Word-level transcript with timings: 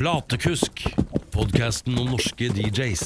Platekusk, 0.00 0.80
podkasten 1.28 1.98
om 2.00 2.06
norske 2.14 2.46
DJs. 2.56 3.02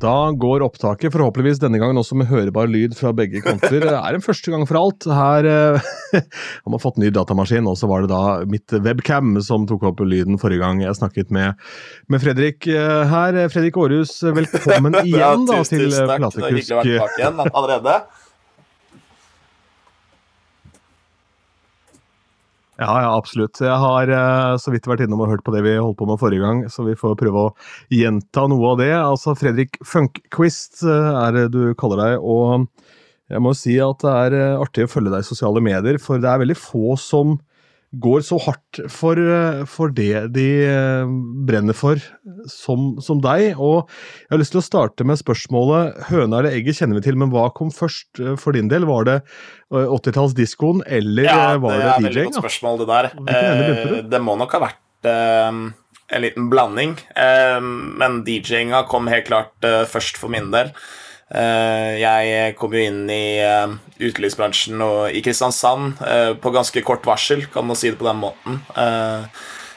Da 0.00 0.30
går 0.32 0.62
opptaket, 0.64 1.12
forhåpentligvis 1.12 1.60
denne 1.60 1.76
gangen 1.76 2.00
også 2.00 2.16
med 2.16 2.30
hørbar 2.30 2.70
lyd 2.72 2.94
fra 2.96 3.10
begge 3.12 3.42
kanter. 3.44 3.76
Det 3.84 3.92
er 3.92 4.16
en 4.16 4.24
første 4.24 4.54
gang 4.54 4.64
for 4.64 4.78
alt. 4.80 5.04
Her 5.12 5.48
eh, 5.50 5.90
har 6.64 6.72
man 6.72 6.80
fått 6.80 6.96
ny 6.96 7.10
datamaskin, 7.12 7.68
og 7.68 7.76
så 7.76 7.90
var 7.90 8.06
det 8.06 8.08
da 8.14 8.22
mitt 8.48 8.72
webcam 8.80 9.36
som 9.44 9.66
tok 9.68 9.84
opp 9.90 10.00
lyden 10.08 10.40
forrige 10.40 10.64
gang 10.64 10.80
jeg 10.80 10.96
snakket 10.96 11.34
med, 11.36 11.60
med 12.08 12.24
Fredrik 12.24 12.64
eh, 12.72 13.02
her. 13.12 13.42
Fredrik 13.52 13.76
Aarhus, 13.76 14.14
velkommen 14.24 14.96
igjen 15.04 15.44
da, 15.52 15.60
til 15.68 15.84
tusen 15.84 16.08
takk. 16.14 16.30
Det 16.32 16.46
er 16.46 16.48
hyggelig 16.48 16.72
å 16.72 16.80
være 16.80 16.88
Platekusk. 16.88 16.96
tilbake 16.96 17.20
igjen 17.20 17.44
allerede. 17.52 17.98
Ja, 22.78 22.92
ja, 23.02 23.08
absolutt. 23.10 23.58
Jeg 23.58 23.74
har 23.82 24.10
eh, 24.14 24.52
så 24.62 24.70
vidt 24.70 24.86
vært 24.86 25.00
innom 25.02 25.24
og 25.24 25.32
hørt 25.32 25.42
på 25.46 25.50
det 25.50 25.64
vi 25.66 25.72
holdt 25.82 25.98
på 25.98 26.06
med 26.06 26.20
forrige 26.20 26.44
gang, 26.44 26.60
så 26.70 26.84
vi 26.86 26.94
får 26.98 27.16
prøve 27.18 27.48
å 27.48 27.54
gjenta 27.90 28.44
noe 28.52 28.70
av 28.70 28.78
det. 28.78 28.92
Altså, 28.94 29.34
Fredrik 29.38 29.80
Funkquist 29.82 30.84
eh, 30.86 31.08
er 31.24 31.34
det 31.34 31.48
du 31.56 31.74
kaller 31.80 32.04
deg, 32.04 32.22
og 32.22 32.68
jeg 33.34 33.42
må 33.42 33.50
si 33.58 33.74
at 33.82 34.04
det 34.04 34.12
er 34.14 34.36
eh, 34.38 34.62
artig 34.62 34.86
å 34.86 34.92
følge 34.92 35.10
deg 35.10 35.26
i 35.26 35.26
sosiale 35.26 35.62
medier, 35.64 35.98
for 36.02 36.22
det 36.22 36.30
er 36.30 36.44
veldig 36.44 36.58
få 36.58 36.94
som 37.02 37.34
går 37.96 38.20
så 38.26 38.36
hardt 38.44 38.80
for, 38.92 39.16
eh, 39.16 39.62
for 39.64 39.88
det 39.96 40.26
de 40.34 40.44
eh, 40.68 41.08
brenner 41.48 41.72
for, 41.76 41.96
som, 42.52 42.98
som 43.00 43.22
deg. 43.24 43.54
Og 43.56 43.88
jeg 43.88 44.34
har 44.34 44.42
lyst 44.42 44.52
til 44.52 44.60
å 44.60 44.66
starte 44.66 45.06
med 45.08 45.16
spørsmålet 45.20 45.96
høna 46.10 46.42
eller 46.42 46.52
egget 46.58 46.82
kjenner 46.82 47.00
vi 47.00 47.06
til, 47.08 47.16
men 47.20 47.32
hva 47.32 47.46
kom 47.56 47.72
først 47.72 48.20
eh, 48.20 48.36
for 48.40 48.52
din 48.56 48.68
del? 48.68 48.84
Var 48.88 49.08
det 49.08 49.16
eh, 49.22 49.88
80-tallsdiskoen, 49.88 50.84
eller 50.84 51.28
Ja, 51.30 51.40
var 51.56 51.56
det 51.56 51.64
var 51.64 51.72
er 51.72 51.80
det 51.80 51.88
et 51.88 52.08
veldig 52.10 52.26
godt 52.28 52.40
spørsmål, 52.42 52.78
det 52.84 52.88
der. 52.92 53.10
Eh, 53.32 53.98
Det 54.12 54.20
må 54.24 54.36
nok 54.36 54.52
ha 54.58 54.62
vært 54.68 55.08
eh, 55.08 55.60
en 56.08 56.24
liten 56.24 56.48
blanding, 56.52 56.96
eh, 57.16 57.58
men 57.60 58.22
DJ-inga 58.28 58.84
kom 58.92 59.08
helt 59.08 59.28
klart 59.32 59.68
først 59.92 60.20
for 60.20 60.28
min 60.32 60.52
del. 60.52 60.74
Eh, 61.28 61.98
jeg 62.00 62.54
kom 62.56 62.72
jo 62.72 62.80
inn 62.80 63.02
i 63.12 63.38
uh, 63.44 63.74
utelivsbransjen 64.00 64.80
i 65.12 65.20
Kristiansand 65.24 66.00
eh, 66.00 66.32
på 66.40 66.52
ganske 66.54 66.82
kort 66.86 67.04
varsel, 67.08 67.44
kan 67.52 67.66
man 67.68 67.76
si 67.76 67.90
det 67.90 67.98
på 68.00 68.08
den 68.08 68.22
måten. 68.22 68.60
Eh, 68.78 69.26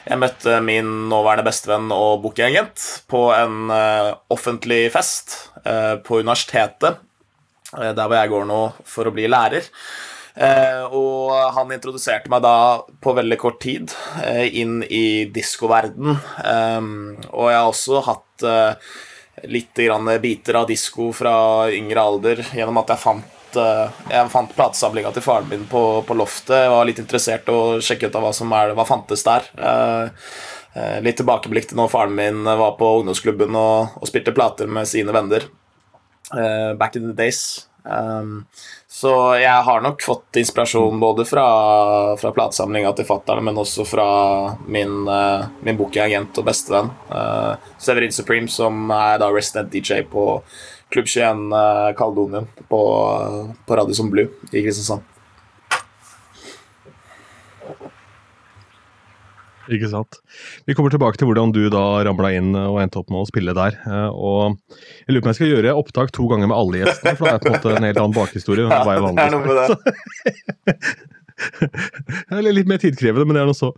jeg 0.02 0.18
møtte 0.18 0.58
min 0.64 0.88
nåværende 1.10 1.46
bestevenn 1.46 1.92
og 1.94 2.22
bookingagent 2.24 2.86
på 3.10 3.26
en 3.36 3.70
eh, 3.70 4.14
offentlig 4.34 4.86
fest 4.94 5.36
eh, 5.62 5.98
på 6.02 6.22
universitetet, 6.22 7.02
eh, 7.76 7.92
der 7.92 8.08
hvor 8.08 8.16
jeg 8.18 8.32
går 8.32 8.48
nå 8.48 8.62
for 8.94 9.10
å 9.10 9.14
bli 9.14 9.28
lærer. 9.30 9.68
Eh, 10.32 10.82
og 10.88 11.36
han 11.54 11.74
introduserte 11.74 12.32
meg 12.32 12.42
da 12.42 12.56
på 13.04 13.14
veldig 13.14 13.38
kort 13.38 13.60
tid 13.62 13.92
eh, 14.24 14.48
inn 14.62 14.80
i 14.88 15.28
diskoverden. 15.30 16.16
Og 16.16 17.50
jeg 17.52 17.58
har 17.60 17.68
også 17.68 18.02
hatt 18.08 18.46
eh, 18.48 18.94
litt 19.48 19.74
grann 19.74 20.10
biter 20.20 20.54
av 20.60 20.66
disko 20.68 21.10
fra 21.16 21.70
yngre 21.72 22.00
alder 22.00 22.42
gjennom 22.52 22.80
at 22.82 22.92
jeg 22.92 23.02
fant 23.02 23.58
eh, 23.58 24.02
jeg 24.12 24.32
fant 24.32 24.54
platesamlinga 24.56 25.12
til 25.14 25.24
faren 25.24 25.48
min 25.50 25.64
på, 25.70 25.82
på 26.06 26.16
loftet. 26.18 26.56
Jeg 26.64 26.72
var 26.72 26.88
litt 26.88 27.00
interessert 27.02 27.48
i 27.48 27.56
å 27.56 27.80
sjekke 27.84 28.10
ut 28.10 28.18
av 28.18 28.26
hva 28.26 28.34
som 28.36 28.52
er, 28.56 28.74
hva 28.76 28.86
fantes 28.88 29.24
der. 29.26 29.48
Eh, 29.56 30.28
eh, 30.76 30.98
litt 31.04 31.18
tilbakeblikk 31.20 31.70
til 31.70 31.80
når 31.80 31.92
faren 31.92 32.16
min 32.18 32.44
var 32.44 32.76
på 32.78 32.92
ungdomsklubben 33.00 33.58
og, 33.58 33.98
og 33.98 34.10
spilte 34.10 34.36
plater 34.36 34.70
med 34.70 34.88
sine 34.90 35.14
venner. 35.14 35.48
back 36.78 36.96
in 36.96 37.08
the 37.08 37.12
days. 37.12 37.66
Um, 37.82 38.44
så 38.86 39.10
jeg 39.40 39.64
har 39.66 39.82
nok 39.82 40.02
fått 40.04 40.38
inspirasjon 40.38 41.00
både 41.02 41.24
fra, 41.26 41.46
fra 42.20 42.32
platesamlinga 42.34 42.92
til 42.96 43.08
fatterne, 43.08 43.42
men 43.48 43.58
også 43.58 43.86
fra 43.88 44.08
min, 44.66 45.02
uh, 45.08 45.48
min 45.66 45.78
bookingagent 45.78 46.38
og 46.38 46.46
bestevenn, 46.46 46.92
uh, 47.10 47.54
Severin 47.82 48.14
Supreme, 48.14 48.50
som 48.52 48.86
er 48.94 49.18
da 49.22 49.30
resident 49.32 49.72
DJ 49.74 50.04
på 50.08 50.26
Klubb 50.92 51.08
21 51.08 51.48
uh, 51.56 51.90
Caledonian 51.98 52.50
på, 52.68 52.82
på 53.66 53.80
Radisson 53.80 54.12
Blue 54.12 54.28
i 54.52 54.62
Kristiansand. 54.62 55.11
Ikke 59.72 59.88
sant. 59.90 60.18
Vi 60.68 60.74
kommer 60.76 60.92
tilbake 60.92 61.16
til 61.20 61.28
hvordan 61.30 61.52
du 61.54 61.62
da 61.72 61.82
ramla 62.06 62.32
inn 62.36 62.50
og 62.58 62.80
endte 62.82 63.00
opp 63.00 63.08
med 63.12 63.22
å 63.22 63.28
spille 63.28 63.54
der. 63.56 63.78
Eh, 63.88 64.08
Og 64.12 64.58
jeg 65.06 65.14
lurer 65.14 65.22
på 65.24 65.28
om 65.28 65.32
jeg 65.32 65.38
skal 65.40 65.52
gjøre 65.54 65.74
opptak 65.80 66.12
to 66.12 66.26
ganger 66.30 66.50
med 66.50 66.58
alle 66.58 66.82
gjestene, 66.82 67.14
for 67.16 67.28
det 67.28 67.34
er 67.34 67.42
på 67.42 67.48
en 67.50 67.56
måte 67.56 67.76
en 67.78 67.88
helt 67.88 68.02
annen 68.02 68.16
bakhistorie. 68.16 68.66
Ja, 68.68 68.82
det 68.86 69.26
er 69.26 69.32
noe 69.32 69.44
med 69.46 69.54
det. 69.62 69.66
det. 70.66 71.70
Eller 72.38 72.52
litt 72.58 72.68
mer 72.70 72.80
tidkrevende, 72.82 73.26
men 73.28 73.38
det 73.38 73.44
er 73.44 73.50
noe 73.50 73.58
så. 73.58 73.72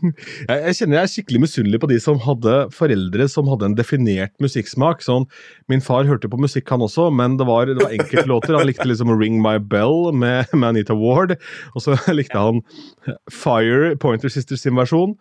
Jeg, 0.00 0.74
kjenner 0.78 0.98
jeg 0.98 1.02
er 1.02 1.12
skikkelig 1.12 1.40
misunnelig 1.44 1.80
på 1.82 1.90
de 1.90 1.98
som 2.02 2.20
hadde 2.24 2.54
foreldre 2.74 3.26
som 3.30 3.48
hadde 3.50 3.70
en 3.70 3.76
definert 3.78 4.32
musikksmak. 4.42 5.04
Sånn, 5.04 5.26
min 5.70 5.84
far 5.84 6.08
hørte 6.08 6.30
på 6.30 6.40
musikk, 6.40 6.68
han 6.72 6.84
også, 6.86 7.08
men 7.14 7.36
det 7.40 7.46
var, 7.48 7.70
det 7.70 7.78
var 7.82 7.94
enkeltlåter. 7.96 8.56
Han 8.58 8.68
likte 8.68 8.88
liksom 8.88 9.12
Ring 9.14 9.40
My 9.44 9.58
Bell 9.60 10.10
med, 10.16 10.50
med 10.56 10.72
Anita 10.72 10.96
Ward, 10.96 11.36
og 11.74 11.84
så 11.84 11.98
likte 12.18 12.40
han 12.40 12.64
Fire, 13.32 13.94
Pointer 14.00 14.32
Sisters 14.32 14.64
sin 14.66 14.78
versjon. 14.78 15.16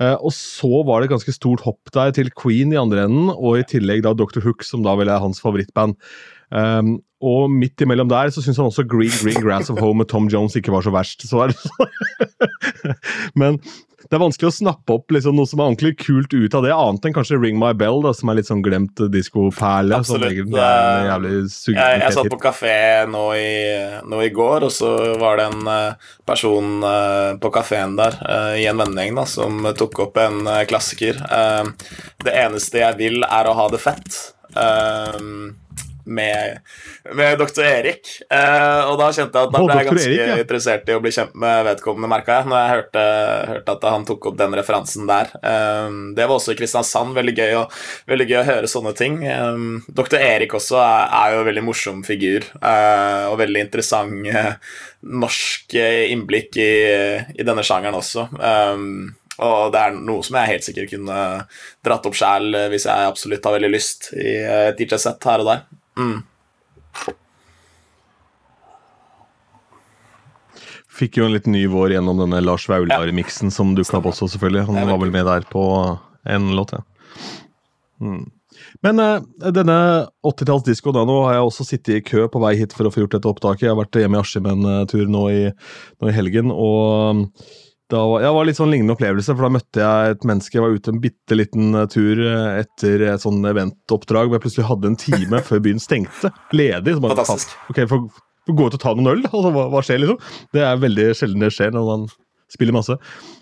Eh, 0.00 0.16
og 0.16 0.32
så 0.36 0.82
var 0.88 1.00
det 1.00 1.10
et 1.10 1.16
ganske 1.16 1.36
stort 1.36 1.64
hopp 1.66 1.92
der 1.96 2.14
til 2.16 2.32
Queen 2.38 2.74
i 2.74 2.80
andre 2.80 3.06
enden, 3.08 3.32
og 3.34 3.60
i 3.60 3.68
tillegg 3.68 4.06
da 4.06 4.14
Dr. 4.16 4.42
Hook, 4.44 4.64
som 4.66 4.86
da 4.86 4.96
vel 4.98 5.12
er 5.12 5.22
hans 5.22 5.42
favorittband. 5.42 5.98
Um, 6.50 6.98
og 7.22 7.50
midt 7.52 7.82
imellom 7.84 8.08
der 8.10 8.32
så 8.34 8.42
syns 8.42 8.58
han 8.58 8.66
også 8.70 8.82
Green 8.88 9.12
Green 9.20 9.42
Grass 9.44 9.70
of 9.70 9.78
Home 9.78 10.00
med 10.00 10.08
Tom 10.10 10.26
Jones 10.32 10.56
ikke 10.56 10.72
var 10.72 10.82
så 10.82 10.90
verst. 10.90 11.22
Så 11.28 11.46
Men 13.40 13.60
det 14.08 14.16
er 14.16 14.22
vanskelig 14.22 14.48
å 14.48 14.54
snappe 14.54 14.94
opp 14.96 15.12
liksom, 15.12 15.36
noe 15.36 15.48
som 15.48 15.60
er 15.60 15.68
ordentlig 15.68 15.92
kult 16.00 16.32
ut 16.32 16.54
av 16.56 16.64
det, 16.64 16.72
annet 16.72 17.06
enn 17.06 17.14
kanskje 17.16 17.36
Ring 17.40 17.58
My 17.60 17.72
Bell, 17.76 18.00
da, 18.04 18.14
som 18.16 18.32
er 18.32 18.38
litt 18.38 18.48
sånn 18.48 18.62
glemt 18.64 19.02
diskoperle. 19.12 20.00
er 20.64 21.08
jævlig 21.10 21.34
Jeg, 21.76 22.00
jeg 22.00 22.16
satt 22.16 22.32
på 22.32 22.40
kafé 22.40 22.74
nå 23.10 23.24
i, 23.36 23.52
nå 24.08 24.22
i 24.24 24.32
går, 24.34 24.66
og 24.70 24.72
så 24.72 24.90
var 25.20 25.40
det 25.40 25.50
en 25.50 25.70
eh, 25.74 26.10
person 26.28 26.80
eh, 26.86 27.30
på 27.42 27.52
kafeen 27.52 27.98
der 28.00 28.16
eh, 28.24 28.56
i 28.64 28.68
en 28.70 28.80
vennegjeng 28.80 29.20
da, 29.20 29.26
som 29.28 29.68
tok 29.76 30.04
opp 30.06 30.20
en 30.22 30.48
klassiker. 30.70 31.20
Det 32.24 32.32
eneste 32.32 32.80
jeg 32.80 32.96
vil, 33.00 33.24
er 33.26 33.48
å 33.48 33.56
ha 33.58 33.68
det 33.72 33.82
fett. 33.82 34.16
Med, 36.10 36.58
med 37.14 37.38
doktor 37.38 37.62
Erik. 37.66 38.08
Eh, 38.26 38.80
og 38.90 38.96
da 38.98 39.10
kjente 39.14 39.38
jeg 39.38 39.46
at 39.46 39.54
da 39.54 39.60
ble 39.62 39.76
jeg 39.78 39.88
ganske 39.90 40.08
Erik, 40.08 40.32
ja. 40.32 40.38
interessert 40.42 40.90
i 40.90 40.96
å 40.96 41.02
bli 41.04 41.12
kjent 41.14 41.36
med 41.38 41.62
vedkommende, 41.68 42.10
merka 42.10 42.40
jeg, 42.40 42.50
når 42.50 42.58
jeg 42.58 42.72
hørte, 42.74 43.04
hørte 43.52 43.76
at 43.76 43.86
han 43.94 44.06
tok 44.08 44.30
opp 44.32 44.40
den 44.40 44.56
referansen 44.58 45.06
der. 45.10 45.30
Eh, 45.38 45.98
det 46.16 46.26
var 46.26 46.36
også 46.36 46.56
i 46.56 46.58
Kristiansand. 46.58 47.14
Veldig 47.16 47.36
gøy 47.36 47.56
å, 47.60 47.64
veldig 48.10 48.28
gøy 48.32 48.40
å 48.40 48.46
høre 48.48 48.72
sånne 48.74 48.94
ting. 48.98 49.20
Eh, 49.22 49.62
doktor 50.00 50.22
Erik 50.24 50.58
også 50.58 50.80
er, 50.82 51.06
er 51.20 51.36
jo 51.36 51.44
en 51.44 51.50
veldig 51.50 51.66
morsom 51.70 52.02
figur, 52.06 52.46
eh, 52.58 53.24
og 53.30 53.38
veldig 53.40 53.64
interessant 53.66 54.28
eh, 54.30 54.52
norsk 55.22 55.74
eh, 55.78 56.10
innblikk 56.12 56.58
i, 56.60 56.70
i 57.38 57.46
denne 57.46 57.64
sjangeren 57.66 57.98
også. 58.00 58.26
Um, 58.36 59.12
og 59.40 59.70
det 59.72 59.80
er 59.80 59.94
noe 59.96 60.24
som 60.26 60.36
jeg 60.36 60.50
helt 60.50 60.66
sikkert 60.66 60.90
kunne 60.92 61.18
dratt 61.86 62.06
opp 62.08 62.16
sjæl 62.18 62.50
hvis 62.72 62.84
jeg 62.84 63.08
absolutt 63.08 63.46
har 63.48 63.54
veldig 63.56 63.70
lyst 63.72 64.10
i 64.12 64.34
et 64.44 64.80
DJ-sett 64.80 65.24
her 65.30 65.44
og 65.44 65.48
der. 65.48 65.62
Mm. 65.98 66.20
Fikk 71.00 71.16
jo 71.16 71.26
en 71.26 71.32
litt 71.32 71.48
ny 71.48 71.64
vår 71.70 71.94
gjennom 71.94 72.18
denne 72.20 72.42
Lars 72.44 72.66
Vaular-miksen 72.68 73.52
som 73.54 73.72
dukka 73.76 74.00
opp 74.00 74.10
også, 74.12 74.28
selvfølgelig. 74.34 74.66
Han 74.68 74.90
var 74.90 75.00
vel 75.00 75.14
med 75.14 75.24
der 75.28 75.46
på 75.48 75.64
en 76.28 76.50
låt, 76.58 76.74
ja. 76.76 76.82
Mm. 78.00 78.26
Men 78.84 79.00
eh, 79.00 79.22
denne 79.54 79.76
80-tallsdiskoen 80.26 81.06
nå 81.08 81.16
har 81.26 81.38
jeg 81.38 81.46
også 81.46 81.66
sittet 81.68 81.94
i 81.96 82.04
kø 82.04 82.26
på 82.32 82.42
vei 82.42 82.54
hit 82.58 82.74
for 82.76 82.88
å 82.88 82.92
få 82.92 83.04
gjort 83.04 83.16
dette 83.16 83.30
opptaket. 83.30 83.66
Jeg 83.66 83.72
har 83.72 83.80
vært 83.80 84.00
hjemme 84.02 84.18
i 84.18 84.22
Askim 84.22 84.48
en 84.50 84.68
eh, 84.68 84.84
tur 84.90 85.08
nå 85.08 85.24
i, 85.32 85.42
nå 86.00 86.10
i 86.10 86.16
helgen, 86.16 86.52
og 86.52 87.26
da 87.90 88.00
var, 88.06 88.22
ja, 88.22 88.30
var 88.34 88.46
litt 88.46 88.58
sånn 88.58 88.70
lignende 88.70 88.94
opplevelse, 88.94 89.34
for 89.34 89.46
da 89.46 89.52
møtte 89.56 89.82
jeg 89.82 90.14
et 90.14 90.26
menneske. 90.28 90.56
Jeg 90.56 90.64
var 90.64 90.76
ute 90.78 90.92
en 90.94 91.02
bitte 91.02 91.38
liten 91.38 91.74
eh, 91.74 91.86
tur 91.90 92.22
eh, 92.22 92.62
etter 92.62 93.04
et 93.10 93.24
sånn 93.24 93.42
eventoppdrag 93.50 94.30
hvor 94.30 94.38
jeg 94.38 94.44
plutselig 94.46 94.68
hadde 94.70 94.92
en 94.92 94.98
time 95.00 95.42
før 95.48 95.62
byen 95.66 95.82
stengte. 95.82 96.32
Ledig. 96.54 96.96
Så 96.96 97.04
bare, 97.04 97.18
Fantastisk. 97.18 97.54
Ok, 97.72 97.82
får 97.90 98.04
gå 98.50 98.66
ut 98.66 98.78
og 98.78 98.82
ta 98.82 98.94
noen 98.96 99.12
øl, 99.12 99.22
altså, 99.28 99.52
hva, 99.54 99.68
hva 99.72 99.82
skjer, 99.86 100.02
liksom? 100.02 100.20
Det 100.56 100.64
er 100.66 100.82
veldig 100.82 101.08
sjelden 101.18 101.44
det 101.44 101.52
skjer 101.54 101.74
når 101.74 101.88
man 101.90 102.06
spiller 102.50 102.74
masse. 102.74 102.96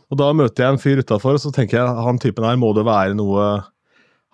Og 0.09 0.21
da 0.21 0.29
møter 0.37 0.65
jeg 0.65 0.75
en 0.75 0.81
fyr 0.81 1.03
utafor, 1.05 1.37
og 1.37 1.43
så 1.43 1.53
tenker 1.55 1.81
jeg 1.81 2.07
han 2.09 2.21
typen 2.21 2.47
her 2.49 2.59
må 2.61 2.73
det 2.77 2.85
være 2.89 3.17
noe 3.17 3.49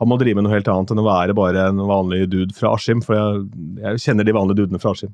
Han 0.03 0.11
må 0.11 0.17
drive 0.19 0.35
med 0.39 0.47
noe 0.49 0.55
helt 0.57 0.69
annet 0.71 0.91
enn 0.91 1.01
å 1.01 1.07
være 1.07 1.37
bare 1.39 1.69
en 1.71 1.83
vanlig 1.87 2.25
dude 2.33 2.55
fra 2.57 2.73
Askim. 2.75 3.03
For 3.05 3.15
jeg, 3.15 3.45
jeg 3.79 4.01
kjenner 4.03 4.27
de 4.27 4.35
vanlige 4.35 4.65
dudene 4.65 4.81
fra 4.83 4.91
Askim. 4.97 5.13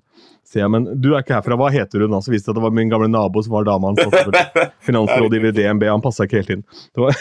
Sier 0.49 0.65
jeg, 0.65 0.73
men 0.73 0.87
du 1.03 1.11
er 1.13 1.21
ikke 1.21 1.37
herfra, 1.37 1.59
hva 1.61 1.69
heter 1.75 2.01
du 2.01 2.07
da? 2.09 2.23
Så 2.25 2.33
viste 2.33 2.49
det 2.49 2.55
at 2.55 2.61
det 2.61 2.65
var 2.65 2.77
min 2.79 2.93
gamle 2.93 3.11
nabo 3.13 3.43
som 3.45 3.53
var 3.59 3.69
dama 3.69 3.93
hans. 3.93 4.01
Finansrådgiver 4.89 5.53
i 5.53 5.57
DNB, 5.59 5.85
han 5.91 6.05
passa 6.05 6.25
ikke 6.25 6.41
helt 6.41 6.55
inn. 6.57 6.65
Det 6.97 7.01
var 7.05 7.13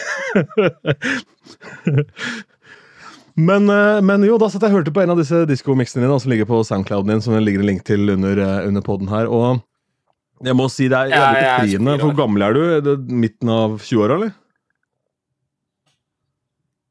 Men, 3.40 3.70
eh, 3.70 4.00
men 4.04 4.24
jo, 4.26 4.36
da 4.40 4.48
satt 4.50 4.64
jeg 4.66 4.72
og 4.72 4.80
hørte 4.80 4.92
på 4.92 5.00
en 5.04 5.12
av 5.14 5.20
disse 5.20 5.44
diskomiksene 5.48 6.02
dine 6.04 6.18
som 6.20 6.32
ligger 6.32 6.48
på 6.50 6.60
Soundclouden 6.66 7.12
din, 7.14 7.22
som 7.24 7.36
det 7.36 7.44
ligger 7.46 7.62
en 7.62 7.70
link 7.70 7.84
til 7.88 8.10
under, 8.12 8.36
eh, 8.36 8.66
under 8.68 8.84
poden 8.84 9.08
her. 9.08 9.30
Og 9.30 9.60
jeg 10.44 10.56
må 10.56 10.66
si 10.72 10.88
det 10.88 10.96
er 10.98 11.12
jævlig 11.12 11.44
befriende. 11.46 11.94
24. 12.00 12.04
Hvor 12.04 12.16
gammel 12.16 12.44
er 12.46 12.56
du? 12.56 12.62
Er 12.76 12.84
det 12.84 12.96
midten 13.12 13.52
av 13.52 13.78
20-åra, 13.80 14.16
eller? 14.16 14.32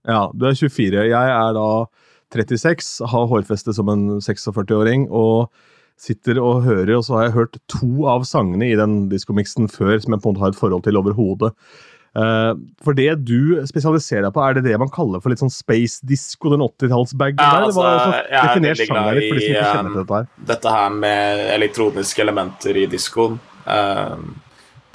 Ja, 0.09 0.21
du 0.33 0.47
er 0.49 0.57
24. 0.57 1.05
Jeg 1.11 1.33
er 1.35 1.53
da 1.57 1.69
36, 2.33 3.05
har 3.09 3.29
hårfeste 3.29 3.73
som 3.77 3.89
en 3.93 4.07
46-åring 4.21 5.07
og 5.09 5.49
sitter 5.99 6.39
og 6.39 6.63
hører, 6.63 6.95
og 6.95 7.05
så 7.05 7.17
har 7.17 7.27
jeg 7.27 7.35
hørt 7.35 7.57
to 7.71 8.05
av 8.07 8.25
sangene 8.27 8.69
i 8.69 8.77
den 8.79 9.07
diskomiksen 9.11 9.67
før 9.71 9.97
som 9.99 10.15
jeg 10.15 10.23
på 10.23 10.29
en 10.29 10.37
måte 10.37 10.43
har 10.45 10.53
et 10.53 10.59
forhold 10.59 10.85
til 10.85 10.99
overhodet. 10.99 11.51
Uh, 12.17 12.55
for 12.81 12.97
det 12.97 13.11
du 13.27 13.59
spesialiserer 13.69 14.25
deg 14.25 14.33
på, 14.33 14.41
er 14.41 14.55
det 14.57 14.63
det 14.65 14.77
man 14.81 14.89
kaller 14.89 15.21
for 15.21 15.29
litt 15.29 15.43
sånn 15.43 15.51
space 15.53 16.01
disco, 16.09 16.49
den 16.49 16.63
80-tallsbagen 16.65 17.37
Ja, 17.37 17.49
der? 17.59 17.67
altså, 17.67 17.83
jeg 17.85 18.39
er 18.39 18.47
definer 18.47 18.79
sjangeren 18.79 19.19
for 19.19 19.19
de 19.19 19.43
som 19.43 19.51
ikke 19.51 19.73
kjenner 19.75 19.91
til 19.91 19.99
dette 19.99 20.17
her. 20.17 20.31
Dette 20.53 20.73
her 20.73 20.95
med 21.03 21.43
elektroniske 21.59 22.23
elementer 22.25 22.79
i 22.81 22.87
diskoen. 22.89 23.37
Eh, 23.69 24.15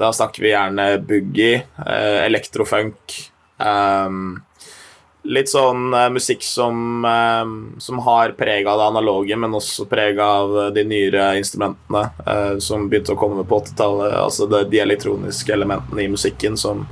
da 0.00 0.10
snakker 0.10 0.42
vi 0.42 0.50
gjerne 0.50 0.88
boogie, 1.06 1.60
eh, 1.84 2.18
elektrofunk 2.24 3.14
eh, 3.62 4.18
Litt 5.24 5.48
sånn 5.48 5.88
uh, 5.94 6.10
musikk 6.12 6.42
som, 6.44 7.04
uh, 7.04 7.78
som 7.80 8.00
har 8.04 8.34
preg 8.36 8.68
av 8.68 8.80
det 8.80 8.88
analoge, 8.92 9.38
men 9.40 9.56
også 9.56 9.88
preg 9.88 10.20
av 10.20 10.52
de 10.76 10.84
nyere 10.84 11.30
instrumentene 11.40 12.06
uh, 12.28 12.56
som 12.60 12.90
begynte 12.90 13.16
å 13.16 13.20
komme 13.20 13.46
på 13.48 13.62
80-tallet. 13.64 14.18
Altså 14.20 14.48
det, 14.50 14.66
de 14.72 14.82
elektroniske 14.84 15.54
elementene 15.56 16.04
i 16.04 16.12
musikken 16.12 16.60
som 16.60 16.84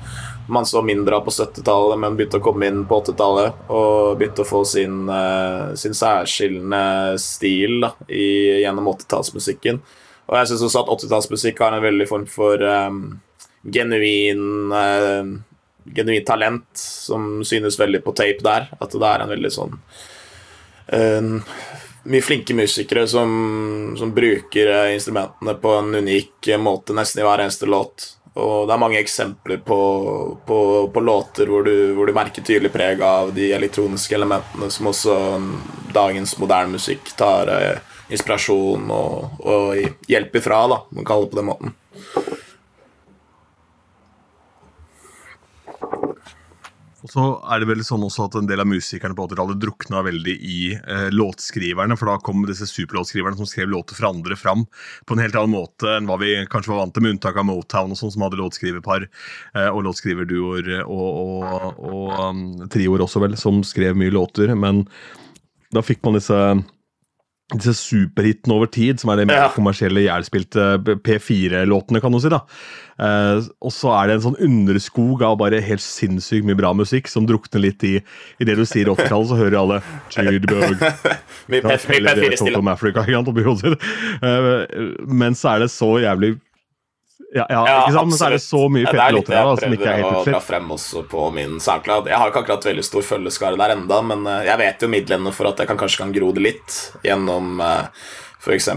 man 0.47 0.67
så 0.67 0.83
mindre 0.83 1.17
av 1.17 1.21
på 1.21 1.31
70-tallet, 1.31 1.99
men 1.99 2.17
begynte 2.17 2.41
å 2.41 2.45
komme 2.45 2.69
inn 2.69 2.85
på 2.89 3.01
80-tallet. 3.03 3.67
Og 3.73 4.17
begynte 4.19 4.45
å 4.45 4.49
få 4.49 4.63
sin, 4.69 5.09
eh, 5.09 5.75
sin 5.79 5.95
særskillende 5.95 7.19
stil 7.21 7.81
da, 7.87 7.93
i, 8.09 8.63
gjennom 8.63 8.91
80-tallsmusikken. 8.93 9.81
Og 10.29 10.39
jeg 10.39 10.51
syns 10.51 10.67
også 10.69 10.83
at 10.83 10.93
80-tallsmusikk 10.97 11.63
har 11.63 11.77
en 11.77 11.85
veldig 11.85 12.09
form 12.09 12.27
for 12.31 12.63
um, 12.63 13.21
genuin 13.63 14.73
eh, 14.77 15.33
genuint 15.85 16.27
talent 16.27 16.67
som 16.79 17.45
synes 17.47 17.79
veldig 17.81 18.03
på 18.05 18.15
tape 18.17 18.45
der. 18.45 18.69
At 18.81 18.95
det 18.95 19.09
er 19.09 19.25
en 19.25 19.33
veldig 19.33 19.53
sånn 19.53 19.79
uh, 20.93 21.41
Mye 22.03 22.25
flinke 22.27 22.55
musikere 22.59 23.05
som, 23.07 23.31
som 23.95 24.11
bruker 24.11 24.67
eh, 24.67 24.95
instrumentene 24.97 25.53
på 25.55 25.75
en 25.79 25.95
unik 25.95 26.49
måte 26.59 26.97
nesten 26.99 27.21
i 27.23 27.27
hver 27.29 27.45
eneste 27.45 27.69
låt. 27.71 28.09
Og 28.35 28.67
det 28.67 28.75
er 28.75 28.81
mange 28.81 28.99
eksempler 28.99 29.61
på, 29.63 29.79
på, 30.47 30.59
på 30.91 31.01
låter 31.05 31.47
hvor 31.47 31.63
du, 31.63 31.93
hvor 31.95 32.11
du 32.11 32.15
merker 32.17 32.43
tydelig 32.43 32.73
preg 32.75 33.05
av 33.07 33.31
de 33.37 33.53
elektroniske 33.55 34.17
elementene 34.19 34.71
som 34.73 34.89
også 34.91 35.17
dagens 35.95 36.35
moderne 36.41 36.75
musikk 36.75 37.13
tar 37.19 37.53
eh, 37.53 37.79
inspirasjon 38.13 38.91
og, 38.91 39.39
og 39.45 40.11
hjelp 40.11 40.41
ifra, 40.41 40.65
da, 40.73 40.83
man 40.97 41.07
kaller 41.07 41.29
det 41.29 41.35
på 41.37 41.41
den 41.41 41.51
måten. 41.53 41.77
Og 47.03 47.11
så 47.11 47.23
er 47.51 47.63
det 47.63 47.67
vel 47.67 47.83
sånn 47.87 48.05
også 48.07 48.29
at 48.29 48.37
en 48.39 48.47
del 48.47 48.63
av 48.63 48.69
musikerne 48.71 49.17
på 49.19 49.25
80-tallet 49.27 49.61
drukna 49.63 50.05
veldig 50.07 50.35
i 50.39 50.59
eh, 50.77 51.09
låtskriverne, 51.11 51.97
for 51.99 52.13
da 52.13 52.19
kom 52.23 52.45
disse 52.47 52.69
superlåtskriverne 52.71 53.39
som 53.41 53.49
skrev 53.51 53.73
låter 53.73 53.99
for 53.99 54.13
andre 54.13 54.39
fram 54.39 54.65
på 55.07 55.17
en 55.17 55.23
helt 55.25 55.39
annen 55.39 55.57
måte 55.57 55.97
enn 55.97 56.07
hva 56.11 56.21
vi 56.23 56.37
kanskje 56.51 56.73
var 56.73 56.85
vant 56.85 56.95
til, 56.95 57.05
med 57.07 57.17
unntak 57.17 57.41
av 57.43 57.49
Motown, 57.49 57.95
og 57.95 57.99
sånn 57.99 58.15
som 58.15 58.27
hadde 58.27 58.39
låtskriverpar 58.39 59.09
eh, 59.09 59.69
og 59.69 59.83
låtskriverduoer 59.89 60.71
og, 60.85 61.09
og, 61.09 61.83
og 61.91 62.23
um, 62.23 62.45
trioer 62.71 63.03
også, 63.03 63.25
vel, 63.25 63.35
som 63.41 63.65
skrev 63.67 63.99
mye 63.99 64.15
låter. 64.15 64.55
Men 64.55 64.85
da 65.75 65.83
fikk 65.83 66.05
man 66.07 66.21
disse 66.21 66.39
disse 67.61 67.75
superhitene 67.77 68.55
over 68.55 68.67
tid, 68.73 69.01
som 69.03 69.11
er 69.13 69.17
de 69.23 69.27
mer 69.29 69.43
Ja. 69.43 69.49
kommersielle, 69.53 70.05
jævlspilte 70.07 70.65
P4-låtene, 71.05 72.01
kan 72.01 72.13
du 72.13 72.21
si. 72.21 72.29
da. 72.33 72.41
Eh, 73.03 73.41
og 73.61 73.73
så 73.75 73.91
er 73.99 74.07
det 74.09 74.15
en 74.17 74.25
sånn 74.29 74.39
underskog 74.41 75.23
av 75.27 75.39
bare 75.41 75.61
helt 75.65 75.81
sinnssykt 75.83 76.45
mye 76.47 76.57
bra 76.59 76.73
musikk 76.77 77.09
som 77.09 77.27
drukner 77.27 77.61
litt 77.65 77.83
i, 77.89 77.97
i 78.41 78.45
det 78.45 78.57
du 78.57 78.65
sier 78.69 78.87
80-tallet, 78.93 79.29
så 79.33 79.37
hører 79.41 79.59
alle 79.59 79.81
Jadebug, 80.15 80.79
Mye 81.49 81.63
mye 81.63 81.77
P4 81.77 81.79
stille. 81.83 82.37
Total 82.39 82.69
Africa, 82.73 83.03
ikke 83.03 83.19
sant, 83.19 83.29
oppi 83.33 83.43
hodet 83.49 83.73
sitt. 83.73 83.91
Eh, 84.23 85.07
Men 85.09 85.35
så 85.35 85.57
er 85.57 85.65
det 85.67 85.71
så 85.75 85.91
jævlig 86.05 86.37
Ja, 87.33 87.47
ja, 87.49 87.61
ikke 87.65 87.93
sant? 87.97 88.11
men 88.11 88.19
så 88.19 88.27
er 88.27 88.35
det 88.37 88.43
så 88.45 88.59
mye 88.69 88.89
fete 88.91 89.05
er 89.05 89.15
låter 89.17 89.33
det 89.33 89.39
jeg 89.39 89.61
som 89.63 89.77
ikke 89.77 89.87
er 89.89 89.95
helt 89.97 90.05
prøver 90.05 90.19
å 90.19 90.25
dra 90.27 90.33
utslitt. 90.37 90.49
frem 90.51 90.75
også 90.75 91.05
på 91.09 91.29
min 91.33 91.55
SoundCloud. 91.65 92.11
Jeg 92.13 92.21
har 92.21 92.33
ikke 92.33 92.43
akkurat 92.45 92.67
veldig 92.69 92.85
stor 92.85 93.07
følgeskare 93.09 93.61
der 93.63 93.73
enda, 93.77 94.01
men 94.05 94.27
eh, 94.29 94.43
jeg 94.51 94.61
vet 94.61 94.85
jo 94.85 94.91
midlene 94.93 95.33
for 95.33 95.49
at 95.49 95.63
jeg 95.63 95.71
kan, 95.71 95.81
kanskje 95.81 96.03
kan 96.03 96.13
gro 96.13 96.29
det 96.37 96.45
litt 96.45 96.77
gjennom 97.07 97.63
uh, 97.65 97.89
f.eks. 98.43 98.69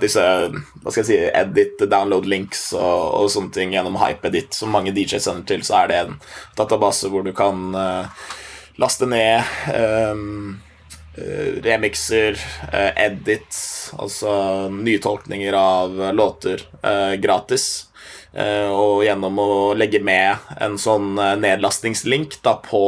disse 0.00 0.22
hva 0.24 0.92
skal 0.92 1.02
jeg 1.02 1.08
si, 1.08 1.18
edit, 1.28 1.82
download 1.90 2.26
links 2.28 2.70
og, 2.72 3.02
og 3.20 3.30
sånne 3.32 3.52
ting 3.52 3.74
gjennom 3.76 3.98
HypeEdit, 4.00 4.56
som 4.56 4.72
mange 4.72 4.94
DJ 4.96 5.20
sender 5.20 5.44
til, 5.48 5.64
så 5.66 5.82
er 5.82 5.90
det 5.90 5.98
en 6.04 6.14
database 6.56 7.10
hvor 7.12 7.26
du 7.26 7.34
kan 7.36 7.66
eh, 7.76 8.30
laste 8.80 9.08
ned 9.10 9.44
um, 9.74 10.54
eh, 10.56 10.73
remixer, 11.62 12.38
eh, 12.72 13.04
edits, 13.06 13.92
altså 13.98 14.68
nytolkninger 14.70 15.52
av 15.52 16.02
eh, 16.02 16.12
låter 16.12 16.62
eh, 16.82 17.14
gratis. 17.14 17.86
Eh, 18.32 18.66
og 18.66 19.04
gjennom 19.06 19.38
å 19.38 19.74
legge 19.78 20.00
med 20.02 20.42
en 20.60 20.74
sånn 20.80 21.14
eh, 21.22 21.36
nedlastingslink 21.38 22.40
da, 22.42 22.56
på, 22.58 22.82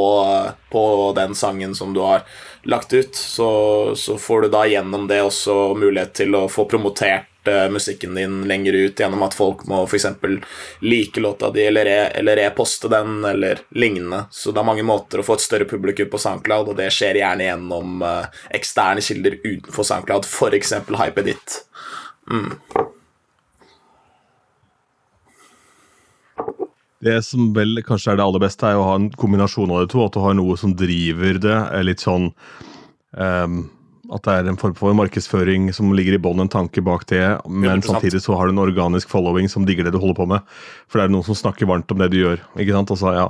på 0.72 0.82
den 1.16 1.36
sangen 1.38 1.74
som 1.78 1.94
du 1.94 2.02
har 2.02 2.26
lagt 2.66 2.92
ut, 2.92 3.14
så, 3.14 3.94
så 3.94 4.18
får 4.18 4.42
du 4.42 4.48
da 4.56 4.64
gjennom 4.66 5.06
det 5.06 5.22
også 5.22 5.76
mulighet 5.78 6.16
til 6.18 6.34
å 6.34 6.48
få 6.50 6.66
promotert 6.66 7.30
eh, 7.30 7.35
musikken 7.72 8.14
din 8.18 8.42
lenger 8.48 8.72
ut 8.72 9.00
gjennom 9.00 9.22
at 9.26 9.34
folk 9.36 9.64
må 9.70 9.82
f.eks. 9.86 10.06
like 10.80 11.20
låta 11.20 11.50
di 11.54 11.66
eller 11.66 12.36
reposte 12.36 12.88
re 12.88 12.98
den 12.98 13.24
eller 13.24 13.62
lignende. 13.70 14.24
Så 14.30 14.52
det 14.52 14.60
er 14.62 14.68
mange 14.68 14.86
måter 14.86 15.20
å 15.20 15.26
få 15.26 15.36
et 15.36 15.46
større 15.46 15.68
publikum 15.68 16.10
på 16.12 16.20
SoundCloud, 16.20 16.72
og 16.72 16.80
det 16.80 16.90
skjer 16.94 17.20
gjerne 17.22 17.48
gjennom 17.48 18.02
eh, 18.02 18.42
eksterne 18.58 19.04
kilder 19.04 19.38
utenfor 19.44 19.86
SoundCloud, 19.86 20.28
f.eks. 20.28 20.74
HypeEdit. 20.96 21.60
Det 27.06 27.20
som 27.22 27.52
vel 27.54 27.82
kanskje 27.86 28.14
er 28.14 28.18
det 28.18 28.24
aller 28.24 28.42
beste, 28.42 28.66
er 28.66 28.80
å 28.80 28.86
ha 28.88 28.96
en 28.98 29.10
kombinasjon 29.14 29.70
av 29.70 29.84
de 29.84 29.92
to. 29.92 30.02
At 30.06 30.16
du 30.16 30.22
har 30.24 30.36
noe 30.38 30.56
som 30.58 30.74
driver 30.74 31.38
det. 31.42 31.58
Litt 31.86 32.02
sånn 32.02 32.30
ehm, 33.20 33.66
At 34.14 34.22
det 34.26 34.34
er 34.38 34.48
en 34.50 34.58
form 34.60 34.74
for 34.78 34.94
markedsføring 34.94 35.70
som 35.74 35.90
ligger 35.96 36.14
i 36.14 36.20
bånn, 36.22 36.38
en 36.44 36.50
tanke 36.52 36.82
bak 36.84 37.06
det. 37.10 37.22
Men 37.48 37.80
100%. 37.80 37.88
samtidig 37.90 38.20
så 38.22 38.36
har 38.38 38.46
du 38.46 38.54
en 38.54 38.62
organisk 38.62 39.10
following 39.10 39.48
som 39.50 39.66
digger 39.66 39.88
det 39.88 39.94
du 39.96 39.98
holder 40.02 40.18
på 40.18 40.28
med. 40.30 40.44
For 40.86 41.00
det 41.00 41.08
er 41.08 41.14
noen 41.14 41.26
som 41.26 41.38
snakker 41.38 41.66
varmt 41.70 41.90
om 41.90 41.98
det 42.02 42.12
du 42.12 42.20
gjør. 42.20 42.44
ikke 42.54 42.76
sant? 42.76 42.92
Altså, 42.94 43.14
ja. 43.16 43.26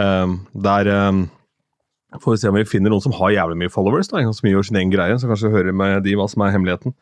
Ehm, 0.00 0.40
der 0.66 0.90
um, 1.10 1.22
får 2.18 2.34
vi 2.34 2.42
se 2.42 2.50
om 2.50 2.58
vi 2.58 2.66
finner 2.66 2.90
noen 2.90 3.04
som 3.04 3.14
har 3.20 3.36
jævlig 3.36 3.60
mye 3.62 3.72
followers, 3.72 4.10
da, 4.10 4.24
som 4.34 4.50
gjør 4.50 4.66
sin 4.66 4.80
egen 4.82 4.90
greie. 4.94 5.18
Så 5.20 5.30
kanskje 5.30 5.52
hører 5.54 5.76
med 5.76 6.02
de 6.06 6.16
hva 6.18 6.26
som 6.30 6.42
er 6.42 6.54
hemmeligheten. 6.56 6.94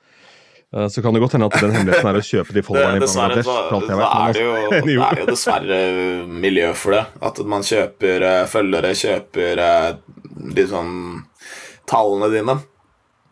Eh, 0.77 0.89
Så 0.93 1.03
kan 1.03 1.15
det 1.17 1.21
godt 1.25 1.33
hende 1.33 1.49
at 1.49 1.61
den 1.63 1.73
hemmeligheten 1.73 2.11
er 2.11 2.21
å 2.21 2.25
kjøpe 2.29 2.53
de 2.53 2.63
followerne 2.67 3.01
i 3.01 3.07
Bangladesh. 3.07 3.49
så, 3.49 3.81
vet, 3.81 3.91
er 4.05 4.33
det 4.37 4.43
jo, 4.45 4.57
det 4.85 4.97
er 5.01 5.23
jo 5.23 5.29
dessverre 5.31 5.79
miljø 6.29 6.73
for 6.77 6.97
det. 6.99 7.05
At 7.25 7.41
man 7.49 7.65
kjøper 7.65 8.27
eh, 8.33 8.43
følgere, 8.53 8.93
kjøper 9.01 9.63
eh, 9.65 9.93
de 10.59 10.67
sånn 10.69 10.93
tallene 11.89 12.29
dine. 12.35 12.59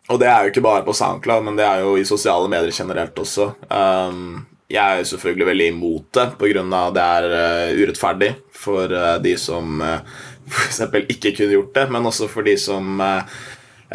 Og 0.07 0.19
det 0.21 0.27
er 0.31 0.45
jo 0.45 0.53
ikke 0.53 0.63
bare 0.63 0.85
på 0.87 0.95
SoundCloud, 0.95 1.43
men 1.43 1.57
det 1.59 1.65
er 1.67 1.81
jo 1.83 1.97
i 1.99 2.05
sosiale 2.07 2.47
medier 2.51 2.71
generelt 2.71 3.17
også. 3.19 3.49
Um, 3.67 4.45
jeg 4.71 4.83
er 4.83 5.01
jo 5.01 5.09
selvfølgelig 5.11 5.47
veldig 5.47 5.67
imot 5.73 6.07
det, 6.15 6.25
pga. 6.39 6.63
det 6.95 7.03
er 7.03 7.25
eh, 7.37 7.77
urettferdig 7.79 8.31
for 8.51 8.91
eh, 8.91 9.13
de 9.23 9.35
som 9.39 9.79
uh, 9.83 9.99
f.eks. 10.47 10.81
ikke 11.11 11.33
kunne 11.35 11.55
gjort 11.55 11.73
det, 11.75 11.85
men 11.91 12.07
også 12.07 12.27
for 12.31 12.47
de 12.47 12.55
som 12.59 13.01
eh, 13.03 13.39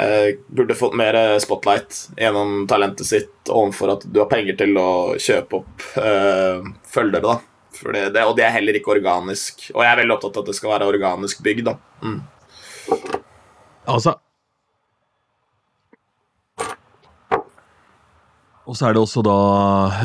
eh, 0.01 0.29
burde 0.49 0.77
fått 0.77 0.97
mer 0.99 1.17
spotlight 1.43 2.03
gjennom 2.17 2.67
talentet 2.71 3.09
sitt 3.09 3.53
overfor 3.53 3.97
at 3.97 4.05
du 4.09 4.21
har 4.23 4.31
penger 4.33 4.59
til 4.61 4.77
å 4.81 4.91
kjøpe 5.21 5.63
opp 5.63 5.87
eh, 6.03 6.69
følgere. 6.93 7.25
da. 7.25 7.39
Det, 7.83 8.03
det, 8.15 8.27
og 8.29 8.37
det 8.39 8.45
er 8.47 8.57
heller 8.59 8.77
ikke 8.79 8.93
organisk. 8.95 9.71
Og 9.73 9.81
jeg 9.83 9.91
er 9.91 10.03
veldig 10.03 10.19
opptatt 10.19 10.37
av 10.37 10.45
at 10.45 10.53
det 10.53 10.59
skal 10.59 10.75
være 10.75 10.91
organisk 10.93 11.41
bygd. 11.45 11.73
da. 11.73 11.79
Mm. 12.05 12.21
Altså 13.93 14.19
Og 18.71 18.77
så 18.79 18.87
er 18.87 18.95
det 18.95 19.03
også 19.03 19.25
da 19.27 19.33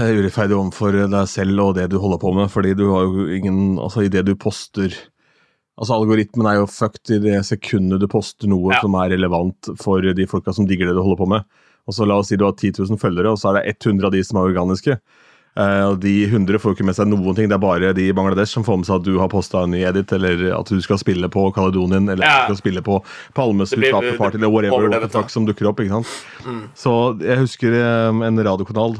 urettferdig 0.01 0.55
overfor 0.57 0.95
deg 1.11 1.27
selv 1.29 1.61
og 1.61 1.75
det 1.77 1.91
du 1.91 1.99
holder 2.01 2.21
på 2.23 2.31
med, 2.33 2.49
fordi 2.49 2.71
du 2.77 2.87
har 2.89 3.05
jo 3.05 3.27
ingen 3.35 3.77
Altså, 3.77 4.01
i 4.05 4.09
det 4.09 4.25
du 4.25 4.33
poster 4.35 4.89
Altså, 5.77 5.93
algoritmen 5.93 6.47
er 6.49 6.55
jo 6.57 6.65
fucked 6.65 7.11
i 7.13 7.19
det 7.21 7.43
sekundet 7.45 8.01
du 8.01 8.07
poster 8.09 8.49
noe 8.49 8.73
Ja. 8.73 8.81
som 8.81 8.95
er 8.97 9.11
relevant 9.13 9.69
for 9.77 10.01
de 10.01 10.25
folka 10.25 10.53
som 10.53 10.65
digger 10.65 10.89
det 10.89 10.95
du 10.97 11.03
holder 11.03 11.19
på 11.21 11.27
med. 11.29 11.43
Og 11.87 11.93
så 11.93 12.07
La 12.07 12.17
oss 12.17 12.29
si 12.31 12.35
du 12.35 12.45
har 12.45 12.55
10 12.57 12.73
000 12.81 12.97
følgere, 12.97 13.29
og 13.29 13.37
så 13.37 13.51
er 13.53 13.61
det 13.61 13.77
100 13.85 14.07
av 14.07 14.11
de 14.11 14.23
som 14.25 14.39
er 14.41 14.49
organiske. 14.49 14.97
Eh, 15.57 15.83
og 15.89 15.97
De 16.03 16.13
100 16.27 16.59
får 16.61 16.75
ikke 16.75 16.85
med 16.85 16.97
seg 16.97 17.09
noen 17.09 17.37
ting. 17.37 17.49
Det 17.49 17.57
er 17.57 17.63
bare 17.63 17.93
de 17.97 18.07
i 18.11 18.15
Bangladesh 18.15 18.53
som 18.53 18.65
får 18.67 18.81
med 18.81 18.89
seg 18.89 18.99
at 18.99 19.07
du 19.07 19.15
har 19.17 19.31
posta 19.31 19.63
en 19.65 19.73
ny 19.73 19.81
edit, 19.89 20.11
eller 20.13 20.43
at 20.59 20.69
du 20.69 20.77
skal 20.83 20.99
spille 21.01 21.29
på 21.33 21.47
Kaledonien, 21.55 22.09
eller 22.13 22.27
at 22.27 22.45
du 22.45 22.53
skal 22.53 22.61
spille 22.61 22.83
på 22.85 22.99
Palmes 23.37 23.73
Party, 23.73 24.37
eller 24.37 24.53
whatever 24.53 24.91
what 24.93 25.11
fuck 25.13 25.33
som 25.33 25.47
dukker 25.49 25.71
opp. 25.71 25.81
ikke 25.81 25.97
sant? 25.97 26.17
Mm. 26.45 26.63
Så 26.77 26.93
jeg 27.25 27.41
husker 27.41 27.77
eh, 27.79 28.25
en 28.29 28.43
radiokanal 28.49 28.99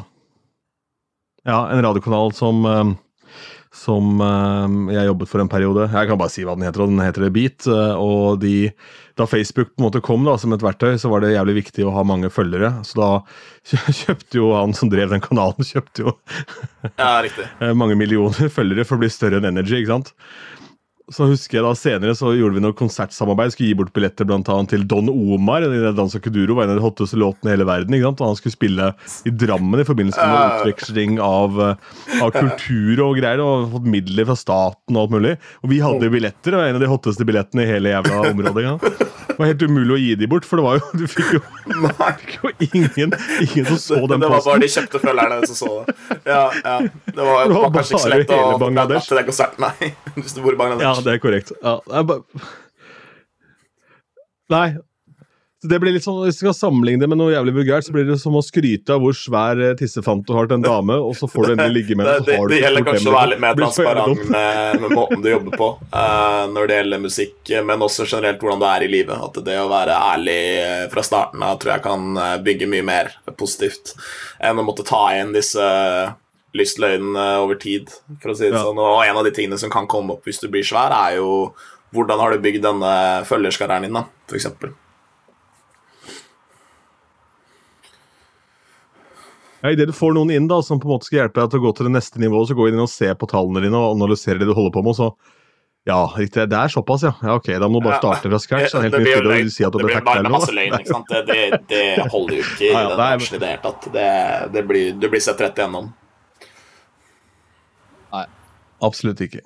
Ja, 1.47 1.67
en 1.71 1.83
radiokanal 1.85 2.33
som, 2.35 2.65
eh, 2.65 2.95
som 3.77 4.22
eh, 4.24 4.77
jeg 4.96 5.07
jobbet 5.10 5.29
for 5.31 5.43
en 5.43 5.51
periode. 5.51 5.88
Jeg 5.93 6.10
kan 6.10 6.19
bare 6.19 6.34
si 6.34 6.46
hva 6.48 6.55
den 6.57 6.65
heter, 6.67 6.84
og 6.84 6.91
den 6.93 7.03
heter 7.03 7.27
Beat. 7.34 7.67
eh, 7.69 7.93
og 8.01 8.39
de, 8.41 8.72
da 9.19 9.27
Facebook 9.29 9.74
på 9.75 9.81
en 9.81 9.88
måte 9.88 10.01
kom 10.05 10.25
da, 10.27 10.36
som 10.41 10.55
et 10.55 10.65
verktøy, 10.65 10.96
så 11.01 11.12
var 11.13 11.24
det 11.24 11.36
jævlig 11.36 11.60
viktig 11.62 11.86
å 11.86 11.93
ha 11.96 12.05
mange 12.07 12.31
følgere. 12.34 12.74
Så 12.88 13.00
da 13.00 13.12
kjøpte 14.01 14.41
jo 14.41 14.51
han 14.55 14.75
som 14.77 14.91
drev 14.93 15.13
den 15.13 15.24
kanalen, 15.24 15.67
kjøpte 15.67 16.07
jo 16.07 16.15
Ja, 16.98 17.74
mange 17.81 17.98
millioner 18.00 18.51
følgere 18.53 18.88
for 18.88 18.98
å 18.98 19.03
bli 19.05 19.12
større 19.13 19.41
enn 19.41 19.51
Energy. 19.51 19.81
ikke 19.81 19.93
sant? 19.96 20.13
Så 21.07 21.23
husker 21.29 21.61
jeg 21.61 21.63
da 21.63 21.69
Senere 21.77 22.11
så 22.19 22.33
gjorde 22.35 22.57
vi 22.57 22.61
noe 22.65 22.75
konsertsamarbeid. 22.75 23.53
Skulle 23.53 23.69
gi 23.69 23.77
bort 23.79 23.93
billetter 23.95 24.27
blant 24.27 24.49
annet 24.51 24.73
til 24.73 24.81
Don 24.91 25.07
Omar. 25.07 25.63
i 25.63 25.69
det 25.71 26.21
Kuduro 26.21 26.57
var 26.57 26.65
en 26.65 26.73
av 26.73 26.81
de 26.81 26.83
hotteste 26.83 27.15
låtene 27.15 27.47
i 27.47 27.55
hele 27.55 27.67
verden. 27.67 27.95
ikke 27.95 28.09
sant? 28.09 28.19
Og 28.21 28.27
Han 28.27 28.35
skulle 28.35 28.57
spille 28.57 28.89
i 29.23 29.31
Drammen 29.31 29.79
i 29.79 29.87
forbindelse 29.87 30.19
med 30.19 30.35
Ja. 30.35 30.59
utveksling 30.59 31.19
av, 31.19 31.59
eh, 31.61 31.75
av 32.21 32.31
kultur 32.31 32.99
og 33.07 33.15
greier. 33.21 33.39
Og 33.39 33.71
fått 33.71 33.87
midler 33.87 34.25
fra 34.25 34.35
staten 34.35 34.97
og 34.97 35.07
alt 35.07 35.11
mulig. 35.11 35.37
Og 35.63 35.69
vi 35.69 35.79
hadde 35.79 36.11
billetter, 36.11 36.53
og 36.53 36.67
en 36.67 36.75
av 36.75 36.81
de 36.81 36.87
hotteste 36.87 37.23
billettene 37.23 37.63
i 37.63 37.71
hele 37.71 37.87
jævla 37.95 38.33
området. 38.33 38.57
ikke 38.57 38.79
sant? 38.79 39.17
Det 39.37 39.43
var 39.45 39.51
helt 39.51 39.61
umulig 39.69 39.93
å 39.93 39.99
gi 40.01 40.15
de 40.17 40.25
bort, 40.25 40.45
for 40.49 40.57
det 40.57 40.63
var 40.65 40.79
jo, 40.79 40.85
du 40.97 41.03
fikk 41.05 41.33
jo, 41.37 41.41
fikk 41.69 42.31
jo 42.41 42.49
ingen, 42.73 43.11
ingen 43.45 43.65
som 43.69 43.77
så 43.77 44.07
den 44.09 44.23
det 44.23 44.29
var 44.31 44.41
bare 44.41 44.63
de 44.63 44.69
kjøpte 44.73 45.01
følgerne 45.03 45.45
som 45.45 45.57
så 45.59 45.69
det. 45.85 45.93
Ja, 46.25 46.49
ja. 46.65 46.77
Det 46.81 47.21
var, 47.21 47.45
Det 47.45 47.53
var 47.53 47.61
var 47.67 47.75
kanskje 47.75 47.93
ikke 47.93 48.01
så 48.01 48.09
lett 48.09 48.33
å 48.33 48.39
få 48.57 48.71
til 49.05 49.19
den 49.19 49.27
konserten, 49.29 49.61
nei. 49.67 49.91
Hvis 50.17 50.33
du 50.33 50.41
bor 50.41 50.55
i 50.55 50.57
Ja, 50.57 50.63
Bangladesh. 50.63 50.97
Det 51.06 51.18
er 51.18 51.24
korrekt. 51.24 51.54
Ja, 51.62 51.77
det 51.86 52.01
er 52.01 52.08
bare... 52.12 52.46
Nei. 54.54 54.68
Det 55.68 55.80
blir 55.82 55.96
litt 55.96 56.06
sånn, 56.06 56.20
Hvis 56.27 56.38
du 56.38 56.46
skal 56.46 56.54
sammenligne 56.54 57.01
det 57.01 57.08
med 57.10 57.18
noe 57.18 57.32
jævlig 57.34 57.56
vulgært, 57.56 57.88
så 57.88 57.94
blir 57.96 58.06
det 58.06 58.20
som 58.22 58.36
å 58.38 58.44
skryte 58.46 58.94
av 58.94 59.01
hvor 59.01 59.16
svær 59.18 59.58
eh, 59.58 59.74
tissefant 59.80 60.22
du 60.27 60.36
har 60.36 60.46
til 60.46 60.60
en 60.60 60.66
dame, 60.66 61.00
og 61.01 61.16
så 61.18 61.30
får 61.32 61.48
du 61.48 61.54
endelig 61.56 61.80
ligge 61.80 61.98
med 61.98 62.06
Det, 62.06 62.18
det, 62.27 62.36
du 62.38 62.54
det 62.54 62.60
gjelder 62.62 62.86
kanskje 62.86 63.10
å 63.10 63.16
være 63.16 63.32
litt 63.32 63.42
mer 63.42 63.58
Det 63.58 63.63
transparent 63.63 64.22
med, 64.36 64.84
med 64.84 64.94
måten 64.94 65.24
du 65.25 65.30
jobber 65.32 65.58
på 65.58 65.72
uh, 65.96 66.44
når 66.54 66.70
det 66.70 66.77
gjelder 66.77 67.04
musikk, 67.08 67.54
men 67.72 67.88
også 67.88 68.06
generelt 68.06 68.46
hvordan 68.46 68.62
det 68.62 68.70
er 68.70 68.86
i 68.86 68.92
livet. 68.94 69.25
At 69.30 69.42
det 69.50 69.58
å 69.58 69.66
være 69.72 69.98
ærlig 70.13 70.39
eh, 70.62 70.86
fra 70.94 71.06
starten 71.10 71.48
av 71.50 71.58
tror 71.58 71.74
jeg 71.74 71.86
kan 71.89 72.22
bygge 72.46 72.70
mye 72.70 72.86
mer 72.86 73.12
positivt 73.34 73.96
enn 74.38 74.62
å 74.62 74.68
måtte 74.68 74.86
ta 74.86 75.08
igjen 75.16 75.34
disse 75.34 75.66
lystløgnene 76.57 77.25
over 77.43 77.55
tid, 77.61 77.89
for 78.21 78.33
å 78.33 78.35
si 78.37 78.47
det 78.49 78.53
Ja. 78.57 78.63
sånn. 78.65 78.77
Og 78.81 79.03
en 79.05 79.17
av 79.17 79.23
de 79.27 79.31
tingene 79.31 79.57
som 79.61 79.69
kan 79.73 79.87
komme 79.87 80.17
opp 80.17 80.25
hvis 80.25 80.39
du 80.41 80.47
blir 80.49 80.63
svær, 80.67 80.91
er 80.91 81.17
jo 81.21 81.53
hvordan 81.93 82.19
har 82.19 82.31
du 82.35 82.39
bygd 82.43 82.61
denne 82.65 82.91
følgerskarrieren 83.25 83.87
din, 83.87 83.93
da, 83.93 84.05
eksempel. 84.35 84.73
Ja, 89.63 89.71
Idet 89.73 89.87
du 89.89 89.93
får 89.95 90.13
noen 90.13 90.29
inn 90.31 90.47
da, 90.47 90.59
som 90.61 90.79
på 90.79 90.85
en 90.87 90.93
måte 90.95 91.07
skal 91.09 91.23
hjelpe 91.23 91.41
deg 91.41 91.49
til 91.49 91.59
å 91.59 91.65
gå 91.65 91.71
til 91.77 91.87
det 91.89 91.95
neste 91.95 92.21
nivået, 92.21 92.49
så 92.51 92.57
gå 92.57 92.67
inn 92.69 92.79
og 92.83 92.91
se 92.91 93.09
på 93.17 93.29
tallene 93.31 93.63
dine 93.65 93.79
og 93.79 93.95
analysere 93.97 94.37
det 94.39 94.45
du 94.49 94.53
holder 94.53 94.75
på 94.75 94.83
med, 94.85 94.95
så 94.99 95.11
Ja, 95.87 96.01
riktig. 96.17 96.49
Det 96.51 96.57
er 96.59 96.67
såpass, 96.67 97.05
ja. 97.07 97.13
ja. 97.23 97.37
Ok, 97.39 97.45
da 97.47 97.67
må 97.71 97.79
du 97.79 97.85
bare 97.87 98.01
starte 98.01 98.27
fra 98.27 98.37
scratch. 98.43 98.73
Det 98.75 98.81
helt 98.83 98.91
Det 98.97 98.99
blir 99.05 99.21
løgn. 99.23 99.49
si 99.49 99.63
Det 99.63 99.71
blir 99.71 100.01
bare 100.03 100.19
eller 100.19 100.33
masse 100.33 100.51
løgn. 100.51 100.73
ikke 100.81 100.91
sant? 100.91 101.07
Det, 101.07 101.21
det, 101.29 101.67
det 101.69 102.07
holder 102.11 102.35
jo 102.35 102.43
ikke 102.43 102.65
i 102.67 102.71
Ja, 102.73 102.81
ja, 102.81 102.81
den 102.81 102.89
det 102.89 102.97
bransjen 102.97 103.37
i 103.37 103.39
det 103.39 103.47
hele 103.53 103.61
tatt. 103.63 103.87
Det, 103.93 104.09
det 104.51 104.63
blir, 104.67 104.89
du 104.99 105.07
blir 105.07 105.23
sett 105.23 105.39
rett 105.39 105.55
igjennom. 105.55 105.87
Absolutt 108.84 109.24
ikke. 109.25 109.46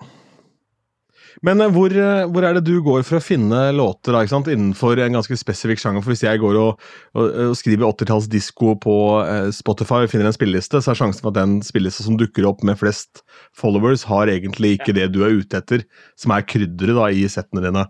Men 1.45 1.61
eh, 1.63 1.71
hvor, 1.71 1.93
eh, 1.95 2.25
hvor 2.27 2.45
er 2.45 2.57
det 2.57 2.65
du 2.67 2.81
går 2.83 3.05
for 3.07 3.17
å 3.17 3.23
finne 3.23 3.59
låter 3.75 4.15
da, 4.15 4.23
innenfor 4.25 4.99
en 4.99 5.15
ganske 5.15 5.37
spesifikk 5.39 5.79
sjanger? 5.81 6.03
For 6.03 6.13
Hvis 6.13 6.25
jeg 6.25 6.41
går 6.41 6.57
og, 6.59 6.81
og, 7.15 7.29
og 7.51 7.55
skriver 7.57 7.87
80-tallsdisko 7.87 8.75
på 8.83 8.95
eh, 9.23 9.47
Spotify 9.55 10.03
og 10.03 10.11
finner 10.11 10.29
en 10.29 10.35
spilleliste, 10.35 10.81
så 10.83 10.91
er 10.93 10.99
sjansen 10.99 11.23
for 11.23 11.31
at 11.31 11.39
den 11.39 11.59
spillelista 11.65 12.05
som 12.07 12.19
dukker 12.19 12.49
opp 12.49 12.65
med 12.67 12.79
flest 12.81 13.23
followers, 13.57 14.05
har 14.09 14.31
egentlig 14.31 14.75
ikke 14.77 14.95
det 14.97 15.11
du 15.15 15.21
er 15.25 15.39
ute 15.39 15.61
etter, 15.61 15.87
som 16.19 16.35
er 16.35 16.45
krydderet 16.47 16.99
da, 16.99 17.07
i 17.15 17.23
settene 17.31 17.63
dine. 17.63 17.87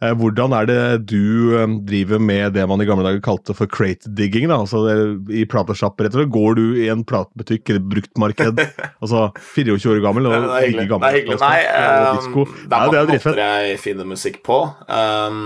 Eh, 0.00 0.14
hvordan 0.16 0.54
er 0.56 0.68
det 0.68 0.82
du 1.10 1.52
eh, 1.58 1.72
driver 1.84 2.22
med 2.24 2.54
det 2.56 2.64
man 2.68 2.80
i 2.80 2.86
gamle 2.88 3.04
dager 3.04 3.20
kalte 3.24 3.52
for 3.56 3.68
crate 3.68 4.08
digging? 4.16 4.46
da, 4.48 4.56
altså 4.62 4.80
I 5.28 5.44
platesjapper, 5.50 6.06
rett 6.06 6.16
og 6.16 6.22
slett. 6.22 6.32
Går 6.32 6.56
du 6.56 6.64
i 6.80 6.88
en 6.92 7.04
platebutikk 7.04 7.68
eller 7.68 7.84
bruktmarked, 7.92 8.62
altså 9.02 9.26
24 9.52 9.92
år 9.92 10.02
gammel 10.06 10.30
og 10.30 10.36
Det 10.38 10.40
er 10.48 10.66
hyggelig. 10.70 10.88
gammel, 10.94 11.04
Det 11.04 11.12
er 11.12 11.20
hyggelig. 11.20 11.38
Nei, 11.44 11.60
um, 11.68 12.48
det 12.64 12.80
er 12.80 12.88
mange 12.88 13.04
måter 13.12 13.44
jeg 13.44 13.78
finner 13.84 14.08
musikk 14.08 14.40
på. 14.46 14.58
Um, 14.88 15.44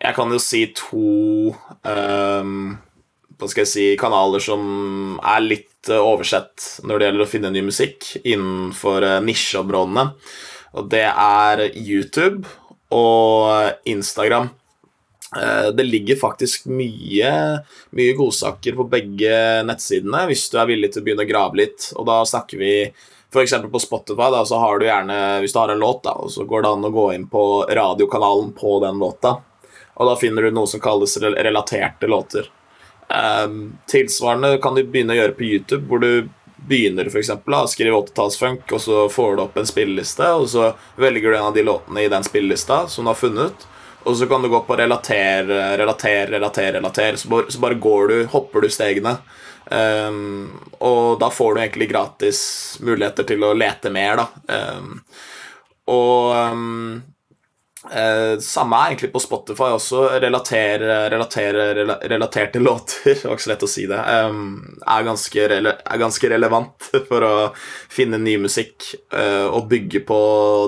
jeg 0.00 0.16
kan 0.16 0.36
jo 0.36 0.42
si 0.44 0.62
to 0.76 1.08
um, 1.56 2.54
hva 3.40 3.48
skal 3.48 3.64
jeg 3.64 3.72
si, 3.72 3.88
kanaler 4.00 4.42
som 4.44 5.16
er 5.24 5.40
litt 5.40 5.88
oversett 5.96 6.82
når 6.84 7.00
det 7.00 7.06
gjelder 7.06 7.24
å 7.24 7.30
finne 7.32 7.52
ny 7.54 7.62
musikk 7.64 8.10
innenfor 8.20 9.06
nisjeområdene. 9.24 10.10
Og 10.76 10.90
det 10.92 11.06
er 11.08 11.62
YouTube 11.72 12.44
og 12.90 13.86
Instagram. 13.88 14.50
Eh, 15.36 15.70
Det 15.76 15.86
ligger 15.86 16.16
faktisk 16.16 16.66
mye, 16.66 17.62
mye 17.90 18.16
godsaker 18.18 18.74
på 18.76 18.88
begge 18.90 19.62
nettsidene 19.66 20.26
hvis 20.30 20.48
du 20.50 20.58
er 20.58 20.70
villig 20.72 20.92
til 20.92 21.02
å 21.02 21.06
begynne 21.06 21.26
å 21.26 21.30
grave 21.30 21.62
litt. 21.62 21.92
Og 21.96 22.06
da 22.06 22.20
snakker 22.26 22.58
vi 22.58 22.74
f.eks. 23.30 23.54
på 23.70 23.82
Spotify, 23.82 24.30
da, 24.34 24.42
så 24.44 24.58
har 24.58 24.78
du 24.78 24.88
gjerne, 24.88 25.18
hvis 25.40 25.52
du 25.54 25.60
har 25.60 25.70
en 25.70 25.78
låt, 25.78 26.02
da, 26.02 26.16
og 26.18 26.32
så 26.34 26.44
går 26.44 26.64
det 26.64 26.72
an 26.74 26.88
å 26.88 26.94
gå 26.94 27.06
inn 27.14 27.28
på 27.30 27.44
radiokanalen 27.70 28.50
på 28.56 28.80
den 28.82 28.98
låta. 28.98 29.36
Og 30.00 30.08
da 30.08 30.16
finner 30.18 30.42
du 30.42 30.56
noe 30.56 30.66
som 30.66 30.82
kalles 30.82 31.14
relaterte 31.20 32.08
låter. 32.10 32.48
Um, 33.10 33.78
tilsvarende 33.90 34.56
kan 34.62 34.74
du 34.74 34.82
begynne 34.82 35.14
å 35.14 35.18
gjøre 35.18 35.36
på 35.38 35.46
YouTube, 35.46 35.86
hvor 35.90 36.02
du 36.02 36.30
begynner 36.68 37.10
for 37.10 37.22
eksempel, 37.22 37.56
å 37.56 37.68
skrive 37.70 37.98
80-tallsfunk, 37.98 38.70
og 38.76 38.82
så 38.84 39.02
får 39.12 39.36
du 39.36 39.44
opp 39.44 39.58
en 39.60 39.68
spilleliste, 39.68 40.26
og 40.36 40.48
så 40.52 40.70
velger 41.00 41.30
du 41.30 41.36
en 41.38 41.50
av 41.50 41.56
de 41.56 41.66
låtene 41.66 42.04
i 42.04 42.10
den 42.12 42.26
spillelista 42.26 42.84
som 42.88 43.06
du 43.06 43.12
har 43.12 43.20
funnet, 43.20 43.66
og 44.04 44.16
så 44.16 44.26
kan 44.26 44.42
du 44.42 44.48
gå 44.48 44.62
på 44.64 44.76
relater, 44.80 45.44
relater, 45.76 46.26
relater, 46.32 46.72
relater, 46.78 47.16
så 47.20 47.28
bare, 47.28 47.52
så 47.52 47.60
bare 47.60 47.80
går 47.80 48.08
du, 48.08 48.18
hopper 48.32 48.64
du 48.64 48.70
stegene. 48.72 49.18
Um, 49.70 50.48
og 50.82 51.20
da 51.20 51.28
får 51.30 51.54
du 51.54 51.60
egentlig 51.60 51.90
gratis 51.92 52.40
muligheter 52.82 53.28
til 53.28 53.44
å 53.44 53.52
lete 53.54 53.92
mer, 53.92 54.22
da. 54.22 54.56
Um, 54.80 54.96
og 55.90 56.32
ehm, 56.36 57.02
Eh, 57.88 58.38
samme 58.44 58.76
er 58.76 58.90
egentlig 58.90 59.08
på 59.14 59.22
Spotify 59.24 59.70
også. 59.72 60.02
Relatere, 60.20 61.08
relatere, 61.10 61.64
rela, 61.78 61.96
relaterte 62.12 62.60
låter, 62.66 63.14
det 63.14 63.24
var 63.24 63.38
ikke 63.38 63.46
så 63.46 63.52
lett 63.54 63.64
å 63.64 63.70
si 63.72 63.86
det, 63.88 63.96
eh, 63.96 64.40
er, 64.84 65.06
ganske 65.06 65.46
er 65.48 66.02
ganske 66.02 66.32
relevant 66.32 66.90
for 67.08 67.24
å 67.24 67.34
finne 67.88 68.20
ny 68.20 68.36
musikk 68.42 68.92
eh, 69.16 69.46
og 69.48 69.70
bygge 69.72 70.04
på 70.08 70.20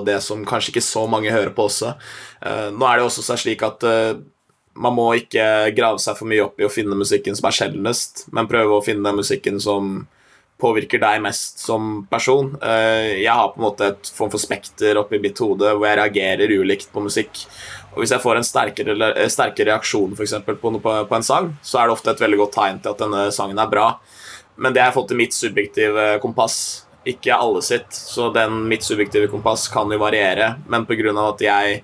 det 0.07 0.19
som 0.25 0.41
kanskje 0.47 0.73
ikke 0.73 0.85
så 0.89 1.05
mange 1.11 1.33
hører 1.33 1.53
på 1.53 1.67
også. 1.69 1.93
Uh, 2.43 2.67
nå 2.75 2.83
er 2.83 2.99
det 2.99 3.05
også 3.05 3.21
seg 3.23 3.39
slik 3.39 3.61
at 3.63 3.85
uh, 3.87 4.17
man 4.75 4.91
må 4.97 5.05
ikke 5.15 5.71
grave 5.77 6.01
seg 6.03 6.17
for 6.17 6.27
mye 6.27 6.43
opp 6.43 6.59
i 6.59 6.65
å 6.67 6.71
finne 6.73 6.97
musikken 6.97 7.37
som 7.37 7.47
er 7.47 7.55
sjeldnest, 7.55 8.25
men 8.35 8.49
prøve 8.51 8.75
å 8.75 8.83
finne 8.83 9.05
den 9.05 9.21
musikken 9.21 9.61
som 9.63 10.01
påvirker 10.63 11.01
deg 11.03 11.21
mest 11.23 11.59
som 11.61 12.05
person. 12.09 12.53
Eh, 12.63 13.21
Jeg 13.21 13.33
har 13.33 13.51
på 13.51 13.59
en 13.61 13.67
måte 13.67 13.91
et 13.91 14.11
form 14.15 14.31
for 14.31 14.41
spekter 14.41 14.97
oppi 15.01 15.19
mitt 15.19 15.39
hode 15.43 15.75
hvor 15.75 15.87
jeg 15.87 15.99
reagerer 15.99 16.55
ulikt 16.55 16.91
på 16.93 17.03
musikk. 17.03 17.45
Og 17.93 18.01
Hvis 18.01 18.15
jeg 18.15 18.23
får 18.23 18.39
en 18.39 18.47
sterkere, 18.47 18.95
eh, 19.11 19.29
sterkere 19.29 19.73
reaksjon 19.73 20.15
for 20.15 20.23
eksempel, 20.23 20.55
på, 20.55 20.73
på, 20.79 20.95
på 21.09 21.15
en 21.19 21.27
sang, 21.27 21.53
så 21.61 21.79
er 21.79 21.87
det 21.87 21.97
ofte 21.97 22.15
et 22.15 22.23
veldig 22.23 22.41
godt 22.45 22.57
tegn 22.57 22.81
til 22.81 22.95
at 22.95 23.03
denne 23.05 23.27
sangen 23.35 23.59
er 23.59 23.69
bra. 23.69 23.87
Men 24.55 24.73
det 24.73 24.81
har 24.81 24.91
jeg 24.91 24.99
fått 24.99 25.13
i 25.13 25.19
mitt 25.19 25.33
subjektive 25.33 26.19
kompass, 26.21 26.85
ikke 27.05 27.35
alle 27.35 27.61
sitt. 27.65 27.89
Så 27.91 28.29
den 28.33 28.63
mitt 28.69 28.85
subjektive 28.85 29.27
kompass 29.31 29.67
kan 29.67 29.91
jo 29.91 29.99
variere, 30.01 30.55
men 30.67 30.85
pga. 30.85 31.11
at 31.27 31.41
jeg 31.41 31.83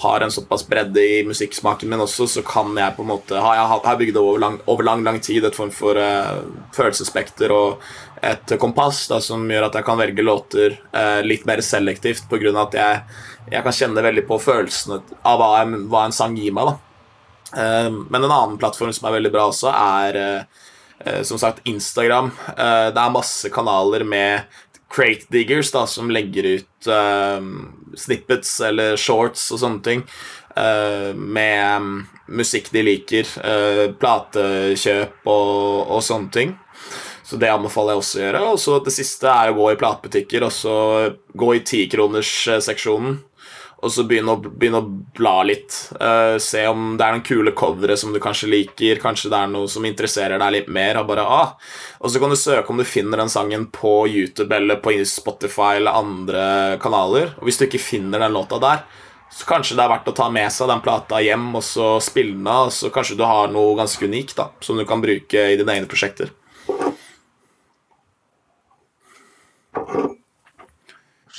har 0.00 0.20
en 0.20 0.30
såpass 0.30 0.68
bredde 0.68 1.00
i 1.00 1.24
musikksmaken 1.28 1.88
min 1.88 2.00
også, 2.00 2.26
så 2.26 2.42
kan 2.42 2.72
jeg 2.76 2.96
på 2.96 3.04
en 3.04 3.10
måte 3.10 3.36
har 3.36 3.58
jeg 3.58 3.80
har 3.84 3.98
bygd 4.00 4.16
over 4.16 4.38
lang, 4.40 4.56
over 4.66 4.86
lang, 4.86 5.02
lang 5.04 5.20
tid 5.20 5.44
et 5.44 5.56
form 5.56 5.70
for 5.70 5.98
uh, 6.00 6.40
følelsesspekter 6.72 7.52
og 7.52 7.84
et 8.20 8.52
kompass 8.60 9.06
da, 9.08 9.20
som 9.24 9.46
gjør 9.48 9.68
at 9.68 9.78
jeg 9.78 9.86
kan 9.86 9.98
velge 10.00 10.24
låter 10.24 10.76
eh, 10.92 11.20
litt 11.24 11.46
mer 11.48 11.62
selektivt 11.64 12.28
pga. 12.28 12.52
at 12.62 12.76
jeg, 12.76 13.02
jeg 13.54 13.64
kan 13.64 13.76
kjenne 13.76 14.04
veldig 14.04 14.26
på 14.28 14.38
følelsene 14.42 15.00
av 15.24 15.40
hva 15.40 15.50
en, 15.62 15.76
hva 15.88 16.04
en 16.06 16.16
sang 16.16 16.36
gir 16.36 16.54
meg. 16.56 16.74
Eh, 17.56 17.88
men 17.88 18.20
en 18.20 18.30
annen 18.30 18.58
plattform 18.60 18.92
som 18.92 19.08
er 19.08 19.16
veldig 19.18 19.32
bra 19.34 19.46
også, 19.50 19.72
er 19.72 20.20
eh, 20.20 20.66
eh, 21.06 21.22
som 21.26 21.40
sagt 21.40 21.64
Instagram. 21.68 22.32
Eh, 22.52 22.90
det 22.92 23.00
er 23.00 23.16
masse 23.16 23.52
kanaler 23.52 24.04
med 24.04 24.60
crate 24.90 25.30
diggers 25.30 25.70
da, 25.72 25.86
som 25.86 26.10
legger 26.12 26.58
ut 26.58 26.90
eh, 26.90 27.48
snippets 27.96 28.58
eller 28.66 29.00
shorts 29.00 29.48
og 29.54 29.64
sånne 29.64 29.86
ting 29.86 30.06
med 30.60 31.62
mm, 31.80 31.92
musikk 32.36 32.66
de 32.74 32.82
liker, 32.82 33.28
platekjøp 34.02 35.28
og, 35.30 35.60
og 35.94 36.02
sånne 36.04 36.32
ting. 36.34 36.50
Så 37.30 37.38
det 37.38 37.46
anbefaler 37.52 37.94
jeg 37.94 38.02
også 38.02 38.18
å 38.18 38.22
gjøre. 38.24 38.38
Og 38.50 38.56
så 38.58 38.76
det 38.82 38.92
siste 38.94 39.30
er 39.30 39.52
å 39.52 39.58
gå 39.60 39.68
i 39.70 39.78
platebutikker 39.78 40.42
og 40.42 40.50
så 40.50 40.76
gå 41.38 41.50
i 41.54 41.60
tikronersseksjonen. 41.62 43.20
Og 43.80 43.92
så 43.94 44.02
begynne 44.04 44.34
å, 44.34 44.40
begynne 44.42 44.80
å 44.82 44.88
bla 45.16 45.36
litt. 45.46 45.76
Uh, 45.94 46.34
se 46.42 46.64
om 46.68 46.96
det 46.98 47.06
er 47.06 47.14
noen 47.14 47.24
kule 47.24 47.52
covere 47.56 47.94
som 47.96 48.10
du 48.12 48.18
kanskje 48.20 48.50
liker. 48.50 48.98
Kanskje 49.00 49.30
det 49.30 49.38
er 49.38 49.52
noe 49.52 49.70
som 49.70 49.86
interesserer 49.86 50.42
deg 50.42 50.56
litt 50.56 50.72
mer. 50.74 50.98
Og, 50.98 51.06
bare, 51.08 51.22
ah. 51.22 51.54
og 52.02 52.10
så 52.10 52.20
kan 52.20 52.34
du 52.34 52.36
søke 52.40 52.74
om 52.74 52.82
du 52.82 52.84
finner 52.88 53.22
den 53.22 53.30
sangen 53.30 53.68
på 53.72 53.94
YouTube 54.10 54.50
eller 54.58 54.82
på 54.82 54.98
Spotify 55.06 55.78
eller 55.78 56.02
andre 56.02 56.42
kanaler. 56.82 57.30
Og 57.38 57.46
hvis 57.46 57.62
du 57.62 57.68
ikke 57.68 57.84
finner 57.84 58.26
den 58.26 58.34
låta 58.34 58.58
der, 58.60 58.82
så 59.30 59.46
kanskje 59.46 59.78
det 59.78 59.86
er 59.86 59.94
verdt 59.94 60.10
å 60.10 60.18
ta 60.18 60.26
med 60.34 60.50
seg 60.50 60.66
den 60.66 60.82
plata 60.82 61.22
hjem 61.22 61.52
og 61.54 61.62
så 61.62 61.94
spille 62.02 62.34
den 62.34 62.50
av. 62.50 62.74
Så 62.74 62.90
kanskje 62.90 63.16
du 63.22 63.22
har 63.22 63.54
noe 63.54 63.78
ganske 63.78 64.10
unikt 64.10 64.34
da, 64.42 64.50
som 64.66 64.76
du 64.76 64.82
kan 64.82 65.00
bruke 65.00 65.46
i 65.46 65.56
dine 65.62 65.78
egne 65.78 65.88
prosjekter. 65.88 66.34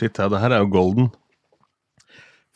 Shit, 0.01 0.17
ja, 0.17 0.25
det 0.33 0.39
her 0.41 0.55
er 0.55 0.63
jo 0.63 0.71
golden. 0.73 1.11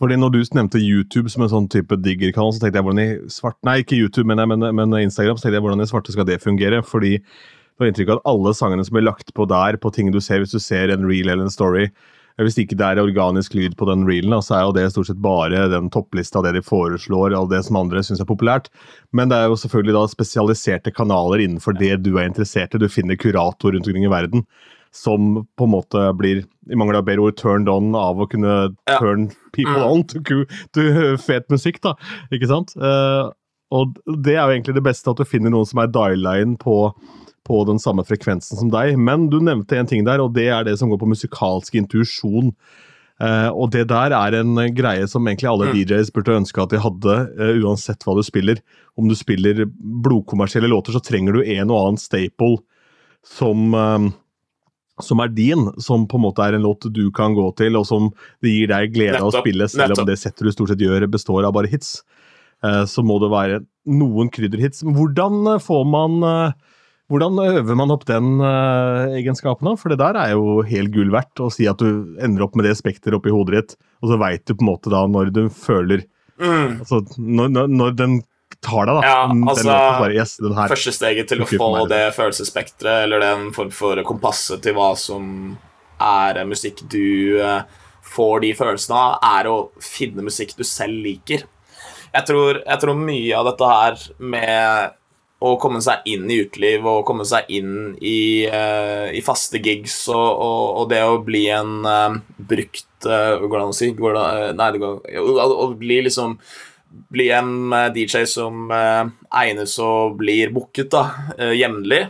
Fordi 0.01 0.15
når 0.17 0.31
du 0.33 0.39
nevnte 0.57 0.81
YouTube 0.81 1.29
som 1.31 1.45
en 1.45 1.51
sånn 1.51 1.67
type 1.71 1.95
diggerkanal, 2.01 2.49
så 2.51 2.63
tenkte 2.63 2.81
jeg 2.81 2.87
hvordan 2.87 3.03
i 3.03 3.29
svart... 3.31 3.59
Nei, 3.67 3.77
ikke 3.83 3.99
YouTube, 3.99 4.25
men, 4.27 4.41
men, 4.49 4.65
men, 4.75 4.95
Instagram. 4.97 5.37
så 5.37 5.45
tenkte 5.45 5.59
jeg 5.59 5.65
hvordan 5.67 5.85
i 5.85 5.87
svarte 5.91 6.15
skal 6.15 6.27
det 6.27 6.41
fungere? 6.41 6.81
Fordi 6.83 7.19
du 7.21 7.83
har 7.83 7.91
inntrykk 7.91 8.09
av 8.09 8.17
at 8.17 8.27
alle 8.33 8.55
sangene 8.57 8.87
som 8.87 8.97
blir 8.97 9.05
lagt 9.05 9.29
på 9.37 9.45
der, 9.51 9.77
på 9.77 9.93
ting 9.93 10.09
du 10.11 10.19
ser 10.23 10.41
hvis 10.41 10.55
du 10.55 10.59
ser 10.63 10.89
en 10.89 11.05
reel 11.05 11.29
eller 11.29 11.45
en 11.45 11.53
story 11.53 11.91
Hvis 12.41 12.57
ikke 12.59 12.75
det 12.75 12.83
er 12.83 12.99
organisk 12.99 13.53
lyd 13.55 13.77
på 13.79 13.85
den 13.87 14.03
reelen, 14.09 14.33
så 14.43 14.57
er 14.57 14.63
jo 14.65 14.73
det 14.75 14.89
stort 14.91 15.07
sett 15.07 15.21
bare 15.23 15.69
den 15.71 15.87
topplista 15.93 16.41
av 16.41 16.49
det 16.49 16.57
de 16.57 16.65
foreslår, 16.65 17.31
og 17.37 17.53
det 17.53 17.61
som 17.63 17.77
andre 17.79 18.01
syns 18.03 18.19
er 18.19 18.27
populært. 18.27 18.67
Men 19.15 19.31
det 19.31 19.37
er 19.37 19.47
jo 19.47 19.55
selvfølgelig 19.61 19.95
da 19.95 20.01
spesialiserte 20.11 20.91
kanaler 20.91 21.45
innenfor 21.45 21.77
det 21.79 21.93
du 22.03 22.17
er 22.17 22.27
interessert 22.27 22.75
i. 22.75 22.81
Du 22.81 22.91
finner 22.91 23.15
kurator 23.15 23.71
rundt 23.71 23.87
omkring 23.87 24.09
i 24.09 24.11
verden 24.11 24.43
som 24.95 25.43
på 25.57 25.67
en 25.67 25.73
måte 25.73 26.03
blir 26.17 26.43
i 26.71 26.77
mangel 26.79 26.99
av 27.01 27.07
bedre 27.07 27.27
ord 27.27 27.37
turned 27.39 27.69
on 27.71 27.91
av 27.99 28.21
å 28.21 28.27
kunne 28.31 28.53
ja. 28.87 28.95
turn 28.95 29.27
people 29.55 29.81
mm. 29.81 29.89
on 29.89 30.05
to, 30.07 30.45
to, 30.75 30.85
fet 31.21 31.49
musikk. 31.51 31.81
da, 31.83 31.95
ikke 32.33 32.49
sant? 32.49 32.73
Uh, 32.79 33.29
og 33.75 33.99
det 34.23 34.37
er 34.37 34.45
jo 34.45 34.55
egentlig 34.55 34.77
det 34.77 34.85
beste, 34.85 35.11
at 35.11 35.19
du 35.19 35.27
finner 35.27 35.51
noen 35.53 35.67
som 35.67 35.81
er 35.83 35.91
dial-line 35.91 36.55
på, 36.61 36.79
på, 37.47 37.61
den 37.67 37.81
samme 37.81 38.05
frekvensen 38.07 38.61
som 38.61 38.71
deg. 38.73 38.95
Men 38.95 39.27
du 39.33 39.41
nevnte 39.43 39.77
en 39.79 39.89
ting 39.89 40.07
der, 40.07 40.23
og 40.23 40.35
det 40.37 40.47
er 40.53 40.67
det 40.67 40.77
som 40.79 40.91
går 40.91 41.01
på 41.01 41.11
musikalsk 41.11 41.75
intuisjon. 41.81 42.53
Uh, 43.15 43.51
og 43.51 43.71
det 43.75 43.85
der 43.91 44.11
er 44.15 44.35
en 44.41 44.57
greie 44.75 45.05
som 45.07 45.27
egentlig 45.27 45.47
alle 45.51 45.69
mm. 45.69 45.77
DJs 45.77 46.11
burde 46.15 46.39
ønske 46.41 46.63
at 46.63 46.71
de 46.71 46.81
hadde, 46.83 47.21
uh, 47.35 47.53
uansett 47.63 48.03
hva 48.07 48.15
du 48.15 48.23
spiller. 48.27 48.63
Om 48.95 49.11
du 49.11 49.15
spiller 49.19 49.65
blodkommersielle 49.75 50.71
låter, 50.71 50.95
så 50.95 51.03
trenger 51.03 51.35
du 51.35 51.43
en 51.43 51.67
og 51.67 51.81
annen 51.81 51.99
staple 51.99 52.61
som 53.25 53.73
som 55.03 55.19
er 55.19 55.31
din, 55.35 55.67
som 55.81 56.05
på 56.07 56.19
en 56.19 56.23
måte 56.23 56.43
er 56.45 56.55
en 56.55 56.63
låt 56.63 56.87
du 56.93 57.09
kan 57.15 57.35
gå 57.35 57.49
til, 57.59 57.75
og 57.79 57.87
som 57.87 58.11
det 58.43 58.53
gir 58.53 58.71
deg 58.71 58.93
glede 58.95 59.19
av 59.19 59.31
å 59.31 59.35
spille, 59.35 59.67
selv 59.71 59.91
Nettopp. 59.91 60.05
om 60.05 60.09
det 60.11 60.19
settet 60.21 60.45
du 60.47 60.53
stort 60.53 60.71
sett 60.71 60.83
gjør, 60.85 61.07
består 61.11 61.47
av 61.47 61.55
bare 61.57 61.71
hits, 61.71 61.97
eh, 62.63 62.83
så 62.87 63.03
må 63.03 63.19
det 63.23 63.31
være 63.33 63.59
noen 63.91 64.31
krydderhits. 64.31 64.85
Hvordan 64.87 65.55
eh, 65.55 65.61
får 65.63 65.83
man 65.91 66.17
eh, 66.23 66.71
hvordan 67.11 67.37
øver 67.37 67.77
man 67.77 67.93
opp 67.93 68.07
den 68.09 68.39
egenskapen? 68.41 69.67
da? 69.67 69.75
For 69.77 69.93
det 69.93 69.99
der 70.01 70.17
er 70.17 70.31
jo 70.33 70.63
helt 70.65 70.89
gull 70.89 71.11
verdt. 71.13 71.37
Å 71.37 71.51
si 71.53 71.67
at 71.69 71.77
du 71.77 72.15
ender 72.17 72.47
opp 72.47 72.55
med 72.57 72.65
det 72.65 72.71
spekteret 72.79 73.19
oppi 73.19 73.29
hodet 73.29 73.59
ditt, 73.59 73.75
og 74.01 74.09
så 74.09 74.17
veit 74.17 74.41
du 74.47 74.55
på 74.55 74.65
en 74.65 74.71
måte 74.71 74.89
da 74.89 75.03
når 75.05 75.29
du 75.35 75.43
føler 75.53 76.07
mm. 76.41 76.81
Altså 76.81 77.03
når, 77.21 77.69
når, 77.69 77.93
den 77.99 78.17
tar 78.65 78.89
deg, 78.89 78.97
da. 78.97 79.05
Ja, 79.05 79.21
altså, 79.29 79.69
bare, 79.69 80.11
yes, 80.17 80.35
første 80.41 80.93
steget 80.95 81.29
til 81.31 81.45
å 81.45 81.47
få 81.49 81.69
det 81.91 82.03
følelsesspekteret, 82.17 83.05
eller 83.05 83.23
den 83.23 83.47
form 83.55 83.71
for 83.73 84.01
kompasset 84.07 84.63
til 84.65 84.75
hva 84.77 84.91
som 84.99 85.55
er 86.01 86.41
musikk 86.47 86.83
du 86.91 87.39
uh, 87.39 87.61
får 88.15 88.43
de 88.43 88.51
følelsene 88.57 88.99
av, 88.99 89.17
er 89.39 89.49
å 89.51 89.57
finne 89.83 90.25
musikk 90.25 90.55
du 90.57 90.65
selv 90.67 90.99
liker. 91.05 91.45
Jeg 92.15 92.27
tror, 92.27 92.61
jeg 92.63 92.81
tror, 92.81 92.99
mye 92.99 93.39
av 93.39 93.49
dette 93.49 93.71
her 93.71 94.05
med 94.23 94.93
å 95.45 95.55
komme 95.61 95.81
seg 95.83 96.05
inn 96.09 96.29
i 96.31 96.39
uteliv 96.45 96.85
og 96.87 97.03
komme 97.07 97.25
seg 97.27 97.49
inn 97.53 97.73
i, 97.99 98.47
uh, 98.47 99.11
i 99.11 99.21
faste 99.23 99.59
gigs 99.61 99.97
og, 100.13 100.15
og, 100.23 100.61
og, 100.79 100.85
det 100.93 101.01
å 101.03 101.19
bli 101.25 101.47
en 101.53 101.81
uh, 101.85 102.21
brukt 102.37 102.83
Går 103.05 103.51
det 103.51 103.59
an 103.59 103.69
å 103.69 103.75
si? 103.75 103.91
Går 103.93 104.15
det, 104.15 104.29
nei, 104.57 104.67
det 104.73 104.79
går, 104.81 104.95
å 105.45 105.65
bli 105.77 105.99
liksom 106.07 106.31
bli 107.09 107.29
en 107.31 107.73
eh, 107.73 107.93
DJ 107.93 108.25
som 108.29 108.69
eh, 108.71 109.03
egnes 109.41 109.77
og 109.83 110.17
blir 110.19 110.53
booket 110.55 110.91
da, 110.93 111.07
eh, 111.37 111.55
jevnlig. 111.59 112.05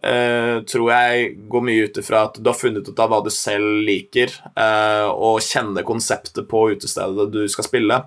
Uh, 0.00 0.62
tror 0.64 0.86
jeg 0.94 1.24
går 1.52 1.64
mye 1.66 1.80
ut 1.84 1.98
ifra 2.00 2.22
at 2.24 2.38
du 2.40 2.46
har 2.48 2.56
funnet 2.56 2.86
ut 2.88 3.00
av 3.04 3.10
hva 3.12 3.18
du 3.20 3.26
selv 3.28 3.82
liker, 3.84 4.32
uh, 4.56 5.12
og 5.12 5.42
kjenner 5.44 5.84
konseptet 5.84 6.46
på 6.48 6.62
utestedet 6.72 7.26
du 7.28 7.42
skal 7.52 7.66
spille. 7.66 7.98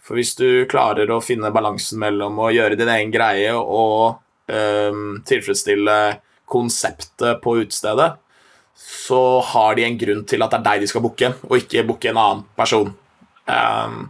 For 0.00 0.16
hvis 0.16 0.32
du 0.38 0.64
klarer 0.72 1.12
å 1.12 1.20
finne 1.20 1.52
balansen 1.52 2.00
mellom 2.00 2.40
å 2.40 2.48
gjøre 2.48 2.78
din 2.80 2.88
egen 2.94 3.12
greie 3.12 3.52
og 3.52 4.24
tilfredsstille 5.28 5.98
konseptet 6.48 7.42
på 7.44 7.58
utestedet, 7.60 8.14
så 8.80 9.20
har 9.50 9.76
de 9.76 9.84
en 9.84 9.98
grunn 10.00 10.24
til 10.24 10.40
at 10.40 10.54
det 10.54 10.62
er 10.62 10.66
deg 10.70 10.86
de 10.86 10.88
skal 10.88 11.04
booke, 11.04 11.28
og 11.44 11.58
ikke 11.60 11.84
booke 11.90 12.08
en 12.08 12.22
annen 12.22 12.44
person. 12.56 12.94
Um, 13.44 14.08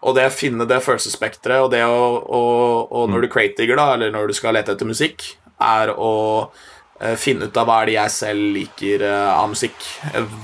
og 0.00 0.16
det 0.16 0.26
å 0.30 0.32
finne 0.32 0.66
det 0.68 0.80
følelsesspekteret, 0.84 1.60
og 1.60 1.70
det 1.74 1.84
å 1.84 2.00
og, 2.30 3.06
når 3.12 3.26
du 3.26 3.30
crate-digger, 3.32 3.76
da, 3.76 3.94
eller 3.94 4.12
når 4.14 4.30
du 4.30 4.36
skal 4.36 4.56
lete 4.56 4.72
etter 4.74 4.88
musikk, 4.88 5.26
er 5.60 5.92
å 5.92 6.12
uh, 6.48 7.16
finne 7.20 7.50
ut 7.50 7.58
av 7.60 7.68
hva 7.68 7.80
er 7.82 7.90
det 7.90 7.96
jeg 7.98 8.14
selv 8.16 8.46
liker 8.56 9.04
uh, 9.04 9.32
av 9.36 9.50
musikk. 9.52 9.76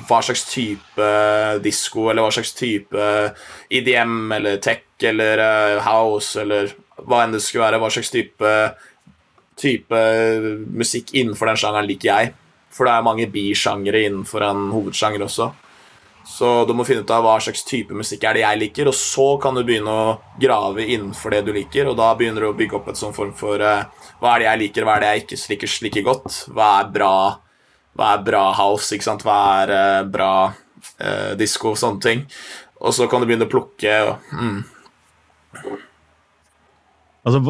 Hva 0.08 0.20
slags 0.24 0.44
type 0.50 1.10
disko, 1.64 2.10
eller 2.10 2.26
hva 2.26 2.34
slags 2.36 2.52
type 2.58 3.06
IDM 3.72 4.34
eller 4.36 4.60
tech 4.64 4.84
eller 5.08 5.40
house, 5.84 6.36
eller 6.40 6.74
hva 7.04 7.24
enn 7.24 7.36
det 7.36 7.42
skulle 7.44 7.64
være. 7.66 7.80
Hva 7.80 7.92
slags 7.92 8.12
type, 8.12 8.54
type 9.56 10.02
musikk 10.68 11.14
innenfor 11.16 11.48
den 11.48 11.60
sjangeren 11.60 11.88
liker 11.88 12.12
jeg. 12.12 12.34
For 12.76 12.88
det 12.88 12.92
er 12.92 13.08
mange 13.08 13.28
bisjangere 13.32 14.04
innenfor 14.04 14.44
en 14.44 14.68
hovedsjanger 14.74 15.24
også. 15.24 15.48
Så 16.26 16.64
du 16.66 16.72
må 16.74 16.84
finne 16.84 17.04
ut 17.06 17.10
av 17.14 17.22
hva 17.22 17.36
slags 17.40 17.62
type 17.64 17.94
musikk 17.94 18.24
er 18.26 18.36
det 18.36 18.42
jeg 18.42 18.60
liker, 18.60 18.90
og 18.90 18.96
så 18.98 19.26
kan 19.42 19.54
du 19.54 19.62
begynne 19.64 19.92
å 19.92 20.16
grave 20.42 20.84
innenfor 20.84 21.32
det 21.32 21.44
du 21.46 21.52
liker, 21.54 21.86
og 21.86 21.96
da 22.00 22.10
begynner 22.18 22.42
du 22.42 22.48
å 22.50 22.56
bygge 22.58 22.80
opp 22.80 22.90
et 22.90 22.98
sånn 22.98 23.14
form 23.16 23.32
for 23.36 23.62
uh, 23.62 23.86
Hva 24.18 24.34
er 24.34 24.42
det 24.42 24.48
jeg 24.48 24.62
liker, 24.64 24.86
hva 24.86 24.96
er 24.96 25.04
det 25.04 25.12
jeg 25.12 25.24
ikke 25.24 25.40
liker 25.54 25.74
like 25.86 26.04
godt? 26.08 26.38
Hva 26.50 26.68
er 26.80 26.90
bra, 26.98 27.14
hva 27.96 28.12
er 28.16 28.26
bra 28.26 28.44
house, 28.58 28.90
ikke 28.96 29.06
sant? 29.06 29.24
Hva 29.26 29.38
er 29.62 29.74
uh, 29.76 30.02
bra 30.10 30.32
uh, 30.50 31.32
disko, 31.38 31.76
sånne 31.78 32.02
ting. 32.02 32.26
Og 32.82 32.92
så 32.96 33.06
kan 33.08 33.22
du 33.22 33.30
begynne 33.30 33.46
å 33.46 33.52
plukke 33.52 33.94
mm. 34.32 34.58
Altså, 37.26 37.40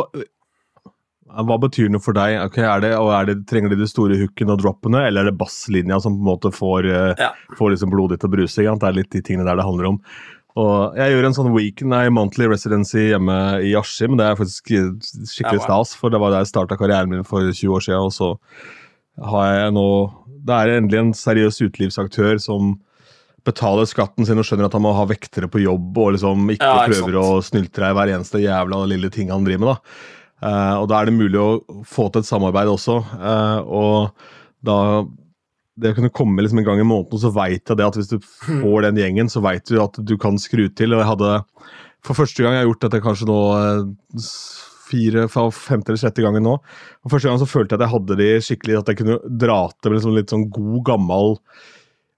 hva 1.26 1.56
betyr 1.60 1.90
noe 1.90 2.02
for 2.02 2.16
deg? 2.16 2.36
Okay, 2.46 2.64
er 2.64 2.82
det, 2.84 2.92
er 2.94 3.28
det, 3.28 3.36
trenger 3.50 3.72
de 3.72 3.80
de 3.80 3.88
store 3.90 4.18
hookene 4.20 4.54
og 4.54 4.62
droppene, 4.62 5.02
eller 5.08 5.24
er 5.24 5.32
det 5.32 5.40
basslinja 5.40 5.98
som 6.02 6.16
på 6.16 6.22
en 6.22 6.30
måte 6.30 6.52
får, 6.54 6.88
eh, 6.88 7.12
ja. 7.18 7.32
får 7.58 7.74
liksom 7.74 7.92
blodet 7.92 8.20
til 8.22 8.30
å 8.30 8.34
bruse? 8.36 8.64
Det 8.64 8.88
er 8.88 8.96
litt 8.96 9.12
de 9.12 9.22
tingene 9.26 9.48
der 9.48 9.58
det 9.58 9.66
handler 9.66 9.90
om. 9.90 10.00
Og 10.56 10.96
jeg 10.96 11.12
gjør 11.12 11.26
en 11.28 11.36
sånn 11.36 11.52
weekend, 11.52 11.90
nei, 11.92 12.06
monthly 12.14 12.46
residency 12.48 13.10
hjemme 13.10 13.36
i 13.60 13.74
Askim. 13.76 14.16
Det 14.16 14.24
er 14.24 14.38
faktisk 14.38 14.72
skikkelig 15.28 15.66
stas, 15.66 15.92
for 15.98 16.12
det 16.12 16.20
var 16.22 16.32
der 16.32 16.46
jeg 16.46 16.54
starta 16.54 16.78
karrieren 16.80 17.12
min 17.12 17.26
for 17.28 17.44
20 17.44 17.76
år 17.76 17.84
siden. 17.84 18.08
Og 18.08 18.14
så 18.16 18.32
har 19.32 19.52
jeg 19.52 19.76
nå 19.76 19.88
Det 20.46 20.54
er 20.54 20.76
endelig 20.76 20.98
en 21.00 21.14
seriøs 21.16 21.56
utelivsaktør 21.58 22.38
som 22.38 22.76
betaler 23.46 23.86
skatten 23.86 24.26
sin 24.26 24.38
og 24.38 24.46
skjønner 24.46 24.68
at 24.68 24.76
han 24.76 24.84
må 24.84 24.92
ha 24.94 25.06
vektere 25.10 25.48
på 25.50 25.58
jobb 25.62 25.98
og 26.02 26.12
liksom 26.14 26.52
ikke 26.54 26.68
ja, 26.70 26.84
prøver 26.86 27.18
å 27.18 27.40
snyltre 27.42 27.82
deg 27.82 27.96
hver 27.98 28.12
eneste 28.14 28.42
jævla 28.42 28.84
lille 28.90 29.10
ting 29.14 29.32
han 29.34 29.46
driver 29.46 29.64
med. 29.64 29.74
da. 29.74 30.14
Uh, 30.42 30.82
og 30.82 30.90
da 30.90 30.98
er 30.98 31.08
det 31.08 31.16
mulig 31.16 31.38
å 31.40 31.82
få 31.88 32.10
til 32.10 32.22
et 32.22 32.28
samarbeid 32.28 32.68
også. 32.68 32.98
Uh, 33.16 33.60
og 33.64 34.66
da 34.66 34.78
det 35.76 35.92
å 35.92 35.96
kunne 35.98 36.12
komme 36.14 36.40
liksom 36.40 36.62
en 36.62 36.66
gang 36.66 36.80
i 36.80 36.86
måneden, 36.88 37.20
så 37.20 37.30
veit 37.36 37.68
jeg 37.68 37.76
det 37.76 37.84
at 37.84 37.96
hvis 37.98 38.08
du 38.08 38.16
får 38.24 38.86
den 38.86 39.00
gjengen, 39.00 39.28
så 39.28 39.42
veit 39.44 39.66
du 39.68 39.76
at 39.82 39.98
du 40.00 40.14
kan 40.20 40.38
skru 40.40 40.70
til. 40.72 40.94
Og 40.96 41.02
jeg 41.02 41.10
hadde 41.10 41.32
for 42.06 42.16
første 42.16 42.42
gang 42.42 42.54
jeg 42.54 42.64
har 42.64 42.70
gjort 42.70 42.86
dette 42.86 43.02
kanskje 43.04 43.28
nå 43.28 43.38
eh, 43.58 44.26
fire, 44.86 45.26
femte 45.28 45.92
eller 45.92 46.00
sjette 46.00 46.24
gangen 46.24 46.46
nå. 46.46 46.56
Og 47.04 47.12
første 47.12 47.28
gang 47.28 47.40
så 47.42 47.48
følte 47.50 47.74
jeg 47.74 47.80
at 47.80 47.86
jeg 47.86 47.94
hadde 47.96 48.18
de 48.20 48.28
skikkelig, 48.48 48.78
at 48.80 48.92
jeg 48.92 49.00
kunne 49.00 49.18
dra 49.42 49.58
til 49.74 49.90
med 49.90 49.98
liksom 49.98 50.16
litt 50.16 50.32
sånn 50.32 50.46
god, 50.54 50.78
gammel 50.86 51.36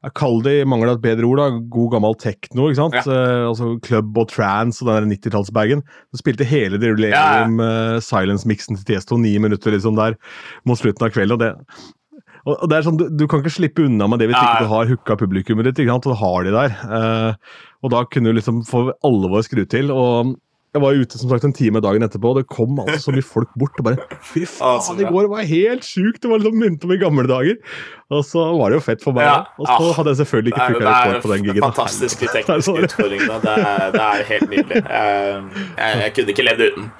jeg 0.07 0.15
kaller 0.15 0.45
det, 0.47 0.55
i 0.63 0.67
mangel 0.69 0.93
av 0.93 1.01
et 1.01 1.05
bedre 1.09 1.27
ord, 1.27 1.41
da, 1.41 1.61
god 1.75 1.93
gammel 1.97 2.15
tekno. 2.23 2.69
ikke 2.71 2.79
sant? 2.79 2.97
Ja. 3.01 3.03
Uh, 3.11 3.49
altså 3.51 3.71
Club 3.83 4.19
og 4.23 4.29
trance 4.31 4.85
og 4.85 4.91
den 4.93 5.11
90-tallsbagen. 5.11 5.83
Så 6.15 6.23
spilte 6.23 6.47
hele 6.47 6.79
Delirium 6.79 7.11
ja, 7.11 7.25
ja. 7.51 7.97
uh, 7.99 8.03
Silence-miksen 8.05 8.79
til 8.79 8.87
Tiesto 8.93 9.19
ni 9.19 9.35
minutter 9.43 9.75
liksom 9.75 9.99
der 9.99 10.15
mot 10.69 10.79
slutten 10.79 11.09
av 11.09 11.15
kvelden. 11.15 11.35
og 11.35 11.43
det 11.43 11.53
og, 12.47 12.55
og 12.55 12.69
det 12.71 12.79
er 12.79 12.85
sånn, 12.87 12.97
du, 13.01 13.09
du, 13.11 13.27
kan 13.29 13.43
ikke 13.43 13.57
slippe 13.59 13.85
unna 13.85 14.07
med 14.09 14.23
det 14.23 14.31
hvis 14.31 14.39
ikke 14.39 14.65
du 14.65 14.71
har 14.71 14.93
hooka 14.93 15.19
publikummet 15.21 15.67
ditt. 15.69 15.83
ikke 15.83 15.97
sant? 15.97 16.07
Og 16.07 16.15
da 16.15 16.21
har 16.23 16.47
de 16.47 16.55
der. 16.55 16.77
Uh, 16.87 17.65
og 17.83 17.93
da 17.95 18.05
kunne 18.07 18.31
du 18.31 18.39
liksom 18.39 18.63
få 18.69 18.89
alvor 19.05 19.43
skru 19.45 19.65
til. 19.67 19.91
og 19.91 20.37
Jeg 20.79 20.85
var 20.87 20.99
ute 21.03 21.19
som 21.19 21.31
sagt 21.35 21.45
en 21.49 21.53
time 21.59 21.81
dagen 21.83 22.07
etterpå, 22.07 22.31
og 22.31 22.39
det 22.39 22.47
kom 22.55 22.79
altså 22.85 23.09
så 23.11 23.15
mye 23.17 23.27
folk 23.27 23.51
bort. 23.59 23.75
og 23.83 23.85
bare, 23.89 23.99
Fy 24.23 24.45
Ah, 24.63 24.79
faen, 24.79 25.01
i 25.03 25.09
går 25.11 25.29
var 25.33 25.43
helt 25.51 25.83
sjukt! 25.87 26.21
Det 26.23 26.31
var 26.31 26.39
liksom 26.39 26.59
minnet 26.63 26.85
om 26.87 26.93
i 26.95 26.99
gamle 27.03 27.27
dager. 27.29 27.59
Og 28.15 28.23
så 28.25 28.45
var 28.57 28.71
det 28.71 28.79
jo 28.79 28.85
fett 28.87 29.03
for 29.05 29.13
meg. 29.19 29.27
Ja. 29.27 29.41
Og 29.59 29.67
så 29.67 29.75
Ah. 29.91 29.93
hadde 29.99 30.15
jeg 30.15 30.21
selvfølgelig 30.23 30.55
ikke 30.55 30.79
det 30.79 30.87
rekord 30.87 31.19
på 31.27 31.33
den 31.35 31.41
er 31.43 31.49
gigen. 31.51 31.61
da. 31.61 31.71
fantastisk 31.73 32.23
teknisk 32.23 32.71
utfordring 32.71 32.79
er 32.79 32.89
tekniske 32.89 33.35
sånn- 33.35 33.43
Det 33.43 33.59
er, 33.59 33.91
det 33.93 34.07
er 34.07 34.23
helt 34.31 34.49
nydelig. 34.55 34.81
Jeg, 34.87 35.43
jeg, 35.83 36.01
jeg 36.05 36.15
kunne 36.15 36.33
ikke 36.37 36.47
levd 36.49 36.65
uten. 36.71 36.91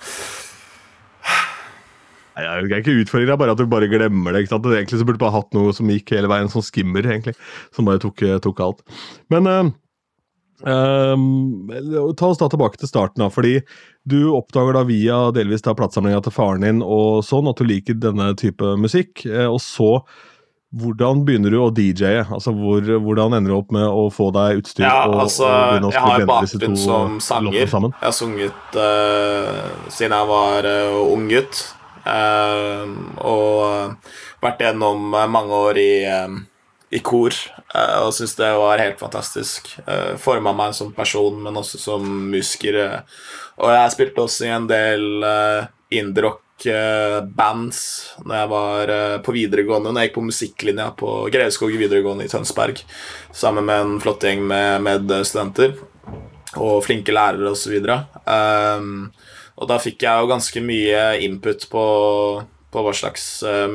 Nei, 2.39 2.45
Det 2.63 2.71
er 2.71 2.83
ikke 2.85 2.95
utfordring, 3.03 3.27
det 3.27 3.35
er 3.35 3.41
bare 3.41 3.51
at 3.57 3.59
du 3.59 3.67
bare 3.67 3.89
glemmer 3.91 4.33
det. 4.33 4.45
ikke 4.45 4.53
sant? 4.55 4.67
Egentlig 4.71 5.01
så 5.01 5.07
burde 5.09 5.19
du 5.19 5.25
bare 5.25 5.35
hatt 5.35 5.55
noe 5.57 5.73
som 5.75 5.89
gikk 5.91 6.13
hele 6.15 6.29
veien, 6.31 6.47
sånn 6.53 6.63
skimmer, 6.63 7.03
egentlig. 7.03 7.35
Som 7.75 7.89
bare 7.89 7.99
tok, 7.99 8.23
tok 8.45 8.61
alt. 8.63 8.83
Men 9.31 9.47
eh, 9.51 9.71
eh, 10.67 12.13
ta 12.19 12.31
oss 12.31 12.41
da 12.41 12.49
tilbake 12.51 12.81
til 12.81 12.91
starten, 12.91 13.23
da. 13.25 13.29
Fordi 13.33 13.59
du 14.09 14.33
oppdager 14.33 14.79
da 14.79 14.87
via 14.89 15.21
delvis 15.37 15.65
da 15.67 15.77
platesamlinga 15.77 16.23
til 16.25 16.35
faren 16.35 16.65
din 16.65 16.83
og 16.85 17.23
sånn 17.27 17.51
at 17.51 17.61
du 17.61 17.69
liker 17.69 17.99
denne 18.01 18.33
type 18.41 18.75
musikk. 18.81 19.27
eh, 19.27 19.47
og 19.47 19.61
så 19.65 20.03
hvordan 20.77 21.23
begynner 21.25 21.55
du 21.55 21.59
å 21.63 21.71
DJ-e? 21.73 22.27
Altså, 22.29 22.53
hvor, 22.53 22.85
hvordan 22.85 23.39
ender 23.39 23.55
du 23.55 23.57
opp 23.57 23.71
med 23.73 23.87
å 23.89 24.09
få 24.13 24.29
deg 24.37 24.61
utstyr? 24.61 24.85
Ja, 24.85 25.07
og, 25.09 25.23
altså, 25.25 25.49
og 25.49 25.87
jeg 25.89 26.03
har 26.05 26.25
bakgrunn 26.29 26.77
som 26.77 27.17
sanger. 27.25 27.57
Jeg 27.57 27.71
har 28.05 28.13
sunget 28.13 28.77
uh, 28.77 29.65
siden 29.89 30.13
jeg 30.13 30.29
var 30.29 30.69
uh, 30.69 30.99
ung 31.09 31.25
gutt. 31.31 31.63
Uh, 32.05 32.85
og 33.25 33.97
vært 34.45 34.61
gjennom 34.67 35.09
mange 35.09 35.63
år 35.71 35.81
i, 35.81 35.93
i 36.93 37.01
kor. 37.05 37.33
Eh, 37.75 37.97
og 38.03 38.13
syns 38.17 38.37
det 38.39 38.51
var 38.59 38.83
helt 38.83 39.01
fantastisk. 39.01 39.73
Uh, 39.87 40.17
Forma 40.21 40.53
meg 40.57 40.77
som 40.79 40.93
person, 40.97 41.41
men 41.43 41.57
også 41.61 41.81
som 41.83 42.05
musiker. 42.33 42.81
eh. 42.85 43.01
og 43.59 43.75
jeg 43.75 43.97
spilte 43.97 44.25
også 44.25 44.47
i 44.47 44.55
en 44.55 44.69
del 44.71 45.09
uh, 45.25 45.67
indie-rock 45.91 46.67
eh, 46.67 47.19
bands 47.25 47.81
når 48.25 48.35
jeg 48.41 48.51
var 48.53 48.93
eh, 48.93 49.17
på 49.25 49.35
videregående, 49.35 49.93
når 49.93 50.03
jeg 50.03 50.11
gikk 50.11 50.19
på 50.19 50.27
musikklinja 50.27 50.89
på 50.99 51.13
Grevskog 51.33 51.77
videregående 51.79 52.27
i 52.27 52.33
Tønsberg, 52.33 52.83
sammen 53.33 53.69
med 53.69 53.85
en 53.85 53.97
flott 54.03 54.25
gjeng 54.25 54.45
med 54.49 54.85
medstudenter 54.85 55.79
og 56.59 56.83
flinke 56.85 57.13
lærere 57.15 57.53
osv. 57.53 57.77
Um, 58.25 59.11
og 59.59 59.69
da 59.71 59.77
fikk 59.83 60.05
jeg 60.07 60.23
jo 60.23 60.31
ganske 60.31 60.63
mye 60.65 61.03
input 61.27 61.67
på, 61.71 61.85
på 62.73 62.85
hva 62.85 62.95
slags 62.97 63.29
eh, 63.47 63.69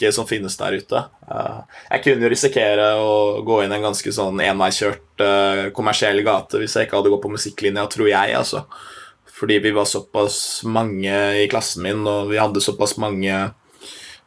musikk 0.00 0.14
som 0.14 0.26
finnes 0.26 0.56
der 0.56 0.78
ute. 0.78 1.04
Eh, 1.30 1.60
jeg 1.90 2.02
kunne 2.04 2.24
jo 2.24 2.30
risikere 2.30 2.94
å 2.98 3.42
gå 3.44 3.64
inn 3.64 3.72
en 3.72 3.82
ganske 3.82 4.12
sånn 4.12 4.40
enveiskjørt 4.40 5.20
uh, 5.20 5.70
kommersiell 5.72 6.22
gate 6.24 6.58
hvis 6.58 6.76
jeg 6.76 6.86
ikke 6.86 6.98
hadde 6.98 7.10
gått 7.10 7.22
på 7.24 7.34
musikklinja, 7.34 7.86
tror 7.88 8.08
jeg, 8.08 8.34
altså. 8.34 8.64
Fordi 9.40 9.58
vi 9.60 9.72
var 9.72 9.86
såpass 9.88 10.62
mange 10.64 11.14
i 11.40 11.48
klassen 11.48 11.82
min, 11.82 12.04
og 12.06 12.30
vi 12.30 12.40
hadde 12.40 12.60
såpass 12.60 12.98
mange 12.98 13.52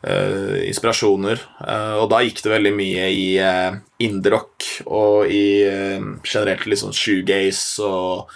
Uh, 0.03 0.59
inspirasjoner. 0.67 1.39
Uh, 1.63 2.01
og 2.01 2.09
da 2.11 2.17
gikk 2.25 2.41
det 2.43 2.49
veldig 2.51 2.73
mye 2.75 3.05
i 3.07 3.27
uh, 3.39 3.77
indie-rock 4.03 4.65
og 4.83 5.31
i 5.31 5.63
uh, 5.63 6.03
generelt 6.27 6.75
sånn 6.81 6.91
shoegaze 6.91 7.87
og, 7.87 8.33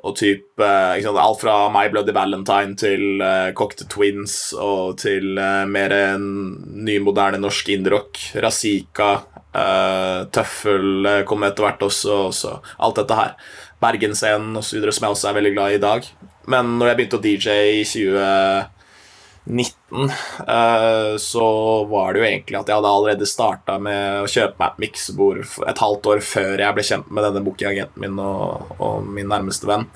og 0.00 0.16
typ 0.16 0.62
eh, 0.64 1.00
sant, 1.04 1.18
Alt 1.20 1.42
fra 1.42 1.54
My 1.72 1.84
Bloody 1.92 2.14
Valentine 2.16 2.76
til 2.80 3.20
uh, 3.20 3.50
Cocktail 3.56 3.88
Twins 3.92 4.36
og 4.56 4.96
til 5.02 5.36
uh, 5.36 5.66
mer 5.68 5.92
nymoderne 6.16 7.40
norsk 7.42 7.68
indie-rock. 7.74 8.20
Razika, 8.40 9.10
uh, 9.52 10.24
Tøffel 10.32 11.04
uh, 11.04 11.20
kom 11.28 11.44
etter 11.44 11.66
hvert 11.66 11.84
også, 11.84 12.16
og 12.30 12.36
så 12.36 12.56
alt 12.80 13.02
dette 13.02 13.18
her. 13.18 13.36
Bergensscenen 13.80 14.56
osv., 14.60 14.88
som 14.88 15.06
jeg 15.06 15.16
også 15.16 15.30
er 15.30 15.38
veldig 15.40 15.54
glad 15.56 15.74
i 15.74 15.78
i 15.80 15.84
dag. 15.84 16.08
Men 16.50 16.78
når 16.78 16.90
jeg 16.90 17.00
begynte 17.00 17.20
å 17.20 17.24
DJ 17.24 17.48
i 17.82 17.84
2019, 17.84 19.79
eh, 19.90 21.16
så 21.20 21.48
var 21.90 22.12
det 22.12 22.22
jo 22.22 22.28
egentlig 22.28 22.58
at 22.60 22.70
jeg 22.70 22.78
hadde 22.78 22.92
allerede 22.94 23.28
starta 23.28 23.78
med 23.82 24.22
å 24.24 24.30
kjøpe 24.30 24.60
meg 24.60 24.70
et 24.70 24.84
miksebord 24.86 25.42
et 25.70 25.82
halvt 25.84 26.08
år 26.12 26.22
før 26.24 26.64
jeg 26.64 26.76
ble 26.76 26.86
kjent 26.90 27.10
med 27.10 27.26
denne 27.26 27.44
bookingagenten 27.46 28.04
min 28.04 28.22
og, 28.22 28.70
og 28.78 29.10
min 29.10 29.30
nærmeste 29.30 29.68
venn. 29.70 29.88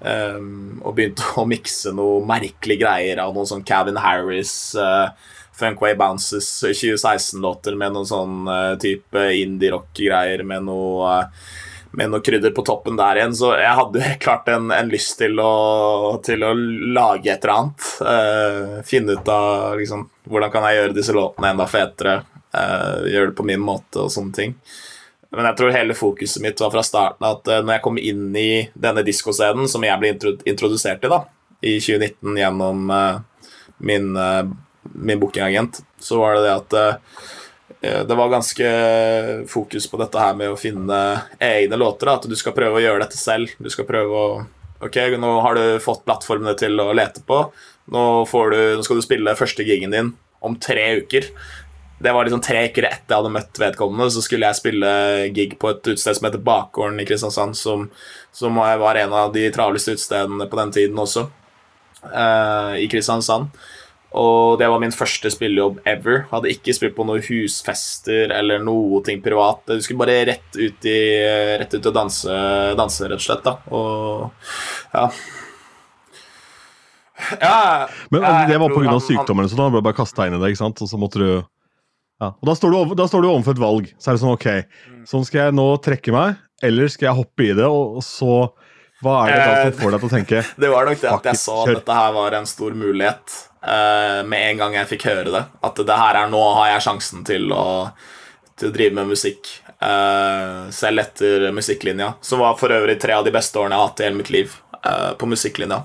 Um, 0.00 0.78
og 0.80 0.94
begynte 0.96 1.26
å 1.36 1.44
mikse 1.44 1.92
noe 1.92 2.22
merkelige 2.24 2.86
greier 2.86 3.20
av 3.20 3.34
noen 3.36 3.50
sånn 3.50 3.66
Calvin 3.68 4.00
Harris 4.00 4.54
uh, 4.80 5.12
Funkway 5.60 5.94
Bounces 5.94 6.48
2016-låter 6.64 7.76
med 7.76 7.92
noen 7.94 8.08
sånn 8.08 8.48
eh, 8.48 8.74
type 8.80 9.24
indie-rock-greier 9.42 10.44
med 10.48 10.64
noe 10.68 11.10
eh, 11.18 11.50
med 11.90 12.10
noe 12.10 12.22
krydder 12.22 12.52
på 12.54 12.62
toppen 12.66 12.98
der 12.98 13.18
igjen, 13.18 13.34
så 13.36 13.54
jeg 13.58 13.78
hadde 13.78 14.10
klart 14.24 14.50
en, 14.52 14.70
en 14.74 14.92
lyst 14.92 15.16
til 15.20 15.40
å, 15.42 15.52
til 16.24 16.44
å 16.46 16.52
lage 16.54 17.32
et 17.32 17.44
eller 17.44 17.56
annet. 17.56 17.88
Uh, 18.00 18.76
finne 18.86 19.18
ut 19.18 19.32
av 19.32 19.80
liksom, 19.80 20.06
hvordan 20.30 20.52
kan 20.54 20.68
jeg 20.68 20.80
gjøre 20.80 20.96
disse 20.96 21.16
låtene 21.16 21.54
enda 21.54 21.66
fetere. 21.70 22.20
Uh, 22.54 23.06
gjøre 23.10 23.30
det 23.30 23.38
på 23.38 23.46
min 23.46 23.62
måte 23.62 24.04
og 24.04 24.14
sånne 24.14 24.36
ting. 24.36 24.54
Men 25.30 25.46
jeg 25.46 25.60
tror 25.60 25.74
hele 25.74 25.94
fokuset 25.94 26.42
mitt 26.42 26.58
var 26.62 26.72
fra 26.74 26.82
starten 26.86 27.26
at 27.26 27.50
uh, 27.50 27.60
når 27.62 27.76
jeg 27.76 27.84
kom 27.86 28.00
inn 28.02 28.24
i 28.38 28.50
denne 28.74 29.04
diskoscenen, 29.06 29.70
som 29.70 29.86
jeg 29.86 30.02
ble 30.02 30.14
intro 30.14 30.34
introdusert 30.48 31.02
til 31.02 31.14
da, 31.14 31.24
i 31.60 31.76
2019 31.82 32.38
gjennom 32.40 32.90
uh, 32.94 33.20
min, 33.86 34.10
uh, 34.14 34.46
min 34.94 35.22
bookingagent, 35.22 35.82
så 36.02 36.22
var 36.22 36.38
det 36.38 36.46
det 36.48 36.56
at 36.56 37.06
det 37.80 38.16
var 38.16 38.28
ganske 38.28 38.70
fokus 39.48 39.86
på 39.88 40.00
dette 40.02 40.20
her 40.20 40.34
med 40.36 40.52
å 40.52 40.58
finne 40.60 40.96
egne 41.40 41.78
låter. 41.80 42.10
Da. 42.10 42.18
At 42.20 42.28
du 42.28 42.36
skal 42.36 42.56
prøve 42.56 42.76
å 42.76 42.82
gjøre 42.84 43.06
dette 43.06 43.16
selv. 43.16 43.54
Du 43.56 43.70
skal 43.72 43.88
prøve 43.88 44.24
å 44.24 44.32
Ok, 44.80 44.96
nå 45.20 45.30
har 45.44 45.58
du 45.58 45.64
fått 45.84 46.06
plattformene 46.06 46.54
til 46.56 46.80
å 46.80 46.86
lete 46.96 47.20
på. 47.28 47.42
Nå, 47.92 48.04
du, 48.24 48.60
nå 48.78 48.84
skal 48.86 48.96
du 48.96 49.04
spille 49.04 49.34
første 49.36 49.66
gigen 49.66 49.92
din 49.92 50.14
om 50.40 50.54
tre 50.56 50.86
uker. 51.02 51.26
Det 52.00 52.14
var 52.16 52.24
liksom 52.24 52.40
tre 52.40 52.62
uker 52.70 52.86
etter 52.88 53.12
jeg 53.12 53.18
hadde 53.18 53.32
møtt 53.34 53.60
vedkommende, 53.60 54.08
så 54.08 54.22
skulle 54.24 54.48
jeg 54.48 54.56
spille 54.56 54.92
gig 55.36 55.58
på 55.60 55.68
et 55.68 55.82
utested 55.84 56.16
som 56.16 56.30
heter 56.30 56.40
Bakgården 56.46 57.02
i 57.02 57.04
Kristiansand, 57.04 57.58
som, 57.60 57.90
som 58.32 58.56
var 58.56 58.96
en 58.96 59.12
av 59.12 59.34
de 59.34 59.44
travleste 59.52 59.98
utestedene 59.98 60.48
på 60.48 60.60
den 60.62 60.72
tiden 60.72 61.02
også, 61.02 61.26
uh, 62.06 62.72
i 62.80 62.88
Kristiansand. 62.88 63.52
Og 64.18 64.56
det 64.58 64.66
var 64.66 64.80
min 64.82 64.90
første 64.90 65.30
spillejobb 65.30 65.76
ever. 65.86 66.24
Hadde 66.32 66.50
ikke 66.50 66.74
spilt 66.74 66.96
på 66.96 67.04
noen 67.06 67.22
husfester 67.22 68.32
eller 68.34 68.58
noe 68.64 68.98
ting 69.06 69.20
privat. 69.22 69.60
Du 69.70 69.78
skulle 69.84 70.00
bare 70.02 70.16
rett 70.32 70.56
ut, 70.58 70.88
i, 70.90 70.96
rett 71.60 71.76
ut 71.76 71.86
og 71.86 71.94
danse, 71.94 72.38
danse, 72.80 73.06
rett 73.06 73.20
og 73.20 73.22
slett. 73.22 73.44
da. 73.46 73.54
Og 73.70 74.32
ja. 74.96 75.04
ja 77.40 77.54
Men 78.10 78.24
jeg 78.26 78.50
det 78.50 78.58
var 78.62 78.74
pga. 78.74 78.98
sykdommen, 79.04 79.48
så 79.50 79.58
da 79.60 79.68
ble 79.70 79.80
du 79.82 79.86
bare 79.86 79.98
kasta 80.00 80.26
inn 80.26 80.36
i 80.36 80.42
det. 80.42 80.52
ikke 80.54 80.62
sant? 80.64 80.82
Og 80.82 80.90
så 80.90 80.98
måtte 81.00 81.20
du... 81.22 81.30
Ja. 82.20 82.34
Og 82.36 82.50
da 82.50 82.52
står, 82.58 82.74
du, 82.74 82.94
da 82.98 83.06
står 83.08 83.22
du 83.24 83.30
overfor 83.30 83.54
et 83.56 83.62
valg. 83.62 83.92
Så 83.96 84.10
er 84.10 84.16
det 84.18 84.22
sånn, 84.24 84.34
ok, 84.36 84.48
Mm. 84.90 85.04
sånn 85.08 85.22
skal 85.24 85.46
jeg 85.46 85.54
nå 85.56 85.68
trekke 85.80 86.12
meg, 86.12 86.40
eller 86.66 86.90
skal 86.92 87.06
jeg 87.08 87.16
hoppe 87.22 87.46
i 87.46 87.54
det, 87.56 87.64
og 87.64 88.02
så 88.04 88.50
Hva 89.00 89.16
er 89.24 89.32
det 89.32 89.40
da 89.40 89.50
som 89.50 89.70
Eh, 89.70 89.78
får 89.80 89.94
deg 89.94 90.02
til 90.02 90.08
å 90.08 90.12
tenke 90.12 90.42
Det 90.64 90.70
var 90.72 90.88
nok 90.88 91.00
det 91.00 91.12
at 91.12 91.28
jeg 91.30 91.40
så 91.40 91.58
at 91.64 91.74
dette 91.78 91.98
her 92.00 92.14
var 92.16 92.36
en 92.36 92.48
stor 92.48 92.76
mulighet 92.76 93.36
uh, 93.64 94.20
med 94.28 94.46
en 94.50 94.64
gang 94.64 94.78
jeg 94.80 94.90
fikk 94.94 95.08
høre 95.10 95.34
det. 95.34 95.44
At 95.64 95.84
det 95.88 96.00
her 96.04 96.22
er 96.22 96.32
nå 96.32 96.40
har 96.60 96.74
jeg 96.74 96.86
sjansen 96.88 97.26
til 97.28 97.52
å, 97.56 97.66
til 98.60 98.70
å 98.70 98.74
drive 98.76 99.00
med 99.00 99.12
musikk. 99.12 99.52
Uh, 99.80 100.68
selv 100.74 101.00
etter 101.06 101.48
musikklinja, 101.56 102.14
som 102.20 102.42
var 102.44 102.58
for 102.60 102.72
øvrig 102.76 102.98
tre 103.00 103.16
av 103.16 103.24
de 103.24 103.32
beste 103.32 103.56
årene 103.56 103.78
jeg 103.78 103.80
har 103.80 103.88
hatt 103.88 104.02
i 104.02 104.08
hele 104.08 104.20
mitt 104.20 104.34
liv. 104.34 104.58
Uh, 104.80 105.12
på 105.20 105.28
musikklinja. 105.28 105.82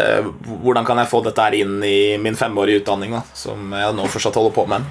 Eh, 0.00 0.26
hvordan 0.44 0.84
kan 0.84 0.98
jeg 1.00 1.10
få 1.10 1.20
dette 1.24 1.42
her 1.42 1.54
inn 1.56 1.78
i 1.84 2.16
min 2.20 2.36
femårige 2.36 2.82
utdanning, 2.82 3.14
da, 3.16 3.22
som 3.36 3.72
jeg 3.72 3.96
nå 3.96 4.08
fortsatt 4.10 4.36
holder 4.38 4.54
på 4.56 4.66
med? 4.70 4.88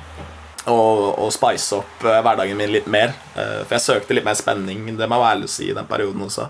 Og, 0.71 1.01
og 1.21 1.29
spice 1.33 1.77
opp 1.77 2.05
eh, 2.05 2.21
hverdagen 2.25 2.57
min 2.57 2.73
litt 2.73 2.87
mer. 2.91 3.13
Eh, 3.35 3.61
for 3.65 3.77
jeg 3.77 3.85
søkte 3.85 4.17
litt 4.17 4.25
mer 4.25 4.37
spenning, 4.39 4.85
det 4.87 5.09
må 5.09 5.19
jeg 5.19 5.25
være 5.25 5.37
ærlig 5.37 5.49
å 5.49 5.55
si, 5.55 5.69
i 5.69 5.77
den 5.77 5.89
perioden 5.89 6.25
også. 6.25 6.49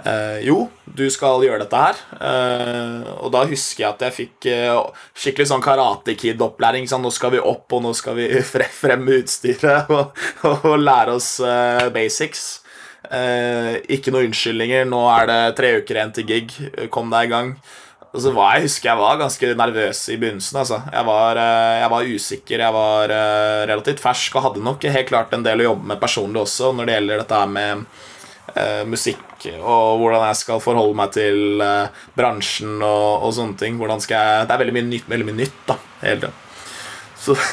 Eh, 0.00 0.38
jo, 0.46 0.64
du 0.84 1.04
skal 1.12 1.42
gjøre 1.44 1.64
dette 1.64 1.80
her. 1.80 1.98
Eh, 2.16 3.10
og 3.20 3.32
da 3.34 3.44
husker 3.48 3.84
jeg 3.84 3.90
at 3.90 4.04
jeg 4.06 4.16
fikk 4.16 4.48
eh, 4.52 4.70
skikkelig 5.18 5.50
sånn 5.50 5.64
Karate 5.64 6.16
Kid-opplæring. 6.18 6.88
Sånn, 6.90 7.04
nå 7.04 7.12
skal 7.14 7.34
vi 7.34 7.42
opp, 7.42 7.66
og 7.76 7.84
nå 7.84 7.92
skal 7.96 8.16
vi 8.18 8.30
fre 8.52 8.68
fremme 8.72 9.20
utstyret 9.20 9.90
og, 9.96 10.16
og, 10.48 10.72
lære 10.80 11.18
oss 11.18 11.34
eh, 11.44 11.90
basics. 11.94 12.48
Eh, 13.10 13.76
ikke 13.96 14.14
noen 14.14 14.30
unnskyldninger. 14.30 14.88
Nå 14.88 15.04
er 15.12 15.30
det 15.30 15.40
tre 15.60 15.76
uker 15.80 16.00
igjen 16.00 16.16
til 16.16 16.28
gig. 16.30 16.56
Kom 16.94 17.12
deg 17.12 17.28
i 17.28 17.32
gang. 17.34 17.54
Og 18.10 18.24
så 18.24 18.32
var 18.34 18.56
jeg, 18.56 18.66
husker 18.66 18.88
jeg 18.88 18.98
var 18.98 19.18
ganske 19.20 19.48
nervøs 19.54 19.98
i 20.10 20.16
begynnelsen. 20.18 20.56
Altså. 20.64 20.80
Jeg, 20.90 21.06
var, 21.06 21.38
eh, 21.38 21.74
jeg 21.82 21.90
var 21.92 22.14
usikker, 22.16 22.64
jeg 22.64 22.74
var 22.74 23.18
relativt 23.70 24.02
fersk 24.02 24.38
og 24.38 24.48
hadde 24.48 24.64
nok 24.64 24.88
helt 24.96 25.12
klart 25.12 25.36
en 25.36 25.44
del 25.46 25.62
å 25.62 25.68
jobbe 25.72 25.92
med 25.92 26.00
personlig 26.02 26.42
også 26.46 26.72
når 26.74 26.88
det 26.88 26.96
gjelder 26.96 27.22
dette 27.22 27.42
her 27.42 27.52
med 27.52 27.84
eh, 28.56 28.82
musikk 29.40 29.62
og 29.64 30.00
hvordan 30.00 30.26
jeg 30.28 30.36
skal 30.36 30.60
forholde 30.60 30.96
meg 30.96 31.12
til 31.12 31.60
eh, 31.60 31.88
bransjen 32.16 32.82
og, 32.82 33.24
og 33.24 33.32
sånne 33.34 33.56
ting. 33.58 33.78
Jeg, 33.80 34.46
det 34.46 34.52
er 34.52 34.58
veldig 34.58 34.74
mye 34.76 34.88
nytt, 34.90 35.08
veldig 35.08 35.26
mye 35.26 35.40
nytt 35.40 35.66
da, 35.66 35.76
hele 36.02 36.20
tiden. 36.20 36.32
Så 37.20 37.34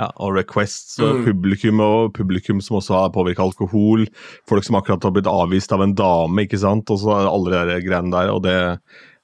Ja, 0.00 0.08
og 0.18 0.34
requests 0.34 0.96
og 0.98 1.20
publikum, 1.28 1.78
og 1.84 2.12
publikum 2.16 2.60
som 2.64 2.80
også 2.80 2.94
har 2.96 3.10
påvirka 3.14 3.44
alkohol. 3.44 4.08
Folk 4.50 4.64
som 4.66 4.74
akkurat 4.74 5.04
har 5.04 5.12
blitt 5.14 5.28
avvist 5.30 5.70
av 5.72 5.82
en 5.84 5.94
dame, 5.94 6.42
ikke 6.42 6.58
sant. 6.58 6.90
Og 6.90 6.98
så 6.98 7.12
alle 7.20 7.52
de 7.52 7.60
der 7.68 7.84
greiene 7.84 8.10
der. 8.10 8.32
Og 8.32 8.42
det, 8.42 8.56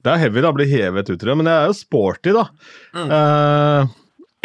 det 0.07 0.13
er 0.13 0.21
heavy, 0.23 0.45
da. 0.45 0.53
Blir 0.55 0.71
hevet 0.71 1.11
ut 1.11 1.17
i 1.17 1.27
det. 1.27 1.35
Men 1.41 1.49
det 1.49 1.55
er 1.57 1.67
jo 1.67 1.75
sporty, 1.81 2.31
da. 2.37 2.45
Eh, 2.95 3.97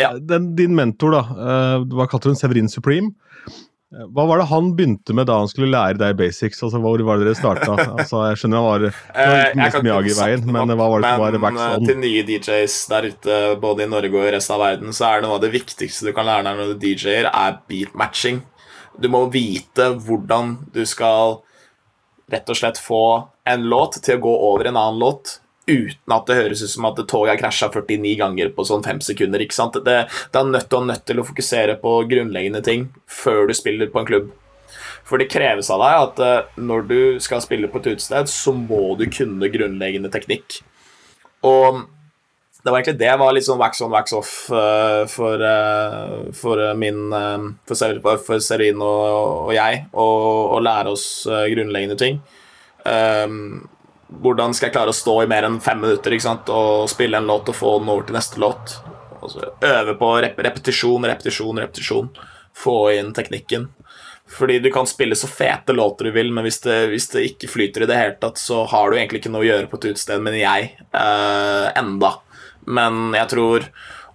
Ja. 0.01 0.09
den, 0.17 0.55
din 0.57 0.73
mentor, 0.73 1.13
da. 1.13 1.21
Uh, 1.37 1.85
hva 1.93 2.07
kalte 2.09 2.31
hun? 2.31 2.39
Severin 2.39 2.71
Supreme? 2.71 3.13
Hva 3.93 4.23
var 4.25 4.39
det 4.41 4.47
han 4.49 4.71
begynte 4.77 5.13
med 5.13 5.27
da 5.29 5.35
han 5.37 5.49
skulle 5.51 5.69
lære 5.69 5.99
deg 6.01 6.15
basics? 6.17 6.61
Altså, 6.65 6.79
Hvor 6.81 7.01
var 7.05 7.19
det 7.21 7.27
dere 7.27 7.37
starta? 7.37 7.75
Altså, 7.99 8.23
jeg 8.31 8.39
skjønner 8.41 8.59
han 8.59 8.65
var, 8.65 8.85
var 8.87 9.23
Eh, 9.23 9.57
mye 9.59 9.69
kan 9.75 9.85
Miyagi-veien, 9.85 10.47
men 10.47 10.73
hva 10.73 10.87
var 10.89 11.03
det 11.03 11.11
som 11.11 11.21
var 11.21 11.37
wax 11.45 11.59
eh, 11.59 11.75
on? 11.77 11.85
Til 11.89 11.99
nye 12.01 12.23
DJs 12.29 12.77
der 12.89 13.09
ute, 13.11 13.37
både 13.61 13.85
i 13.85 13.89
Norge 13.91 14.17
og 14.17 14.25
i 14.25 14.33
resten 14.33 14.55
av 14.57 14.63
verden, 14.65 14.95
så 14.97 15.09
er 15.11 15.25
noe 15.25 15.37
av 15.37 15.43
det 15.43 15.51
viktigste 15.53 16.09
du 16.09 16.15
kan 16.15 16.27
lære 16.29 16.47
deg 16.47 16.59
når 16.59 16.73
du 16.73 16.87
DJ-er, 16.87 17.29
er 17.29 17.59
beatmatching. 17.69 18.41
Du 18.97 19.09
må 19.13 19.25
vite 19.33 19.91
hvordan 20.05 20.57
du 20.73 20.83
skal 20.89 21.39
rett 22.33 22.49
og 22.49 22.57
slett 22.57 22.81
få 22.81 23.03
en 23.49 23.69
låt 23.69 23.99
til 24.01 24.17
å 24.17 24.23
gå 24.23 24.33
over 24.49 24.69
en 24.69 24.79
annen 24.79 25.01
låt 25.01 25.37
uten 25.67 26.15
at 26.15 26.27
det 26.27 26.37
høres 26.37 26.63
ut 26.63 26.71
som 26.73 26.87
at 26.89 26.99
toget 27.07 27.33
har 27.33 27.39
krasja 27.39 27.69
49 27.71 28.15
ganger 28.19 28.51
på 28.55 28.65
sånn 28.67 28.83
fem 28.85 28.99
sekunder. 29.03 29.43
ikke 29.43 29.55
sant? 29.55 29.79
Det, 29.85 29.97
det 30.33 30.39
er 30.39 30.49
nødt, 30.49 30.77
nødt 30.89 31.05
til 31.07 31.21
å 31.21 31.27
fokusere 31.27 31.77
på 31.81 31.95
grunnleggende 32.11 32.63
ting 32.65 32.89
før 33.07 33.47
du 33.47 33.55
spiller 33.57 33.91
på 33.93 34.03
en 34.03 34.09
klubb. 34.09 34.31
For 35.07 35.19
det 35.19 35.31
kreves 35.31 35.69
av 35.73 35.81
deg 35.83 36.03
at 36.03 36.21
eh, 36.23 36.59
når 36.63 36.85
du 36.89 36.99
skal 37.23 37.43
spille 37.43 37.69
på 37.71 37.81
et 37.81 37.91
utested, 37.93 38.29
så 38.31 38.53
må 38.55 38.93
du 38.99 39.05
kunne 39.11 39.51
grunnleggende 39.51 40.11
teknikk. 40.13 40.61
Og 41.43 41.83
det 42.63 42.71
var 42.71 42.79
egentlig 42.79 42.99
det 43.01 43.15
var 43.19 43.33
litt 43.35 43.43
sånn 43.43 43.59
wax 43.59 43.81
on, 43.83 43.91
wax 43.91 44.13
off 44.15 44.31
uh, 44.55 45.03
for, 45.11 45.41
uh, 45.43 46.29
for 46.37 46.61
min 46.79 47.11
uh, 47.11 47.49
For, 47.67 47.75
Ser- 47.75 47.99
for 47.99 48.39
Serin 48.39 48.79
og, 48.79 49.49
og 49.49 49.51
jeg, 49.51 49.83
å 49.91 50.61
lære 50.63 50.93
oss 50.95 51.07
grunnleggende 51.27 51.99
ting. 51.99 52.21
Um, 52.87 53.65
hvordan 54.21 54.53
skal 54.53 54.69
jeg 54.69 54.75
klare 54.75 54.93
å 54.93 54.97
stå 54.97 55.15
i 55.23 55.29
mer 55.31 55.47
enn 55.47 55.61
fem 55.63 55.81
minutter 55.81 56.15
ikke 56.15 56.27
sant? 56.27 56.51
og 56.53 56.89
spille 56.91 57.19
en 57.19 57.29
låt 57.29 57.49
og 57.49 57.57
få 57.57 57.77
den 57.79 57.91
over 57.93 58.07
til 58.07 58.17
neste 58.17 58.41
låt? 58.43 58.77
Altså, 59.23 59.53
øve 59.63 59.95
på 59.99 60.09
rep 60.21 60.41
repetisjon, 60.45 61.07
repetisjon, 61.07 61.61
repetisjon. 61.63 62.09
Få 62.53 62.77
inn 62.93 63.13
teknikken. 63.15 63.69
Fordi 64.33 64.59
du 64.59 64.69
kan 64.71 64.87
spille 64.87 65.15
så 65.15 65.27
fete 65.27 65.75
låter 65.75 66.09
du 66.09 66.11
vil, 66.15 66.31
men 66.33 66.45
hvis 66.47 66.61
det, 66.63 66.77
hvis 66.91 67.09
det 67.11 67.25
ikke 67.27 67.49
flyter 67.51 67.85
i 67.85 67.89
det 67.89 67.97
hele 67.99 68.15
tatt, 68.21 68.39
så 68.41 68.63
har 68.71 68.89
du 68.89 68.97
egentlig 68.97 69.21
ikke 69.21 69.33
noe 69.33 69.43
å 69.43 69.49
gjøre 69.49 69.69
på 69.71 69.79
et 69.79 69.89
utested, 69.91 70.23
mener 70.23 70.41
jeg. 70.41 70.71
eh, 70.95 71.67
enda. 71.79 72.15
Men 72.65 73.11
jeg 73.17 73.29
tror 73.33 73.67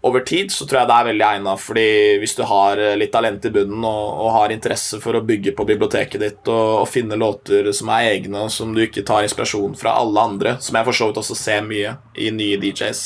over 0.02 0.20
tid 0.20 0.52
så 0.52 0.66
tror 0.66 0.80
jeg 0.80 0.88
det 0.90 0.96
er 0.96 1.06
veldig 1.08 1.24
egna, 1.26 1.54
fordi 1.58 1.86
hvis 2.22 2.36
du 2.38 2.44
har 2.46 2.78
eh, 2.78 2.96
litt 3.00 3.12
talent 3.14 3.44
i 3.48 3.52
bunnen 3.54 3.82
og, 3.84 4.04
og 4.22 4.30
har 4.36 4.54
interesse 4.54 5.00
for 5.02 5.18
å 5.18 5.24
bygge 5.26 5.54
på 5.58 5.66
biblioteket 5.66 6.22
ditt 6.22 6.50
og, 6.52 6.84
og 6.84 6.88
finne 6.90 7.18
låter 7.18 7.70
som 7.74 7.90
er 7.94 8.12
egne, 8.12 8.44
og 8.46 8.54
som 8.54 8.74
du 8.74 8.84
ikke 8.84 9.06
tar 9.06 9.26
inspirasjon 9.26 9.74
fra 9.78 9.96
alle 9.98 10.28
andre, 10.30 10.56
som 10.62 10.78
jeg 10.78 10.88
for 10.88 11.00
så 11.00 11.10
vidt 11.10 11.22
også 11.24 11.38
ser 11.38 11.66
mye 11.66 11.96
i 12.14 12.30
nye 12.34 12.60
DJs 12.62 13.04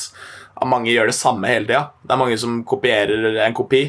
Mange 0.69 0.93
gjør 0.93 1.09
det 1.11 1.17
samme 1.17 1.49
hele 1.51 1.67
tida. 1.67 1.87
Det 2.05 2.13
er 2.15 2.19
mange 2.21 2.37
som 2.39 2.61
kopierer 2.69 3.41
en 3.43 3.55
kopi. 3.57 3.81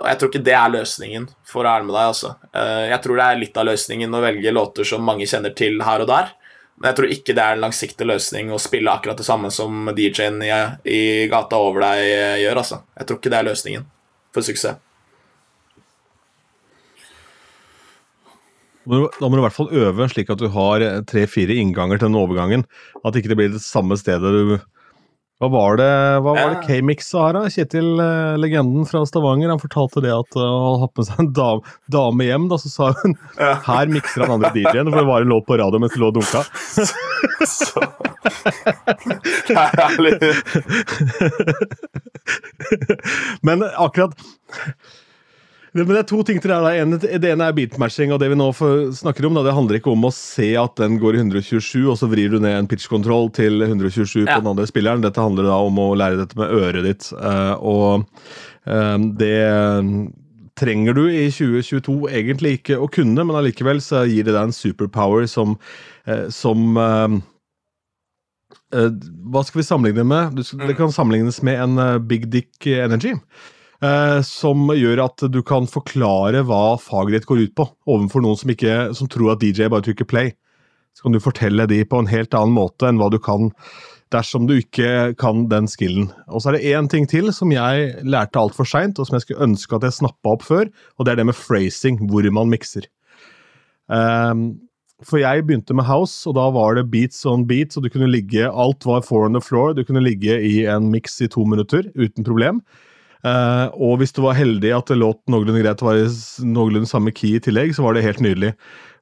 Og 0.00 0.06
jeg 0.08 0.18
tror 0.18 0.30
ikke 0.32 0.42
det 0.48 0.54
er 0.56 0.72
løsningen, 0.72 1.28
for 1.46 1.62
å 1.62 1.70
være 1.70 1.86
med 1.86 1.94
deg. 1.94 2.08
altså. 2.08 2.32
Eh, 2.50 2.88
Jeg 2.90 3.02
tror 3.04 3.20
det 3.20 3.26
er 3.26 3.38
litt 3.38 3.60
av 3.60 3.68
løsningen 3.68 4.16
å 4.16 4.22
velge 4.24 4.54
låter 4.56 4.88
som 4.88 5.04
mange 5.06 5.28
kjenner 5.30 5.54
til 5.54 5.78
her 5.86 6.02
og 6.02 6.10
der. 6.10 6.32
Men 6.80 6.90
jeg 6.90 6.96
tror 6.96 7.10
ikke 7.12 7.34
det 7.36 7.42
er 7.44 7.56
en 7.56 7.64
langsiktig 7.66 8.06
løsning 8.08 8.52
å 8.54 8.60
spille 8.60 8.92
akkurat 8.92 9.18
det 9.20 9.26
samme 9.26 9.50
som 9.52 9.90
DJ-en 9.92 10.40
i, 10.40 10.52
i 10.88 11.00
gata 11.28 11.58
over 11.60 11.84
deg 11.84 12.04
eh, 12.06 12.36
gjør. 12.40 12.62
altså. 12.62 12.78
Jeg 12.96 13.08
tror 13.08 13.18
ikke 13.20 13.32
det 13.34 13.40
er 13.40 13.48
løsningen 13.50 13.84
for 14.32 14.46
suksess. 14.46 14.78
Da 18.90 19.28
må 19.28 19.36
du 19.36 19.42
i 19.42 19.44
hvert 19.44 19.54
fall 19.54 19.74
øve 19.76 20.08
slik 20.08 20.32
at 20.32 20.40
du 20.40 20.48
har 20.54 20.82
eh, 20.86 21.02
tre-fire 21.04 21.58
innganger 21.60 22.00
til 22.00 22.08
den 22.08 22.18
overgangen. 22.18 22.64
At 23.04 23.18
ikke 23.18 23.34
det 23.34 23.38
blir 23.42 23.52
det 23.52 23.60
samme 23.60 24.00
stedet 24.00 24.32
du 24.32 24.56
Hva 25.40 25.48
var 25.48 25.76
det, 25.80 25.88
hva 26.20 26.32
var 26.36 26.50
det 26.52 26.66
K-Mix 26.66 27.06
sa 27.14 27.22
her, 27.30 27.36
da? 27.38 27.42
Kjetil, 27.48 27.86
eh, 28.04 28.34
legenden 28.36 28.84
fra 28.88 29.00
Stavanger, 29.08 29.48
han 29.48 29.62
fortalte 29.62 30.02
det 30.04 30.12
at 30.12 30.36
uh, 30.36 30.42
han 30.44 30.82
hadde 30.82 31.00
med 31.00 31.06
seg 31.08 31.22
en 31.24 31.30
dame, 31.38 31.72
dame 31.96 32.26
hjem. 32.28 32.48
da, 32.50 32.58
Så 32.60 32.68
sa 32.74 32.90
hun 33.00 33.14
Ja. 33.38 33.54
her 33.64 33.86
mikser 33.88 34.26
han 34.26 34.34
andre 34.36 34.50
DJ-en, 34.52 34.90
for 34.92 35.00
det 35.00 35.06
var 35.08 35.24
en 35.24 35.32
låt 35.32 35.46
på 35.48 35.56
radio 35.56 35.80
mens 35.80 35.96
det 35.96 36.02
lå 36.02 36.10
og 36.12 36.18
dunka. 36.20 36.44
Så 37.48 37.80
er. 39.56 40.20
Men 43.48 43.64
akkurat 43.64 44.12
det, 45.72 45.84
men 45.86 45.94
det 45.94 46.00
er 46.00 46.08
to 46.10 46.20
ting 46.26 46.40
til 46.42 46.50
det 46.50 46.56
her. 46.58 47.18
Det 47.22 47.28
ene 47.30 47.46
er 47.46 47.54
beatmatching, 47.54 48.10
og 48.14 48.18
det 48.22 48.30
vi 48.32 48.38
nå 48.38 48.48
snakker 48.96 49.26
om, 49.28 49.36
da, 49.38 49.44
det 49.46 49.54
handler 49.54 49.78
ikke 49.78 49.92
om 49.92 50.06
å 50.08 50.12
se 50.14 50.48
at 50.58 50.74
den 50.80 50.96
går 50.98 51.14
i 51.14 51.20
127, 51.22 51.84
og 51.86 51.98
så 52.00 52.08
vrir 52.10 52.32
du 52.32 52.40
ned 52.42 52.56
en 52.58 52.68
pitch-kontroll 52.70 53.30
til 53.36 53.62
127 53.62 54.24
Ja. 54.26 54.34
på 54.34 54.42
den 54.42 54.50
andre 54.50 54.66
spilleren. 54.66 55.04
Dette 55.04 55.22
handler 55.22 55.46
da 55.46 55.58
om 55.62 55.78
å 55.78 55.92
lære 55.94 56.18
dette 56.18 56.38
med 56.40 56.50
øret 56.50 56.82
ditt. 56.88 57.12
eh, 57.14 57.54
og 57.60 58.06
eh, 58.66 58.96
det 59.20 60.10
trenger 60.60 60.92
du 60.98 61.04
i 61.08 61.30
2022 61.32 62.10
egentlig 62.10 62.56
ikke 62.58 62.76
å 62.82 62.90
kunne, 62.90 63.22
men 63.24 63.38
allikevel 63.38 63.78
så 63.80 64.02
gir 64.10 64.26
det 64.26 64.34
deg 64.34 64.42
en 64.50 64.52
superpower 64.52 65.26
som, 65.30 65.54
eh, 66.06 66.26
som 66.28 66.76
Hva 68.70 69.40
skal 69.46 69.58
vi 69.62 69.66
sammenligne 69.66 70.04
med? 70.06 70.36
Det 70.66 70.76
kan 70.78 70.92
sammenlignes 70.94 71.40
med 71.42 71.58
en 71.58 72.06
big 72.06 72.28
dick 72.30 72.66
energy. 72.66 73.14
Eh, 73.84 74.18
som 74.26 74.70
gjør 74.74 75.04
at 75.06 75.26
du 75.32 75.40
kan 75.46 75.68
forklare 75.70 76.44
hva 76.48 76.76
faget 76.80 77.18
ditt 77.18 77.28
går 77.30 77.44
ut 77.46 77.54
på, 77.58 77.68
overfor 77.90 78.24
noen 78.24 78.40
som, 78.40 78.52
ikke, 78.52 78.76
som 78.96 79.10
tror 79.10 79.34
at 79.34 79.44
DJ 79.44 79.70
bare 79.72 79.86
trykker 79.88 80.08
play. 80.08 80.34
Så 80.96 81.06
kan 81.06 81.14
du 81.14 81.22
fortelle 81.22 81.68
de 81.70 81.84
på 81.86 82.00
en 82.00 82.10
helt 82.10 82.34
annen 82.34 82.56
måte 82.56 82.88
enn 82.88 83.00
hva 83.00 83.10
du 83.12 83.20
kan 83.22 83.52
dersom 84.10 84.48
du 84.48 84.56
ikke 84.58 85.12
kan 85.20 85.44
den 85.50 85.68
skillen. 85.70 86.08
Og 86.26 86.42
så 86.42 86.50
er 86.50 86.58
det 86.58 86.72
én 86.72 86.88
ting 86.90 87.06
til 87.10 87.30
som 87.34 87.52
jeg 87.54 87.92
lærte 88.02 88.40
altfor 88.40 88.66
seint, 88.66 88.98
og 88.98 89.06
som 89.06 89.16
jeg 89.16 89.26
skulle 89.26 89.46
ønske 89.46 89.76
at 89.76 89.86
jeg 89.86 90.00
snappa 90.00 90.34
opp 90.34 90.46
før, 90.46 90.66
og 90.98 91.06
det 91.06 91.12
er 91.12 91.20
det 91.20 91.28
med 91.30 91.38
phrasing, 91.38 92.00
hvor 92.10 92.26
man 92.34 92.50
mikser. 92.50 92.88
Um, 93.86 94.58
for 95.06 95.22
jeg 95.22 95.46
begynte 95.46 95.74
med 95.76 95.86
house, 95.88 96.26
og 96.28 96.36
da 96.36 96.48
var 96.52 96.76
det 96.76 96.90
beats 96.92 97.22
on 97.28 97.46
beats, 97.48 97.78
og 97.78 97.86
du 97.86 97.90
kunne 97.92 98.10
ligge 98.10 98.50
Alt 98.50 98.84
var 98.84 99.06
four 99.06 99.24
on 99.24 99.38
the 99.38 99.40
floor. 99.40 99.72
Du 99.72 99.84
kunne 99.86 100.02
ligge 100.04 100.36
i 100.44 100.66
en 100.68 100.90
miks 100.92 101.20
i 101.24 101.30
to 101.30 101.46
minutter 101.48 101.86
uten 101.94 102.26
problem. 102.26 102.60
Eh, 103.26 103.66
og 103.76 103.98
hvis 104.00 104.14
du 104.16 104.22
var 104.24 104.38
heldig 104.38 104.72
at 104.76 104.92
det 104.92 105.00
låt 105.00 105.20
noenlunde 105.30 105.60
greit 105.64 105.82
var 105.84 105.98
i 105.98 106.06
noenlunde 106.46 106.88
samme 106.88 107.12
key 107.12 107.36
i 107.36 107.42
tillegg, 107.44 107.74
så 107.76 107.84
var 107.84 107.96
det 107.96 108.06
helt 108.06 108.22
nydelig. 108.24 108.54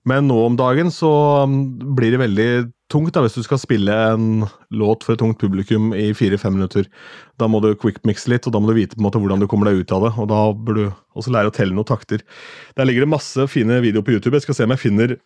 Men 0.09 0.29
nå 0.31 0.37
om 0.47 0.57
dagen 0.59 0.91
så 0.95 1.11
mm, 1.49 1.95
blir 1.97 2.15
det 2.15 2.21
veldig 2.23 2.51
tungt 2.93 3.13
da, 3.13 3.23
hvis 3.25 3.37
du 3.37 3.43
skal 3.45 3.61
spille 3.61 3.95
en 4.15 4.47
låt 4.73 5.05
for 5.05 5.15
et 5.15 5.21
tungt 5.21 5.41
publikum 5.41 5.91
i 5.97 6.11
fire-fem 6.17 6.55
minutter. 6.57 6.89
Da 7.41 7.49
må 7.51 7.61
du 7.61 7.75
quickmixe 7.79 8.31
litt, 8.33 8.49
og 8.49 8.55
da 8.55 8.63
må 8.63 8.71
du 8.71 8.79
vite 8.79 8.97
på 8.97 9.03
en 9.03 9.09
måte 9.09 9.21
hvordan 9.21 9.43
du 9.43 9.49
kommer 9.51 9.69
deg 9.69 9.83
ut 9.83 9.95
av 9.95 10.07
det. 10.07 10.13
Og 10.17 10.31
da 10.33 10.41
bør 10.55 10.79
du 10.79 10.85
også 11.19 11.35
lære 11.35 11.53
å 11.53 11.55
telle 11.55 11.77
noen 11.77 11.89
takter. 11.89 12.25
Der 12.79 12.89
ligger 12.89 13.05
det 13.05 13.13
masse 13.13 13.49
fine 13.53 13.83
videoer 13.85 14.07
på 14.07 14.17
YouTube. 14.17 14.39
Jeg 14.39 14.47
skal 14.47 14.59
se 14.59 14.69
om 14.69 14.75
jeg 14.75 14.87
finner 14.87 15.19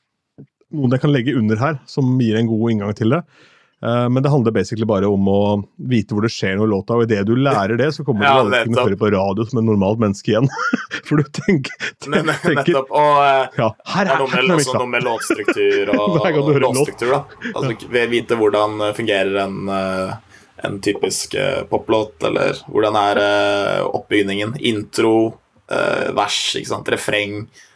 noen 0.72 0.96
jeg 0.96 1.04
kan 1.04 1.12
legge 1.12 1.36
under 1.36 1.60
her, 1.60 1.78
som 1.86 2.16
gir 2.20 2.38
en 2.38 2.50
god 2.50 2.72
inngang 2.72 2.96
til 2.96 3.14
det. 3.14 3.22
Eh, 3.82 4.08
Men 4.08 4.22
det 4.22 4.30
handler 4.30 4.54
basically 4.54 4.86
bare 4.86 5.08
om 5.10 5.26
å 5.28 5.38
vite 5.76 6.14
hvor 6.14 6.22
det 6.22 6.30
skjer 6.30 6.54
noe 6.56 6.68
i 6.68 6.70
låta, 6.70 6.94
og 6.94 7.02
idet 7.08 7.24
du 7.26 7.34
lærer 7.34 7.76
det, 7.80 7.88
så 7.96 8.04
kommer 8.06 8.24
Ja, 8.28 8.34
du 8.38 8.44
aldri 8.46 8.62
til 8.68 8.78
å 8.78 8.84
høre 8.86 8.98
på 9.00 9.10
radio 9.14 9.46
som 9.48 9.58
et 9.58 9.66
normalt 9.66 9.98
menneske 10.02 10.30
igjen. 10.34 10.46
For 11.08 11.18
du 11.18 11.24
tenker, 11.34 11.74
tenker 12.02 12.14
ne, 12.14 12.22
ne, 12.30 12.36
nettopp. 12.54 12.92
Og 12.94 13.22
eh, 13.26 13.58
ja, 13.58 13.70
her 13.96 14.06
er, 14.06 14.12
er 14.12 14.20
her 14.20 14.26
med, 14.26 14.36
er 14.38 14.54
også 14.54 14.60
miksa. 14.62 14.78
noe 14.78 14.92
med 14.94 15.06
låtstruktur 15.08 15.92
og, 15.98 16.20
låtstruktur. 16.62 17.10
da. 17.16 17.22
Altså, 17.54 17.74
vi- 17.96 18.06
Vite 18.12 18.36
hvordan 18.38 18.78
eh, 18.86 18.94
fungerer 18.94 19.40
en, 19.46 19.58
eh, 19.72 20.38
en 20.68 20.78
typisk 20.84 21.34
eh, 21.34 21.62
poplåt, 21.70 22.22
eller 22.28 22.62
hvordan 22.70 22.96
er 23.02 23.20
eh, 23.26 23.82
oppbygningen. 23.88 24.54
Intro, 24.70 25.14
eh, 25.72 26.10
vers, 26.14 26.38
ikke 26.60 26.70
sant, 26.70 26.90
refreng, 26.92 27.40
eh, 27.48 27.68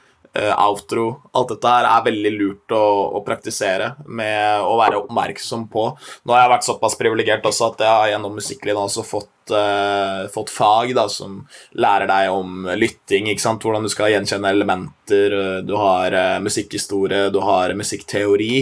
outro. 0.57 1.07
Alt 1.37 1.55
dette 1.55 1.71
her 1.73 1.89
er 1.89 2.05
veldig 2.07 2.33
lurt 2.37 2.75
å, 2.77 2.83
å 3.19 3.23
praktisere 3.27 3.93
med 4.07 4.65
å 4.67 4.75
være 4.81 5.01
oppmerksom 5.05 5.67
på. 5.73 5.87
Nå 6.25 6.35
har 6.35 6.45
jeg 6.45 6.53
vært 6.55 6.69
såpass 6.69 6.99
privilegert 7.01 7.49
også 7.49 7.71
at 7.71 7.85
jeg 7.87 7.93
har 7.93 8.13
gjennom 8.15 8.37
musikklinja 8.41 8.87
også 8.89 9.07
fått, 9.07 9.33
Uh, 9.47 10.27
fått 10.35 10.49
fag 10.51 10.89
da, 10.97 11.05
som 11.07 11.37
lærer 11.79 12.09
deg 12.11 12.33
om 12.35 12.65
lytting, 12.75 13.29
ikke 13.31 13.45
sant? 13.45 13.63
hvordan 13.63 13.85
du 13.87 13.91
skal 13.93 14.11
gjenkjenne 14.11 14.51
elementer. 14.51 15.37
eh, 15.39 15.61
Du 15.63 15.77
har 15.79 16.11
uh, 16.11 16.41
musikkhistorie, 16.43 17.29
du 17.31 17.39
har 17.47 17.71
musikkteori. 17.79 18.57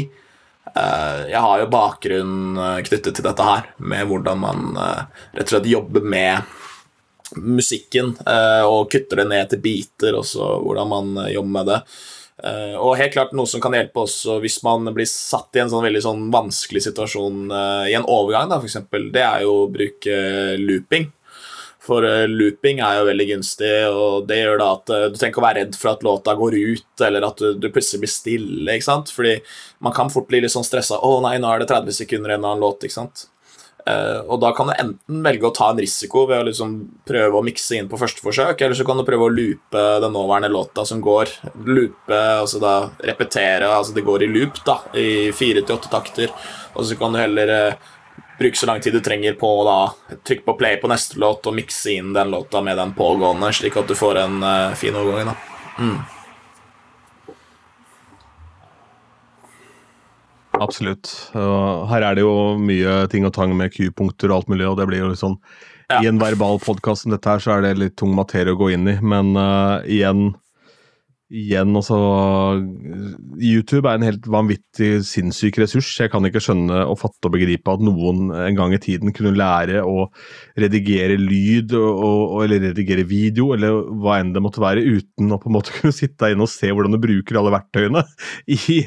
Eh, 0.75 1.21
jeg 1.31 1.41
har 1.45 1.61
jo 1.61 1.71
bakgrunn 1.73 2.57
eh, 2.57 2.83
knyttet 2.89 3.17
til 3.17 3.27
dette 3.27 3.47
her, 3.47 3.67
med 3.79 4.09
hvordan 4.11 4.41
man 4.41 4.77
eh, 4.81 5.03
rett 5.37 5.47
og 5.47 5.53
slett 5.55 5.69
jobber 5.71 6.05
med 6.05 6.55
musikken 7.41 8.15
eh, 8.27 8.65
og 8.67 8.91
kutter 8.93 9.23
det 9.23 9.31
ned 9.31 9.51
til 9.53 9.63
biter, 9.65 10.19
og 10.19 10.27
så 10.29 10.55
hvordan 10.63 10.91
man 10.91 11.17
eh, 11.25 11.33
jobber 11.35 11.55
med 11.59 11.71
det. 11.71 11.81
Eh, 12.45 12.77
og 12.77 12.97
helt 12.99 13.15
klart 13.15 13.35
noe 13.37 13.49
som 13.51 13.63
kan 13.63 13.77
hjelpe 13.77 14.03
også 14.03 14.41
hvis 14.43 14.59
man 14.67 14.91
blir 14.95 15.09
satt 15.09 15.55
i 15.55 15.63
en 15.63 15.71
sånn 15.73 15.85
veldig 15.87 16.03
sånn 16.05 16.25
vanskelig 16.35 16.83
situasjon 16.89 17.45
i 17.89 17.95
en 17.95 18.09
overgang, 18.11 18.49
da, 18.51 18.59
for 18.59 18.71
eksempel, 18.71 19.11
det 19.15 19.23
er 19.27 19.45
jo 19.47 19.61
å 19.65 19.69
bruke 19.73 20.17
looping. 20.63 21.11
For 21.85 22.01
looping 22.31 22.79
er 22.81 22.97
jo 22.97 23.09
veldig 23.11 23.27
gunstig, 23.29 23.73
og 23.93 24.25
det 24.31 24.39
gjør 24.39 24.63
da 24.63 24.69
at 24.73 24.87
du 24.89 25.19
trenger 25.19 25.35
ikke 25.35 25.43
å 25.43 25.45
være 25.45 25.59
redd 25.59 25.75
for 25.77 25.91
at 25.91 26.07
låta 26.07 26.33
går 26.39 26.57
ut, 26.57 27.03
eller 27.05 27.27
at 27.29 27.43
du 27.61 27.67
plutselig 27.69 28.07
blir 28.07 28.13
stille, 28.15 28.65
ikke 28.73 28.87
sant? 28.87 29.13
Fordi 29.13 29.35
man 29.85 29.93
kan 29.93 30.09
fort 30.09 30.31
bli 30.31 30.41
litt 30.41 30.55
sånn 30.55 30.65
stressa. 30.65 30.97
'Å 30.97 31.21
nei, 31.27 31.37
nå 31.37 31.51
er 31.53 31.61
det 31.61 31.69
30 31.75 31.99
sekunder 31.99 32.33
igjen 32.33 32.49
av 32.49 32.57
en 32.57 32.65
låt', 32.65 32.89
ikke 32.89 32.97
sant? 32.97 33.27
Uh, 33.85 34.25
og 34.33 34.39
da 34.41 34.49
kan 34.57 34.71
du 34.71 34.73
enten 34.73 35.25
velge 35.27 35.45
å 35.45 35.53
ta 35.53 35.67
en 35.69 35.81
risiko 35.83 36.23
ved 36.31 36.41
å 36.41 36.47
liksom 36.47 36.77
prøve 37.05 37.37
å 37.37 37.45
mikse 37.45 37.77
inn 37.77 37.89
på 37.91 37.99
første 38.01 38.25
forsøk, 38.25 38.63
eller 38.65 38.79
så 38.79 38.87
kan 38.89 38.97
du 38.97 39.05
prøve 39.05 39.27
å 39.27 39.33
loope 39.33 39.83
den 40.01 40.15
nåværende 40.17 40.49
låta 40.53 40.87
som 40.89 41.03
går. 41.05 41.33
Loope, 41.69 42.21
altså 42.41 42.63
da 42.63 42.75
repetere, 43.05 43.69
altså 43.69 43.93
det 43.97 44.07
går 44.07 44.25
i 44.25 44.31
loop, 44.33 44.63
da, 44.65 44.79
i 44.97 45.11
fire 45.37 45.61
til 45.61 45.77
åtte 45.77 45.93
takter, 45.93 46.33
og 46.73 46.89
så 46.89 46.97
kan 46.97 47.13
du 47.13 47.21
heller 47.21 47.53
uh, 47.53 47.93
bruke 48.39 48.59
så 48.59 48.71
lang 48.71 48.81
tid 48.81 48.97
du 48.97 49.03
trenger 49.05 49.37
på 49.39 49.53
å 49.63 49.77
trykke 50.25 50.49
på 50.49 50.57
play 50.65 50.81
på 50.81 50.89
neste 50.91 51.21
låt 51.21 51.45
og 51.47 51.59
mikse 51.61 51.93
inn 51.99 52.17
den 52.17 52.33
låta 52.33 52.65
med 52.65 52.81
den 52.81 52.97
pågående, 52.97 53.53
slik 53.53 53.77
at 53.77 53.93
du 53.93 53.99
får 53.99 54.25
en 54.25 54.41
uh, 54.41 54.75
fin 54.81 54.97
overgang, 54.97 55.35
da. 55.35 55.37
Mm. 55.77 55.99
Absolutt. 60.63 61.11
Og 61.35 61.87
her 61.91 62.07
er 62.07 62.17
det 62.19 62.25
jo 62.25 62.55
mye 62.61 63.05
ting 63.13 63.27
og 63.27 63.35
tang 63.37 63.55
med 63.59 63.75
Q-punkter 63.75 64.31
og 64.31 64.43
alt 64.43 64.53
mulig, 64.53 64.67
og 64.69 64.79
det 64.79 64.89
blir 64.91 65.03
jo 65.03 65.13
litt 65.13 65.23
sånn 65.23 65.39
ja. 65.91 65.99
I 66.01 66.09
en 66.09 66.17
verbal 66.17 66.57
podkast 66.65 67.05
som 67.05 67.13
dette 67.13 67.29
her, 67.29 67.43
så 67.45 67.59
er 67.59 67.65
det 67.65 67.75
litt 67.77 67.97
tung 68.01 68.15
materie 68.17 68.55
å 68.55 68.57
gå 68.57 68.71
inn 68.73 68.89
i, 68.89 68.95
men 69.05 69.35
uh, 69.37 69.85
igjen 69.85 70.31
igjen, 71.35 71.75
altså 71.77 71.97
YouTube 73.41 73.89
er 73.89 73.99
en 73.99 74.07
helt 74.07 74.27
vanvittig 74.31 75.03
sinnssyk 75.07 75.59
ressurs. 75.63 75.89
Jeg 75.99 76.13
kan 76.13 76.25
ikke 76.27 76.43
skjønne 76.43 76.85
og 76.87 76.99
fatte 77.01 77.29
og 77.29 77.35
begripe 77.35 77.73
at 77.73 77.83
noen 77.85 78.31
en 78.35 78.59
gang 78.59 78.75
i 78.77 78.81
tiden 78.83 79.15
kunne 79.17 79.35
lære 79.37 79.83
å 79.83 80.07
redigere 80.61 81.19
lyd 81.21 81.75
og, 81.79 82.39
eller 82.45 82.69
redigere 82.69 83.07
video, 83.09 83.51
eller 83.57 83.81
hva 84.03 84.21
enn 84.21 84.33
det 84.35 84.43
måtte 84.45 84.63
være, 84.63 84.85
uten 84.85 85.35
å 85.35 85.41
på 85.43 85.51
en 85.51 85.57
måte 85.59 85.75
kunne 85.79 85.95
sitte 85.97 86.31
inne 86.33 86.47
og 86.47 86.53
se 86.53 86.71
hvordan 86.71 86.95
du 86.95 87.03
bruker 87.03 87.41
alle 87.41 87.55
verktøyene 87.57 88.05
i, 88.57 88.81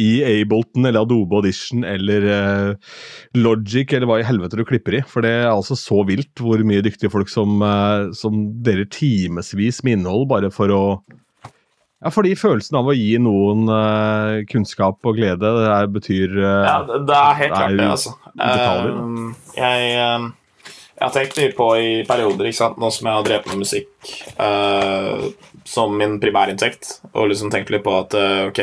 i 0.00 0.10
Ableton 0.32 0.88
eller 0.88 1.04
Adobe 1.04 1.40
Audition 1.42 1.86
eller 1.88 2.28
uh, 2.28 2.92
Logic 3.38 3.92
eller 3.92 4.08
hva 4.08 4.20
i 4.22 4.28
helvete 4.28 4.58
du 4.58 4.64
klipper 4.68 5.00
i. 5.00 5.04
For 5.08 5.24
det 5.24 5.34
er 5.42 5.50
altså 5.52 5.76
så 5.78 6.02
vilt 6.08 6.40
hvor 6.40 6.62
mye 6.66 6.84
dyktige 6.84 7.12
folk 7.12 7.30
som, 7.32 7.60
uh, 7.60 8.10
som 8.16 8.46
deler 8.64 8.88
timevis 8.92 9.82
med 9.84 10.00
innhold 10.00 10.28
bare 10.32 10.52
for 10.54 10.72
å 10.72 10.84
ja, 12.02 12.12
fordi 12.12 12.34
følelsen 12.38 12.78
av 12.80 12.90
å 12.90 12.96
gi 12.96 13.14
noen 13.22 13.64
uh, 13.70 14.42
kunnskap 14.50 14.98
og 15.06 15.18
glede, 15.20 15.46
det 15.46 15.70
er, 15.70 15.90
betyr 15.94 16.36
uh, 16.36 16.62
Ja, 16.66 16.76
det, 16.88 17.02
det, 17.08 17.18
er 17.18 17.40
helt 17.40 17.56
klart 17.56 17.78
det, 17.78 17.90
altså. 17.94 18.14
Uh, 18.34 19.32
jeg, 19.56 20.32
jeg, 21.02 21.08
har 21.08 21.14
tenkt 21.16 21.38
mye 21.40 21.54
på 21.58 21.68
i 21.78 21.92
perioder, 22.08 22.48
ikke 22.48 22.60
sant, 22.62 22.78
nå 22.80 22.90
som 22.94 23.08
jeg 23.08 23.18
har 23.18 23.26
drevet 23.26 23.50
med 23.50 23.62
musikk 23.62 23.88
som 25.68 25.92
min 25.94 26.16
primærinntekt, 26.18 26.88
og 27.12 27.28
liksom 27.30 27.50
tenkt 27.52 27.70
litt 27.70 27.84
på 27.84 27.92
at 27.94 28.16
ok, 28.48 28.58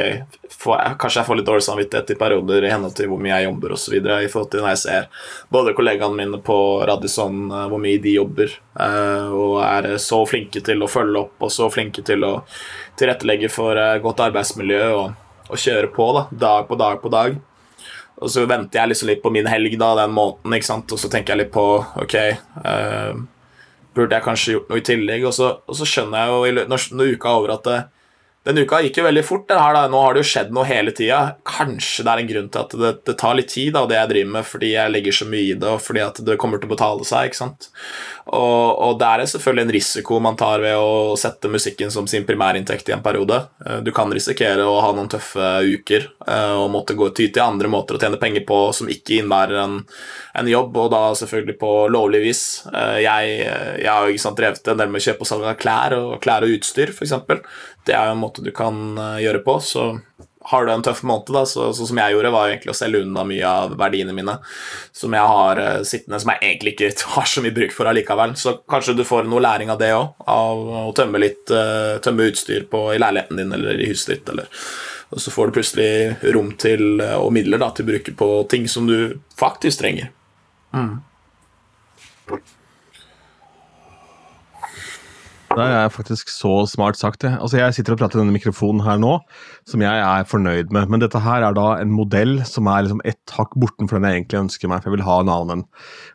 får, 0.52 0.82
kanskje 1.00 1.22
jeg 1.22 1.28
får 1.30 1.40
litt 1.40 1.48
dårlig 1.48 1.64
samvittighet 1.64 2.12
i 2.12 2.18
perioder 2.20 2.66
i 2.68 2.72
henhold 2.74 2.98
til 2.98 3.08
hvor 3.08 3.22
mye 3.24 3.38
jeg 3.38 3.48
jobber 3.48 3.76
osv. 3.76 3.96
I 3.96 4.28
forhold 4.32 4.50
til 4.52 4.66
når 4.66 4.74
jeg 4.74 4.82
ser 4.84 5.08
både 5.54 5.76
kollegaene 5.78 6.20
mine 6.20 6.42
på 6.44 6.58
Radisson, 6.90 7.46
hvor 7.72 7.80
mye 7.82 8.02
de 8.04 8.18
jobber, 8.18 8.52
og 9.32 9.56
er 9.64 9.94
så 10.04 10.20
flinke 10.28 10.64
til 10.66 10.84
å 10.84 10.92
følge 10.92 11.24
opp 11.24 11.48
og 11.48 11.56
så 11.56 11.70
flinke 11.72 12.04
til 12.06 12.28
å 12.28 12.34
tilrettelegge 13.00 13.50
for 13.52 13.80
uh, 13.80 13.98
godt 14.04 14.26
arbeidsmiljø 14.28 14.82
og, 14.98 15.14
og, 15.48 15.58
kjøre 15.60 15.92
på 15.96 16.10
da, 16.18 16.26
dag 16.46 16.68
på 16.70 16.80
dag 16.80 17.02
på 17.04 17.14
dag. 17.14 17.38
Og 18.20 18.32
så 18.32 18.44
venter 18.50 18.82
jeg 18.82 18.92
liksom 18.92 19.10
litt 19.12 19.22
på 19.24 19.32
min 19.32 19.48
helg 19.48 19.76
da, 19.80 19.94
den 20.02 20.16
måneden, 20.16 20.56
ikke 20.58 20.68
sant? 20.68 20.92
og 20.92 21.00
så 21.00 21.12
tenker 21.12 21.34
jeg 21.34 21.46
litt 21.46 21.54
på 21.54 21.66
Ok, 22.04 22.16
uh, 22.66 23.14
burde 23.96 24.18
jeg 24.18 24.26
kanskje 24.26 24.56
gjort 24.58 24.72
noe 24.72 24.82
i 24.82 24.86
tillegg? 24.90 25.24
Og 25.30 25.36
så, 25.36 25.54
og 25.64 25.80
så 25.80 25.88
skjønner 25.88 26.26
jeg 26.26 26.34
jo 26.60 26.68
når, 26.68 26.90
når 27.00 27.16
uka 27.16 27.32
er 27.32 27.40
over 27.40 27.56
at 27.56 27.70
det, 27.70 27.80
denne 28.48 28.64
uka 28.64 28.80
gikk 28.82 29.02
jo 29.02 29.04
veldig 29.04 29.24
fort. 29.28 29.52
her. 29.52 29.78
Nå 29.92 30.02
har 30.04 30.16
det 30.16 30.24
jo 30.24 30.30
skjedd 30.32 30.54
noe 30.56 30.68
hele 30.68 30.94
tida. 30.96 31.36
Kanskje 31.48 32.06
det 32.06 32.12
er 32.12 32.22
en 32.22 32.30
grunn 32.30 32.48
til 32.54 32.62
at 32.62 32.76
det, 32.82 32.94
det 33.10 33.18
tar 33.20 33.36
litt 33.36 33.52
tid, 33.52 33.74
da, 33.76 33.84
det 33.90 33.98
jeg 33.98 34.12
driver 34.14 34.32
med, 34.38 34.48
fordi 34.48 34.72
jeg 34.74 34.94
legger 34.94 35.18
så 35.20 35.28
mye 35.28 35.44
i 35.44 35.58
det, 35.60 35.74
og 35.74 35.84
fordi 35.84 36.06
at 36.06 36.22
det 36.26 36.38
kommer 36.40 36.62
til 36.62 36.70
å 36.70 36.74
betale 36.76 37.08
seg. 37.08 37.30
ikke 37.30 37.42
sant? 37.42 37.70
Og, 38.30 38.80
og 38.86 38.98
det 39.02 39.10
er 39.10 39.26
selvfølgelig 39.32 39.66
en 39.66 39.74
risiko 39.74 40.20
man 40.22 40.38
tar 40.40 40.62
ved 40.62 40.78
å 40.78 41.18
sette 41.18 41.50
musikken 41.50 41.92
som 41.94 42.08
sin 42.08 42.28
primærinntekt 42.28 42.92
i 42.92 42.96
en 42.96 43.04
periode. 43.06 43.42
Eh, 43.66 43.80
du 43.86 43.92
kan 43.96 44.12
risikere 44.14 44.68
å 44.70 44.80
ha 44.84 44.92
noen 44.96 45.10
tøffe 45.12 45.50
uker 45.66 46.06
eh, 46.28 46.54
og 46.54 46.70
måtte 46.74 46.98
gå 46.98 47.10
ty 47.18 47.30
til 47.34 47.44
andre 47.46 47.72
måter 47.72 47.98
å 47.98 48.02
tjene 48.02 48.22
penger 48.22 48.46
på 48.50 48.62
som 48.76 48.92
ikke 48.92 49.20
innebærer 49.20 49.64
en, 49.64 49.80
en 50.38 50.52
jobb, 50.52 50.78
og 50.78 50.92
da 50.94 51.02
selvfølgelig 51.18 51.58
på 51.60 51.74
lovlig 51.92 52.22
vis. 52.28 52.44
Eh, 52.70 53.00
jeg, 53.06 53.40
jeg 53.82 53.90
har 53.90 54.06
jo 54.06 54.14
ikke 54.14 54.26
sant, 54.28 54.40
drevet 54.40 54.72
en 54.74 54.84
del 54.84 54.94
med 54.94 55.06
kjøp 55.06 55.26
og 55.26 55.32
salg 55.32 55.50
av 55.50 55.60
klær 55.60 55.98
og 55.98 56.16
klær 56.24 56.46
og 56.46 56.60
utstyr, 56.60 56.94
f.eks. 56.94 57.18
Det 57.88 57.96
er 57.96 58.10
jo 58.10 58.16
en 58.18 58.24
måte 58.24 58.44
du 58.46 58.52
kan 58.56 58.98
gjøre 59.22 59.44
på. 59.46 59.60
så 59.64 59.92
har 60.50 60.66
du 60.66 60.72
en 60.72 60.82
tøff 60.82 61.04
måned, 61.04 61.30
da, 61.34 61.46
så, 61.46 61.68
så, 61.74 61.86
som 61.86 61.98
jeg 62.00 62.14
gjorde, 62.16 62.32
var 62.34 62.50
egentlig 62.50 62.72
å 62.72 62.78
selge 62.78 63.04
unna 63.04 63.26
mye 63.28 63.46
av 63.46 63.74
verdiene 63.78 64.16
mine 64.16 64.38
som 64.96 65.14
jeg 65.14 65.32
har 65.32 65.60
uh, 65.62 65.82
sittende, 65.86 66.20
som 66.24 66.32
jeg 66.34 66.42
egentlig 66.48 66.74
ikke 66.74 66.92
har 67.16 67.28
så 67.30 67.44
mye 67.46 67.56
bruk 67.56 67.76
for 67.76 67.90
allikevel. 67.92 68.34
Så 68.40 68.56
kanskje 68.72 68.96
du 68.98 69.04
får 69.08 69.28
noe 69.30 69.44
læring 69.44 69.70
av 69.70 69.82
det 69.82 69.92
òg, 69.94 70.16
av 70.32 70.64
å 70.82 70.94
tømme 70.98 71.22
litt 71.22 71.54
uh, 71.54 72.00
tømme 72.04 72.30
utstyr 72.32 72.66
på, 72.72 72.86
i 72.96 73.02
leiligheten 73.02 73.42
din 73.42 73.54
eller 73.60 73.84
i 73.84 73.92
huset 73.92 74.16
ditt. 74.16 74.32
Eller. 74.32 74.50
Og 75.14 75.22
så 75.22 75.34
får 75.34 75.50
du 75.50 75.60
plutselig 75.60 76.34
rom 76.34 76.54
til, 76.62 77.02
og 77.02 77.30
midler 77.34 77.62
da, 77.62 77.70
til 77.74 77.86
å 77.86 77.92
bruke 77.92 78.16
på 78.18 78.32
ting 78.50 78.66
som 78.70 78.90
du 78.90 79.20
faktisk 79.38 79.84
trenger. 79.84 80.10
Mm. 80.74 81.00
Det 85.50 85.66
er 85.66 85.90
faktisk 85.92 86.30
så 86.30 86.52
smart 86.70 86.98
sagt. 87.00 87.24
jeg. 87.26 87.38
Altså 87.42 87.58
Jeg 87.58 87.74
sitter 87.74 87.96
og 87.96 88.00
prater 88.00 88.20
i 88.20 88.22
denne 88.22 88.36
mikrofonen 88.36 88.84
her 88.86 89.00
nå, 89.02 89.16
som 89.68 89.82
jeg 89.82 90.04
er 90.06 90.28
fornøyd 90.30 90.72
med. 90.76 90.90
Men 90.94 91.02
dette 91.02 91.20
her 91.24 91.44
er 91.48 91.56
da 91.58 91.72
en 91.82 91.92
modell 91.94 92.40
som 92.46 92.70
er 92.70 92.86
liksom 92.86 93.02
ett 93.08 93.34
hakk 93.34 93.58
bortenfor 93.60 93.98
den 93.98 94.08
jeg 94.08 94.22
egentlig 94.22 94.40
ønsker 94.44 94.70
meg. 94.70 94.84
for 94.84 94.92
jeg 94.92 95.00
vil 95.00 95.08
ha 95.08 95.18
en 95.24 95.34
annen. 95.34 95.66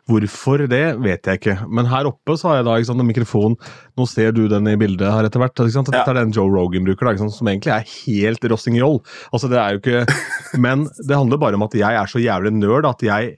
Hvorfor 0.07 0.65
det, 0.71 0.83
vet 1.03 1.27
jeg 1.27 1.41
ikke. 1.41 1.57
Men 1.67 1.91
her 1.91 2.07
oppe 2.09 2.37
så 2.39 2.51
har 2.51 2.61
jeg 2.61 2.69
da 2.69 2.77
ikke 2.79 2.91
sant, 2.91 3.03
en 3.03 3.11
mikrofon 3.11 3.59
Nå 3.95 4.03
ser 4.11 4.33
du 4.35 4.45
den 4.51 4.67
i 4.67 4.75
bildet 4.79 5.07
her 5.07 5.27
etter 5.27 5.39
hvert. 5.39 5.55
ikke 5.55 5.77
sant? 5.77 5.91
Dette 5.91 6.11
er 6.11 6.19
den 6.19 6.33
Joe 6.35 6.51
Rogan 6.51 6.87
bruker, 6.87 7.11
da, 7.11 7.29
som 7.31 7.47
egentlig 7.47 7.71
er 7.75 7.87
helt 7.87 8.51
rossignol. 8.51 9.01
Altså 9.31 9.51
det 9.51 9.59
er 9.59 9.75
jo 9.75 9.83
ikke, 9.83 10.05
Men 10.65 10.87
det 11.07 11.15
handler 11.15 11.39
bare 11.39 11.59
om 11.59 11.67
at 11.67 11.75
jeg 11.75 11.95
er 11.95 12.11
så 12.11 12.19
jævlig 12.23 12.55
nerd 12.55 12.87
at 12.87 13.03
jeg 13.03 13.35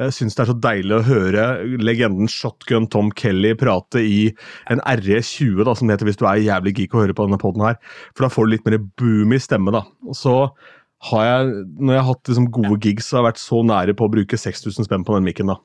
jeg 0.00 0.14
syns 0.16 0.36
det 0.36 0.44
er 0.44 0.50
så 0.50 0.56
deilig 0.64 0.96
å 0.96 1.04
høre 1.04 1.44
legenden 1.82 2.30
Shotgun 2.30 2.88
Tom 2.92 3.10
Kelly 3.16 3.52
prate 3.58 4.00
i 4.00 4.20
en 4.72 4.80
RE20, 4.80 5.60
da, 5.66 5.74
som 5.76 5.88
det 5.88 5.98
heter 5.98 6.08
hvis 6.08 6.20
du 6.20 6.26
er 6.28 6.40
jævlig 6.40 6.74
geek 6.78 6.96
å 6.96 7.02
høre 7.02 7.16
på 7.16 7.26
denne 7.26 7.40
poden 7.40 7.66
her. 7.66 7.76
For 8.14 8.24
da 8.24 8.32
får 8.32 8.46
du 8.46 8.54
litt 8.54 8.68
mer 8.68 8.78
boom 9.00 9.36
i 9.36 9.40
stemme, 9.42 9.74
da. 9.76 9.84
Og 10.08 10.16
så 10.16 10.36
har 11.10 11.26
jeg, 11.26 11.52
når 11.80 11.96
jeg 11.96 12.02
har 12.02 12.08
hatt 12.14 12.32
liksom, 12.32 12.48
gode 12.54 12.80
gigs, 12.84 13.08
så 13.08 13.18
har 13.18 13.24
jeg 13.24 13.30
vært 13.30 13.44
så 13.44 13.60
nære 13.72 13.96
på 13.96 14.08
å 14.08 14.14
bruke 14.16 14.40
6000 14.40 14.88
spenn 14.88 15.06
på 15.06 15.16
den 15.16 15.28
mikken, 15.28 15.52
da. 15.52 15.60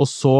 Og 0.00 0.08
så 0.10 0.36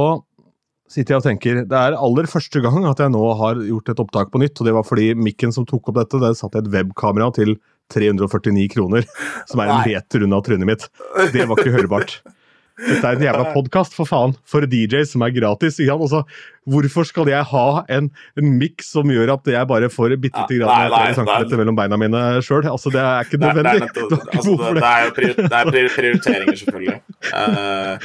sitter 0.92 1.14
jeg 1.14 1.22
og 1.22 1.24
tenker 1.24 1.58
Det 1.68 1.76
er 1.78 1.94
aller 1.96 2.26
første 2.28 2.60
gang 2.64 2.84
at 2.88 3.00
jeg 3.00 3.12
nå 3.12 3.22
har 3.38 3.60
gjort 3.64 3.90
et 3.92 4.02
opptak 4.02 4.32
på 4.32 4.42
nytt, 4.42 4.58
og 4.58 4.68
det 4.68 4.74
var 4.76 4.86
fordi 4.86 5.12
mikken 5.16 5.54
som 5.54 5.66
tok 5.68 5.90
opp 5.90 6.02
dette, 6.02 6.20
den 6.22 6.36
satt 6.38 6.58
jeg 6.58 6.66
et 6.66 6.74
webkamera 6.74 7.30
til 7.36 7.56
349 7.92 8.68
kroner, 8.72 9.06
som 9.50 9.60
er 9.62 9.70
en 9.70 9.82
meter 9.86 10.24
unna 10.26 10.40
trynet 10.44 10.68
mitt. 10.68 10.86
Det 11.34 11.46
var 11.48 11.60
ikke 11.60 11.74
hørbart. 11.78 12.22
Dette 12.82 13.06
er 13.06 13.18
en 13.18 13.24
jævla 13.26 13.52
podkast, 13.54 13.94
for 13.94 14.08
faen! 14.08 14.34
For 14.48 14.66
DJs 14.66 15.14
som 15.14 15.22
er 15.26 15.34
gratis. 15.36 15.78
Altså, 15.82 16.24
hvorfor 16.70 17.06
skal 17.08 17.26
jeg 17.30 17.42
ha 17.50 17.66
en, 17.90 18.08
en 18.38 18.50
miks 18.58 18.92
som 18.94 19.10
gjør 19.10 19.34
at 19.34 19.48
jeg 19.50 19.68
bare 19.70 19.88
får 19.90 20.14
bitte 20.22 20.44
lite 20.44 20.60
grann 20.60 21.14
centimeter 21.16 21.58
mellom 21.58 21.78
beina 21.78 21.98
mine 21.98 22.20
sjøl? 22.44 22.66
Altså, 22.70 22.92
det 22.94 23.02
er 23.02 23.26
ikke 23.26 23.40
nødvendig. 23.42 23.88
Det, 23.88 24.04
det, 24.12 24.18
er, 24.18 24.28
altså, 24.38 24.54
det, 24.60 24.74
det 24.76 24.90
er 24.90 25.06
jo 25.06 25.14
prior, 25.16 25.40
det 25.42 25.58
er 25.58 25.72
prioriteringer, 25.96 26.60
selvfølgelig. 26.60 26.98
Uh, 27.32 27.96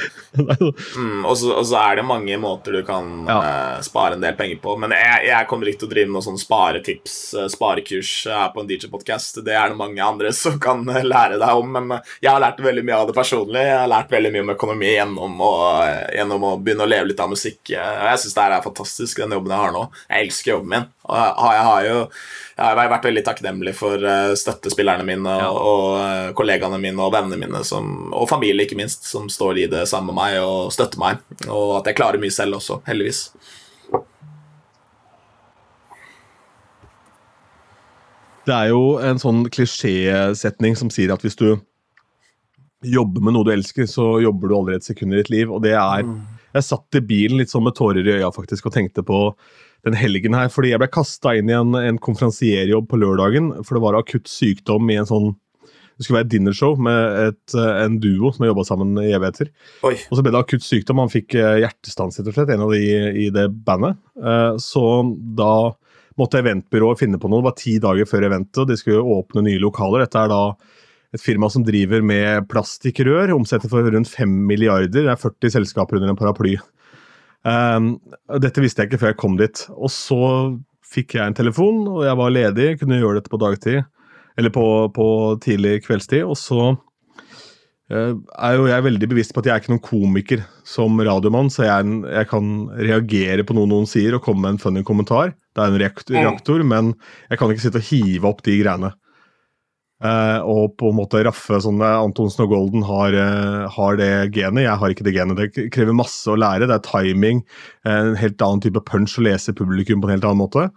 mm, 0.98 1.24
og, 1.24 1.32
så, 1.38 1.52
og, 1.54 1.64
så, 1.66 1.78
er 1.82 1.98
det 2.00 2.06
mange 2.06 2.38
måter 2.40 2.78
du 2.78 2.82
kan 2.86 3.08
ja. 3.28 3.38
uh, 3.38 3.84
spare 3.84 4.18
en 4.18 4.26
del 4.26 4.34
penger 4.38 4.58
på. 4.62 4.74
Men 4.82 4.94
jeg, 4.96 5.28
jeg 5.30 5.48
kommer 5.50 5.70
ikke 5.70 5.84
til 5.84 5.90
å 5.90 5.94
drive 5.94 6.12
noen 6.14 6.26
sånn 6.26 6.42
sparetips, 6.42 7.16
uh, 7.38 7.46
sparekurs 7.52 8.12
her 8.32 8.50
på 8.54 8.64
en 8.64 8.70
DJ-podkast. 8.70 9.42
Det 9.46 9.54
er 9.54 9.70
det 9.70 9.78
mange 9.78 10.02
andre 10.02 10.34
som 10.34 10.58
kan 10.62 10.82
lære 10.82 11.38
deg 11.38 11.62
om, 11.62 11.78
men 11.78 11.98
jeg 12.18 12.32
har 12.32 12.42
lært 12.42 12.62
veldig 12.64 12.86
mye 12.90 12.98
av 12.98 13.06
det 13.10 13.16
personlig. 13.18 13.62
Jeg 13.62 13.78
har 13.84 13.90
lært 13.94 14.12
veldig 14.14 14.34
mye 14.34 14.46
om 14.48 14.54
økonomi 14.56 14.90
gjennom 14.96 15.46
å, 15.46 15.54
gjennom 16.14 16.50
å 16.50 16.54
begynne 16.58 16.86
å 16.86 16.90
leve 16.90 17.12
litt 17.12 17.22
av 17.22 17.30
musikk. 17.30 17.62
Jeg 17.70 18.22
synes 18.22 18.34
det 18.34 18.44
er 18.44 18.47
fantastisk, 18.64 19.20
den 19.20 19.34
jobben 19.36 19.52
jeg 19.54 19.62
har 19.62 19.74
nå. 19.74 19.82
Jeg 20.08 20.26
elsker 20.26 20.52
jobben 20.54 20.72
min. 20.72 20.86
Og 21.08 21.52
jeg 21.54 21.64
har 21.68 21.86
jo 21.86 21.98
jeg 22.58 22.74
har 22.74 22.90
vært 22.90 23.04
veldig 23.06 23.22
takknemlig 23.22 23.72
for 23.78 24.02
eh, 24.02 24.32
støttespillerne 24.34 25.04
mine 25.06 25.34
og, 25.46 25.58
og 25.62 25.84
eh, 26.02 26.30
kollegaene 26.34 26.80
mine 26.82 27.04
og 27.04 27.12
vennene 27.14 27.38
mine, 27.38 27.60
som, 27.62 28.08
og 28.10 28.26
familie, 28.30 28.66
ikke 28.66 28.78
minst, 28.80 29.06
som 29.06 29.28
står 29.30 29.62
i 29.62 29.68
det 29.70 29.84
sammen 29.86 30.10
med 30.10 30.18
meg 30.18 30.40
og 30.42 30.72
støtter 30.74 30.98
meg. 30.98 31.22
Og 31.46 31.76
at 31.78 31.86
jeg 31.86 32.00
klarer 32.00 32.18
mye 32.18 32.34
selv 32.34 32.58
også, 32.58 32.80
heldigvis. 32.88 33.28
Det 38.48 38.56
er 38.56 38.72
jo 38.72 38.82
en 39.04 39.22
sånn 39.22 39.44
klisjésetning 39.52 40.74
som 40.80 40.90
sier 40.90 41.12
at 41.14 41.22
hvis 41.22 41.38
du 41.38 41.52
jobber 42.82 43.22
med 43.22 43.36
noe 43.36 43.46
du 43.46 43.52
elsker, 43.52 43.86
så 43.86 44.16
jobber 44.24 44.50
du 44.50 44.56
aldri 44.56 44.78
et 44.78 44.86
sekund 44.86 45.14
i 45.14 45.20
ditt 45.20 45.30
liv. 45.30 45.52
Og 45.52 45.62
det 45.62 45.76
er 45.78 46.06
Jeg 46.56 46.66
satt 46.66 46.98
i 46.98 47.04
bilen 47.04 47.40
litt 47.40 47.52
sånn 47.52 47.66
med 47.66 47.76
tårer 47.78 48.06
i 48.06 48.18
øya 48.18 48.30
faktisk 48.34 48.70
og 48.70 48.76
tenkte 48.76 49.04
på 49.06 49.18
den 49.86 49.94
helgen 49.98 50.34
her, 50.34 50.48
fordi 50.50 50.72
jeg 50.72 50.80
ble 50.82 50.88
kasta 50.90 51.34
inn 51.38 51.50
i 51.50 51.56
en, 51.56 51.76
en 51.78 52.00
konferansierjobb 52.02 52.88
på 52.90 52.98
lørdagen, 52.98 53.52
for 53.62 53.76
det 53.76 53.84
var 53.84 53.98
akutt 53.98 54.30
sykdom 54.30 54.90
i 54.90 54.98
en 54.98 55.08
sånn 55.08 55.36
det 55.98 56.06
skulle 56.06 56.20
være 56.20 56.28
et 56.28 56.34
dinnershow 56.36 56.76
med 56.78 57.16
et, 57.24 57.54
en 57.58 57.96
duo 57.98 58.30
som 58.30 58.44
har 58.44 58.52
jobba 58.52 58.64
sammen 58.68 58.92
i 59.02 59.08
evigheter. 59.16 59.48
Oi. 59.82 59.96
Og 60.06 60.14
så 60.14 60.22
ble 60.22 60.30
det 60.30 60.38
akutt 60.38 60.62
sykdom. 60.62 61.00
Han 61.02 61.10
fikk 61.10 61.34
eh, 61.34 61.56
hjertestans, 61.64 62.20
rett 62.20 62.30
og 62.30 62.36
slett, 62.36 62.52
en 62.54 62.62
av 62.68 62.70
de 62.70 62.82
i 63.24 63.26
det 63.34 63.48
bandet. 63.66 63.98
Eh, 64.14 64.52
Så 64.62 64.84
da 65.34 65.72
måtte 66.18 66.38
eventbyrået 66.38 67.02
finne 67.02 67.18
på 67.18 67.26
noe. 67.26 67.42
Det 67.42 67.48
var 67.48 67.56
ti 67.58 67.74
dager 67.82 68.06
før 68.06 68.28
eventet, 68.28 68.60
og 68.62 68.70
de 68.70 68.78
skulle 68.78 69.02
åpne 69.18 69.42
nye 69.48 69.58
lokaler. 69.62 70.04
Dette 70.06 70.22
er 70.22 70.30
da 70.30 70.40
et 71.14 71.22
firma 71.24 71.48
som 71.52 71.64
driver 71.64 72.02
med 72.04 72.48
plastikkrør, 72.50 73.32
omsetter 73.36 73.70
for 73.72 73.86
rundt 73.88 74.10
5 74.12 74.32
milliarder. 74.48 75.06
Det 75.06 75.08
er 75.08 75.20
40 75.20 75.54
selskaper 75.54 75.96
under 75.96 76.12
en 76.12 76.18
paraply. 76.18 76.58
Um, 77.48 77.94
dette 78.42 78.60
visste 78.60 78.82
jeg 78.82 78.90
ikke 78.90 79.00
før 79.00 79.14
jeg 79.14 79.20
kom 79.22 79.38
dit. 79.40 79.62
Og 79.76 79.92
så 79.92 80.18
fikk 80.88 81.16
jeg 81.16 81.30
en 81.30 81.38
telefon, 81.38 81.80
og 81.88 82.04
jeg 82.04 82.18
var 82.20 82.34
ledig, 82.34 82.68
kunne 82.80 83.00
gjøre 83.00 83.20
dette 83.20 83.32
på 83.32 83.40
dagtid. 83.40 83.80
Eller 84.38 84.52
på, 84.54 84.66
på 84.94 85.08
tidlig 85.42 85.80
kveldstid. 85.86 86.22
Og 86.28 86.36
så 86.38 86.60
eh, 87.90 88.12
er 88.14 88.54
jo 88.54 88.68
jeg 88.68 88.84
veldig 88.86 89.08
bevisst 89.10 89.34
på 89.34 89.42
at 89.42 89.48
jeg 89.48 89.54
er 89.56 89.64
ikke 89.64 89.72
noen 89.74 89.84
komiker 89.88 90.44
som 90.68 91.00
radiomann, 91.02 91.50
så 91.50 91.64
jeg, 91.66 91.88
en, 91.88 92.04
jeg 92.06 92.28
kan 92.30 92.52
reagere 92.78 93.48
på 93.48 93.56
noe 93.58 93.66
noen 93.70 93.88
sier 93.90 94.14
og 94.14 94.22
komme 94.28 94.44
med 94.44 94.56
en 94.56 94.62
funny 94.62 94.84
kommentar. 94.86 95.34
Det 95.56 95.64
er 95.64 95.72
en 95.72 95.82
reaktor, 95.82 96.14
Mm. 96.14 96.22
reaktor 96.22 96.64
men 96.68 96.94
jeg 97.32 97.40
kan 97.40 97.50
ikke 97.50 97.64
sitte 97.66 97.82
og 97.82 97.88
hive 97.90 98.30
opp 98.30 98.44
de 98.46 98.60
greiene. 98.60 98.92
Eh, 99.98 100.40
og 100.46 100.76
på 100.78 100.92
en 100.92 100.98
måte 101.00 101.24
raffe 101.26 101.58
sånn 101.58 101.80
eh, 101.82 101.96
Antonsen 101.98 102.44
og 102.44 102.52
Golden 102.52 102.84
har, 102.86 103.14
uh, 103.18 103.66
har 103.74 103.98
det 103.98 104.10
genet. 104.36 104.62
Jeg 104.62 104.78
har 104.78 104.94
ikke 104.94 105.06
det 105.08 105.14
genet. 105.16 105.40
Det 105.40 105.68
krever 105.74 105.96
masse 105.96 106.30
å 106.30 106.38
lære. 106.38 106.68
Det 106.70 106.76
er 106.76 106.84
timing, 106.86 107.42
en 107.88 108.14
helt 108.18 108.44
annen 108.44 108.62
type 108.62 108.84
punch 108.86 109.16
å 109.18 109.26
lese 109.26 109.56
publikum 109.58 110.02
på 110.02 110.10
en 110.10 110.14
helt 110.14 110.28
annen 110.28 110.44
måte. 110.44 110.68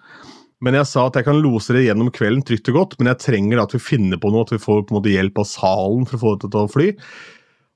Men 0.61 0.77
jeg 0.77 0.89
sa 0.89 1.07
at 1.07 1.17
jeg 1.17 1.25
kan 1.25 1.41
lose 1.41 1.73
det 1.73 1.87
gjennom 1.87 2.11
kvelden 2.13 2.43
trygt 2.45 2.69
og 2.69 2.77
godt, 2.77 2.97
men 2.99 3.09
jeg 3.11 3.21
trenger 3.23 3.61
at 3.63 3.73
vi 3.73 3.81
finner 3.81 4.21
på 4.21 4.29
noe, 4.33 4.45
at 4.45 4.53
vi 4.53 4.61
får 4.61 4.83
på 4.85 4.93
en 4.93 4.99
måte 4.99 5.13
hjelp 5.13 5.41
av 5.41 5.47
salen 5.49 6.05
for 6.09 6.17
å 6.17 6.21
få 6.21 6.33
dette 6.35 6.51
til 6.53 6.61
å 6.61 6.71
fly. 6.71 6.89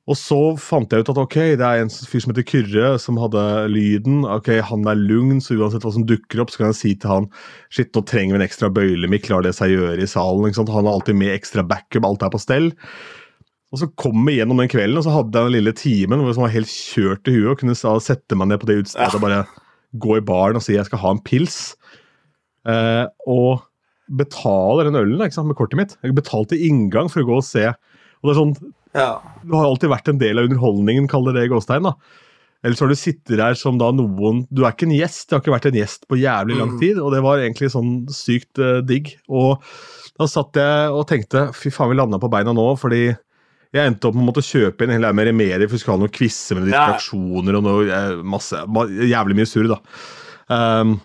Og 0.05 0.13
så 0.19 0.37
fant 0.61 0.91
jeg 0.93 1.01
ut 1.01 1.09
at 1.09 1.17
ok, 1.17 1.35
det 1.57 1.65
er 1.65 1.79
en 1.81 1.89
fyr 1.89 2.21
som 2.21 2.29
heter 2.29 2.45
Kyrre, 2.45 2.89
som 3.01 3.17
hadde 3.17 3.41
lyden. 3.73 4.19
ok, 4.29 4.51
Han 4.69 4.85
er 4.85 4.99
lugn, 5.01 5.39
så 5.41 5.55
uansett 5.57 5.81
hva 5.81 5.93
som 5.95 6.05
dukker 6.05 6.43
opp, 6.43 6.51
så 6.53 6.59
kan 6.61 6.69
jeg 6.69 6.77
si 6.77 6.91
til 7.01 7.09
han 7.09 7.25
shit, 7.73 7.89
nå 7.95 8.03
trenger 8.05 8.35
vi 8.35 8.41
en 8.43 8.45
ekstra 8.45 8.69
bøylemikk, 8.69 9.31
lar 9.33 9.41
det 9.41 9.55
seg 9.57 9.73
gjøre 9.73 9.97
i 10.05 10.09
salen. 10.11 10.45
ikke 10.45 10.59
sant? 10.61 10.69
Han 10.75 10.85
har 10.85 10.93
alltid 10.99 11.17
med 11.17 11.33
ekstra 11.33 11.65
backup, 11.65 12.05
alt 12.05 12.21
er 12.21 12.29
på 12.35 12.41
stell. 12.43 12.69
Og 13.73 13.81
så 13.81 13.89
kom 13.97 14.21
vi 14.29 14.37
gjennom 14.37 14.61
den 14.61 14.69
kvelden, 14.69 15.01
og 15.01 15.07
så 15.07 15.15
hadde 15.15 15.33
jeg 15.41 15.49
den 15.49 15.57
lille 15.57 15.73
timen 15.73 16.21
hvor 16.21 16.29
jeg 16.35 16.43
var 16.45 16.53
helt 16.53 16.69
kjørt 16.69 17.27
i 17.27 17.33
huet 17.39 17.49
og 17.55 17.59
kunne 17.63 17.99
sette 18.05 18.37
meg 18.37 18.51
ned 18.53 18.61
på 18.61 18.69
det 18.69 18.77
utstedet 18.83 19.09
Ja. 19.09 19.17
og 19.17 19.25
bare 19.25 19.41
gå 20.05 20.17
i 20.19 20.23
baren 20.27 20.55
og 20.59 20.63
si 20.63 20.77
jeg 20.77 20.85
skal 20.85 21.01
ha 21.01 21.15
en 21.15 21.23
pils. 21.25 21.73
Eh, 22.69 23.05
og 23.25 23.65
betaler 24.15 24.85
den 24.85 25.01
ølen 25.01 25.25
ikke 25.25 25.33
sant, 25.39 25.49
med 25.49 25.57
kortet 25.57 25.81
mitt. 25.81 25.97
Jeg 26.05 26.13
betalte 26.13 26.61
inngang 26.61 27.09
for 27.09 27.25
å 27.25 27.29
gå 27.33 27.37
og 27.41 27.47
se. 27.47 27.65
Og 28.21 28.29
det 28.29 28.35
er 28.35 28.39
sånn, 28.43 28.55
Ja. 28.95 29.09
Du 29.43 29.53
har 29.57 29.67
alltid 29.67 29.91
vært 29.91 30.07
en 30.13 30.21
del 30.21 30.39
av 30.39 30.47
underholdningen, 30.47 31.09
kall 31.11 31.27
det 31.35 31.49
Gåstein. 31.51 31.83
da. 31.83 31.93
Eller 32.65 32.77
så 32.79 32.85
har 32.85 32.93
du 32.93 32.97
sittet 32.97 33.37
der 33.37 33.53
som 33.59 33.77
da 33.77 33.91
noen 33.93 34.47
Du 34.49 34.63
er 34.63 34.71
ikke 34.71 34.87
en 34.87 34.95
gjest, 34.95 35.27
du 35.29 35.35
har 35.35 35.41
ikke 35.43 35.53
vært 35.53 35.67
en 35.69 35.77
gjest 35.77 36.07
på 36.09 36.17
jævlig 36.17 36.55
lang 36.57 36.71
Mm. 36.73 36.79
tid, 36.79 36.97
og 36.97 37.11
det 37.13 37.21
var 37.21 37.37
egentlig 37.43 37.69
sånn 37.69 38.07
sykt 38.09 38.57
uh, 38.57 38.79
digg. 38.81 39.11
Og 39.29 39.61
da 40.17 40.25
satt 40.25 40.55
jeg 40.57 40.89
og 40.95 41.05
tenkte 41.07 41.53
fy 41.53 41.69
faen, 41.69 41.91
vi 41.91 41.99
landa 41.99 42.17
på 42.17 42.31
beina 42.31 42.53
nå, 42.55 42.65
fordi 42.79 43.03
jeg 43.75 43.85
endte 43.91 44.07
opp 44.07 44.15
med 44.15 44.23
å 44.23 44.29
måtte 44.31 44.41
kjøpe 44.47 44.81
inn 44.85 44.89
en 44.95 44.97
hel 45.01 45.05
haug 45.09 45.15
med 45.19 45.27
remedier, 45.27 45.67
for 45.67 45.75
vi 45.75 45.83
skulle 45.83 45.97
ha 45.97 46.03
noen 46.05 46.15
quizer 46.15 46.55
med 46.57 46.69
distraksjoner 46.71 47.57
og 47.59 47.63
noe 47.67 47.85
eh, 47.91 48.23
masse, 48.23 48.55
jævlig 49.11 49.35
mye 49.35 49.49
surr, 49.51 49.67
da. 49.75 49.79
Um, 50.47 50.95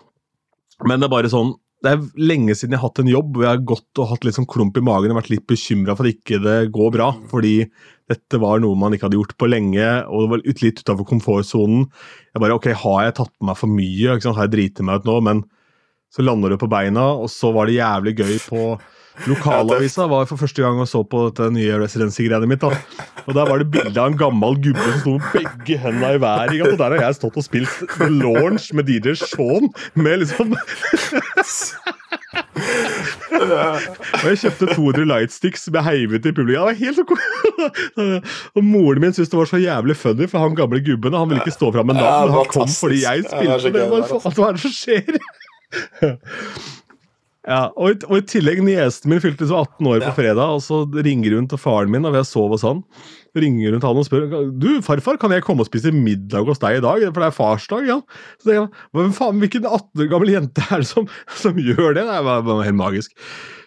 men 0.87 1.01
det 1.01 1.05
er 1.09 1.13
bare 1.13 1.29
sånn 1.29 1.51
det 1.81 1.91
er 1.91 2.01
lenge 2.21 2.53
siden 2.53 2.75
jeg 2.75 2.81
har 2.81 2.91
hatt 2.91 2.99
en 3.01 3.09
jobb 3.09 3.33
hvor 3.33 3.45
jeg 3.47 3.55
har 3.55 3.63
gått 3.71 4.01
og 4.01 4.11
hatt 4.11 4.25
litt 4.25 4.35
sånn 4.37 4.49
klump 4.49 4.75
i 4.77 4.83
magen 4.85 5.13
og 5.13 5.17
vært 5.17 5.31
litt 5.33 5.47
bekymra 5.49 5.95
for 5.97 6.05
at 6.05 6.13
ikke 6.13 6.37
det 6.43 6.57
går 6.75 6.91
bra. 6.93 7.07
Fordi 7.31 7.55
dette 8.11 8.41
var 8.41 8.61
noe 8.61 8.77
man 8.77 8.93
ikke 8.93 9.07
hadde 9.07 9.17
gjort 9.17 9.33
på 9.41 9.49
lenge, 9.49 9.87
og 10.05 10.25
det 10.25 10.31
var 10.33 10.43
litt 10.45 10.83
utafor 10.83 11.07
komfortsonen. 11.09 11.87
Jeg 12.35 12.43
bare 12.43 12.57
OK, 12.59 12.69
har 12.83 13.07
jeg 13.07 13.17
tatt 13.17 13.33
på 13.33 13.49
meg 13.49 13.57
for 13.57 13.73
mye? 13.73 14.19
Har 14.19 14.43
jeg 14.45 14.53
driti 14.53 14.85
meg 14.85 15.01
ut 15.01 15.09
nå? 15.09 15.17
Men 15.25 15.43
så 16.13 16.25
lander 16.25 16.53
du 16.53 16.59
på 16.61 16.69
beina, 16.69 17.07
og 17.17 17.31
så 17.33 17.53
var 17.55 17.69
det 17.69 17.79
jævlig 17.79 18.17
gøy 18.19 18.35
på 18.45 18.65
Lokalavisa 19.29 20.07
var 20.09 20.25
for 20.29 20.39
første 20.41 20.63
gang 20.63 20.79
og 20.81 20.87
så 20.89 21.03
på 21.07 21.27
dette 21.29 21.49
nye 21.53 21.77
residency-greiene 21.81 22.49
mitt. 22.49 22.61
da. 22.63 22.71
Og 23.27 23.33
Der 23.37 23.45
var 23.49 23.61
det 23.61 23.69
bilde 23.71 23.97
av 24.01 24.11
en 24.11 24.17
gammel 24.17 24.57
gubbe 24.63 24.81
som 24.81 24.99
sto 25.01 25.11
med 25.17 25.29
begge 25.35 25.77
hendene 25.81 26.15
i 26.15 26.21
været. 26.21 26.61
Og 26.71 26.77
der 26.79 26.95
har 26.97 27.05
jeg 27.07 27.19
stått 27.19 27.37
og 27.37 27.45
spilt 27.45 27.97
Launch 28.09 28.71
med 28.73 28.89
DJ 28.89 29.13
Shaun. 29.19 29.69
Med 29.95 30.23
liksom 30.23 30.55
Og 34.21 34.25
jeg 34.27 34.39
kjøpte 34.43 34.67
200 34.75 35.05
lightsticks 35.09 35.65
som 35.67 35.75
jeg 35.79 35.83
heiv 35.87 36.15
ut 36.15 36.25
i 36.25 36.33
publikum. 36.35 36.65
Var 36.67 36.77
helt 36.79 36.97
så 36.99 37.05
Og 38.57 38.63
moren 38.65 39.01
min 39.03 39.13
syntes 39.15 39.31
det 39.31 39.39
var 39.39 39.49
så 39.49 39.59
jævlig 39.61 39.95
funny, 39.97 40.27
for 40.31 40.43
han 40.43 40.55
gamle 40.57 40.81
gubben 40.85 41.15
han 41.17 41.29
ville 41.29 41.43
ikke 41.45 41.55
stå 41.57 41.71
fram 41.75 41.89
med 41.91 41.99
navn. 41.99 42.29
men 42.29 42.37
han 42.37 42.51
kom 42.51 42.67
fordi 42.67 43.01
jeg 43.03 43.25
Ja, 43.31 43.39
det 43.41 43.49
var 43.49 43.59
så 43.59 43.69
spilte. 43.69 43.79
Det 43.79 43.89
var 43.91 44.01
det 44.01 44.11
var, 44.11 44.35
hva 44.37 44.47
er 44.47 44.51
det 44.57 44.63
som 44.65 44.75
skjer? 44.75 45.03
Ja, 47.41 47.71
og, 47.73 48.03
og 48.05 48.19
i 48.19 48.25
tillegg 48.29 48.59
niesen 48.61 49.09
min 49.09 49.21
fylte 49.23 49.47
så 49.49 49.63
18 49.63 49.87
år 49.89 50.03
på 50.03 50.11
fredag, 50.19 50.51
og 50.57 50.59
så 50.61 50.83
ringer 50.93 51.33
hun 51.33 51.47
til 51.49 51.57
faren 51.57 51.89
min 51.89 52.05
og 52.05 52.13
jeg 52.19 52.27
sov 52.29 52.51
hos 52.53 52.65
han. 52.67 52.83
Ringer 53.33 53.73
hun 53.73 53.81
til 53.81 53.89
han 53.89 54.01
og 54.01 54.05
spør 54.05 54.27
Du, 54.61 54.67
farfar, 54.85 55.17
kan 55.17 55.33
jeg 55.33 55.45
komme 55.47 55.65
og 55.65 55.69
spise 55.71 55.93
middag 55.95 56.45
hos 56.45 56.61
deg 56.61 56.77
i 56.77 56.83
dag, 56.85 57.07
for 57.07 57.17
det 57.17 57.29
er 57.31 57.37
farsdag. 57.39 57.87
ja. 57.89 57.97
Så 58.37 58.45
tenker 58.45 58.59
jeg, 58.59 58.85
Hvem 58.93 59.15
faen, 59.17 59.41
Hvilken 59.41 59.65
18 59.65 60.05
år 60.05 60.11
gammel 60.13 60.33
jente 60.35 60.67
er 60.69 60.83
det 60.83 60.91
som, 60.91 61.09
som 61.41 61.57
gjør 61.57 61.97
det? 61.97 62.05
Det 62.05 62.21
var 62.27 62.61
helt 62.67 62.77
magisk. 62.77 63.15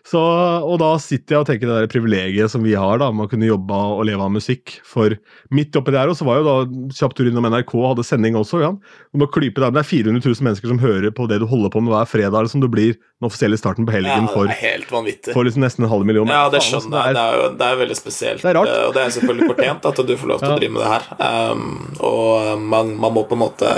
Så, 0.05 0.21
og 0.21 0.75
da 0.83 0.91
sitter 1.01 1.33
jeg 1.33 1.41
og 1.41 1.47
tenker 1.49 1.71
det 1.71 1.77
der 1.79 1.87
privilegiet 1.89 2.53
som 2.53 2.61
vi 2.61 2.75
har 2.77 2.99
da, 3.01 3.07
med 3.09 3.25
å 3.25 3.31
kunne 3.31 3.47
jobbe 3.49 3.73
og 3.73 4.03
leve 4.05 4.21
av 4.21 4.35
musikk. 4.35 4.75
For 4.85 5.15
midt 5.49 5.79
oppi 5.81 5.95
der 5.95 6.11
også 6.13 6.27
var 6.29 6.43
jo 6.43 6.45
da 6.45 6.57
kjapp 6.93 7.15
tur 7.17 7.31
innom 7.31 7.47
NRK 7.49 7.73
og 7.79 7.87
hadde 7.95 8.05
sending 8.05 8.37
også. 8.37 8.61
Ja. 8.61 8.69
Du 8.77 9.23
må 9.23 9.31
klype 9.33 9.63
der, 9.65 9.73
men 9.73 9.79
Det 9.81 9.87
er 9.87 9.89
400 9.89 10.21
000 10.29 10.45
mennesker 10.45 10.69
som 10.75 10.83
hører 10.83 11.09
på 11.17 11.25
det 11.31 11.39
du 11.41 11.47
holder 11.49 11.73
på 11.73 11.81
med 11.81 11.95
hver 11.95 12.11
fredag. 12.11 12.37
Liksom 12.45 12.61
du 12.61 12.69
blir 12.69 12.99
den 12.99 13.31
offisielle 13.31 13.57
starten 13.57 13.89
på 13.89 13.97
ja, 13.97 14.03
helgen 14.03 14.29
det 14.29 14.35
for, 14.37 15.33
for 15.33 15.49
liksom 15.49 15.65
nesten 15.65 15.89
en 15.89 15.93
halv 15.95 16.05
million. 16.05 16.29
Ja, 16.29 16.51
det 16.53 16.61
altså, 16.61 16.83
skjønner 16.85 17.09
jeg. 17.09 17.17
Det 17.17 17.25
er 17.25 17.41
jo 17.41 17.49
det 17.65 17.71
er 17.71 17.81
veldig 17.87 17.99
spesielt. 18.03 18.45
Det 18.45 18.53
er 18.53 18.61
rart. 18.61 18.75
eh, 18.75 18.85
Og 18.91 18.93
det 18.99 19.07
er 19.07 19.17
selvfølgelig 19.17 19.51
fortjent 19.55 19.89
at 19.95 20.05
du 20.05 20.15
får 20.21 20.33
lov 20.35 20.45
til 20.45 20.53
Ja. 20.53 20.53
å 20.53 20.61
drive 20.61 20.77
med 20.77 20.85
det 20.85 20.93
her. 20.93 21.09
Um, 21.57 21.67
og 22.13 22.61
man, 22.61 22.93
man 23.01 23.17
må 23.17 23.25
på 23.25 23.41
en 23.41 23.45
måte 23.47 23.73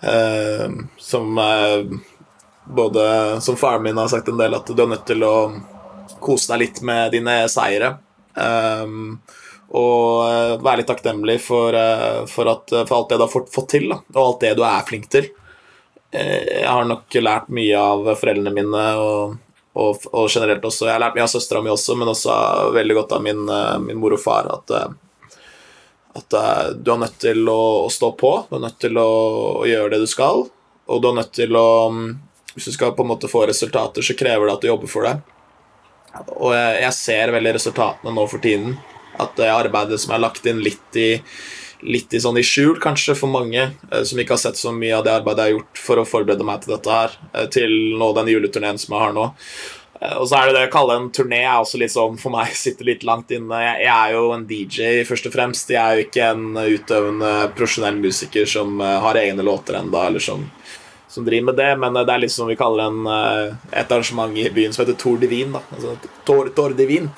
uh, 0.00 0.68
Som 0.96 1.36
eh, 1.44 1.84
både 2.66 3.40
Som 3.40 3.56
faren 3.56 3.82
min 3.82 3.96
har 3.96 4.08
sagt 4.08 4.28
en 4.28 4.38
del, 4.40 4.54
at 4.54 4.66
du 4.66 4.82
er 4.82 4.90
nødt 4.90 5.06
til 5.06 5.22
å 5.26 5.34
kose 6.22 6.52
deg 6.52 6.62
litt 6.64 6.82
med 6.86 7.12
dine 7.14 7.38
seire. 7.52 7.96
Um, 8.34 9.18
og 9.74 10.28
eh, 10.28 10.52
være 10.62 10.80
litt 10.80 10.90
takknemlig 10.90 11.40
for, 11.42 11.74
eh, 11.74 12.22
for, 12.30 12.48
at, 12.52 12.70
for 12.86 12.94
alt 12.96 13.10
det 13.10 13.18
du 13.18 13.24
har 13.24 13.32
fått, 13.32 13.48
fått 13.54 13.72
til, 13.74 13.88
da, 13.90 13.98
og 14.14 14.20
alt 14.22 14.44
det 14.44 14.52
du 14.58 14.62
er 14.66 14.84
flink 14.86 15.08
til. 15.10 15.26
Eh, 16.14 16.60
Jeg 16.60 16.68
har 16.68 16.86
nok 16.86 17.16
lært 17.18 17.50
mye 17.54 17.80
av 17.80 18.12
foreldrene 18.14 18.54
mine 18.54 18.84
og, 19.02 19.34
og, 19.74 20.06
og 20.12 20.30
generelt 20.30 20.64
også. 20.64 20.86
Jeg 20.86 20.94
har 20.94 21.02
lært 21.02 21.18
mye 21.18 21.26
av 21.26 21.32
søstera 21.34 21.64
mi 21.64 21.72
også, 21.74 21.98
men 21.98 22.12
også 22.12 22.36
veldig 22.76 22.98
godt 23.00 23.16
av 23.18 23.26
min, 23.26 23.42
min 23.88 23.98
mor 24.00 24.14
og 24.14 24.22
far. 24.22 24.52
At, 24.54 24.76
at 26.22 26.38
du 26.78 26.92
er 26.94 27.02
nødt 27.02 27.18
til 27.26 27.42
å, 27.50 27.60
å 27.84 27.90
stå 27.92 28.14
på, 28.20 28.32
du 28.48 28.60
er 28.60 28.64
nødt 28.68 28.78
til 28.86 29.02
å, 29.02 29.10
å 29.64 29.66
gjøre 29.68 29.96
det 29.96 30.04
du 30.06 30.10
skal. 30.10 30.46
Og 30.86 31.02
du 31.02 31.10
er 31.10 31.18
nødt 31.18 31.34
til 31.34 31.58
å 31.58 31.68
mm, 31.90 32.06
Hvis 32.56 32.70
du 32.70 32.72
skal 32.74 32.94
på 32.96 33.04
en 33.04 33.12
måte 33.12 33.28
få 33.30 33.44
resultater, 33.46 34.02
så 34.02 34.16
krever 34.16 34.48
det 34.48 34.56
at 34.56 34.64
du 34.64 34.70
jobber 34.70 34.90
for 34.90 35.06
det. 35.06 35.14
Og 36.40 36.54
jeg, 36.56 36.80
jeg 36.86 36.96
ser 36.96 37.34
veldig 37.36 37.54
resultatene 37.58 38.16
nå 38.16 38.24
for 38.32 38.42
tiden. 38.42 38.78
At 39.20 39.36
det 39.36 39.52
arbeidet 39.52 40.00
som 40.00 40.16
er 40.16 40.24
lagt 40.24 40.48
inn 40.48 40.64
litt 40.64 41.00
i 41.00 41.10
litt 41.84 42.14
i 42.14 42.20
sånn 42.22 42.38
i 42.40 42.44
skjul, 42.46 42.78
kanskje, 42.82 43.16
for 43.18 43.28
mange 43.28 43.60
eh, 43.68 44.02
som 44.06 44.20
ikke 44.20 44.36
har 44.36 44.42
sett 44.46 44.60
så 44.60 44.72
mye 44.74 44.96
av 44.96 45.04
det 45.06 45.12
arbeidet 45.16 45.44
jeg 45.44 45.52
har 45.52 45.58
gjort 45.58 45.82
for 45.86 46.00
å 46.00 46.06
forberede 46.08 46.46
meg 46.46 46.62
til 46.62 46.72
dette 46.76 46.92
her, 46.92 47.16
eh, 47.34 47.48
til 47.52 47.74
nå 48.00 48.12
den 48.16 48.30
juleturneen 48.32 48.80
som 48.80 48.96
jeg 48.96 49.04
har 49.04 49.16
nå. 49.16 49.26
Eh, 50.00 50.14
Og 50.16 50.24
så 50.28 50.38
er 50.38 50.48
det 50.48 50.56
det 50.56 50.64
å 50.70 50.72
kalle 50.72 50.96
en 50.96 51.10
turné 51.14 51.42
er 51.44 51.58
også 51.60 51.80
litt 51.82 51.94
sånn 51.94 52.16
for 52.20 52.34
meg 52.34 52.54
sitter 52.64 52.88
litt 52.88 53.04
langt 53.06 53.32
inne. 53.34 53.60
Jeg, 53.62 53.84
jeg 53.86 53.94
er 53.94 54.16
jo 54.16 54.24
en 54.34 54.46
DJ, 54.48 54.92
først 55.08 55.28
og 55.28 55.36
fremst. 55.36 55.74
Jeg 55.76 55.82
er 55.82 56.00
jo 56.00 56.06
ikke 56.08 56.30
en 56.32 56.46
utøvende 56.64 57.34
profesjonell 57.56 58.00
musiker 58.00 58.48
som 58.50 58.80
har 58.80 59.20
egne 59.20 59.44
låter 59.46 59.78
enda, 59.82 60.06
eller 60.08 60.24
som, 60.24 60.46
som 61.16 61.26
driver 61.26 61.50
med 61.50 61.58
det, 61.58 61.72
men 61.80 61.96
eh, 61.96 62.04
det 62.06 62.14
er 62.14 62.22
litt 62.26 62.36
som 62.36 62.50
vi 62.50 62.58
kaller 62.60 62.90
en, 62.90 63.08
eh, 63.08 63.56
et 63.82 63.90
arrangement 63.90 64.36
i 64.36 64.46
byen 64.52 64.76
som 64.76 64.84
heter 64.84 64.98
Tour 65.00 65.18
Divin. 65.22 65.56
Da. 65.56 65.64
Altså, 65.74 65.96
Tour, 66.28 66.52
Tour 66.56 66.76
Divin. 66.78 67.10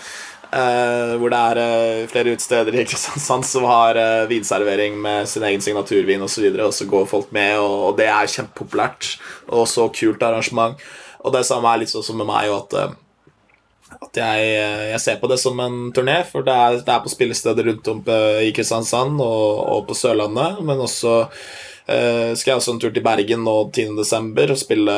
Uh, 0.49 1.19
hvor 1.21 1.29
det 1.29 1.39
er 1.53 1.59
uh, 1.61 2.07
flere 2.09 2.33
utesteder 2.33 2.73
i 2.73 2.85
Kristiansand 2.89 3.45
som 3.45 3.67
har 3.69 3.99
uh, 4.01 4.29
vinservering 4.31 4.95
med 4.97 5.29
sin 5.29 5.45
egen 5.45 5.61
signaturvin 5.61 6.25
osv., 6.25 6.47
og, 6.47 6.55
så 6.57 6.65
og 6.65 6.73
så 6.73 6.87
går 6.89 7.05
folk 7.11 7.35
med, 7.37 7.59
og, 7.61 7.75
og 7.91 7.99
det 7.99 8.07
er 8.09 8.31
kjempepopulært. 8.33 9.11
Og 9.53 9.69
så 9.69 9.91
kult 9.93 10.25
arrangement. 10.25 10.81
Og 11.21 11.35
det 11.35 11.45
samme 11.45 11.69
er 11.69 11.83
litt 11.83 11.93
sånn 11.93 12.07
som 12.07 12.17
med 12.21 12.29
meg, 12.31 12.49
og 12.49 12.63
at 12.63 12.79
eh, 12.79 12.97
at 14.05 14.21
jeg, 14.21 14.51
jeg, 14.93 15.01
ser 15.03 15.17
på 15.21 15.31
det 15.31 15.39
som 15.43 15.59
en 15.63 15.79
turné, 15.95 16.21
for 16.29 16.47
det 16.47 16.55
er, 16.55 16.83
det 16.85 16.93
er 16.95 17.01
på 17.05 17.13
spillesteder 17.13 17.71
rundt 17.71 17.89
om 17.93 18.03
i 18.45 18.53
Kristiansand 18.57 19.19
og, 19.21 19.49
og, 19.63 19.81
på 19.89 19.97
Sørlandet, 19.99 20.63
men 20.65 20.87
også 20.87 21.25
Uh, 21.89 22.35
skal 22.37 22.51
jeg 22.51 22.61
også 22.61 22.73
en 22.75 22.81
tur 22.83 22.91
til 22.93 23.01
Bergen 23.01 23.47
nå 23.47 23.53
10.12. 23.73 24.51
og 24.53 24.59
spille 24.61 24.97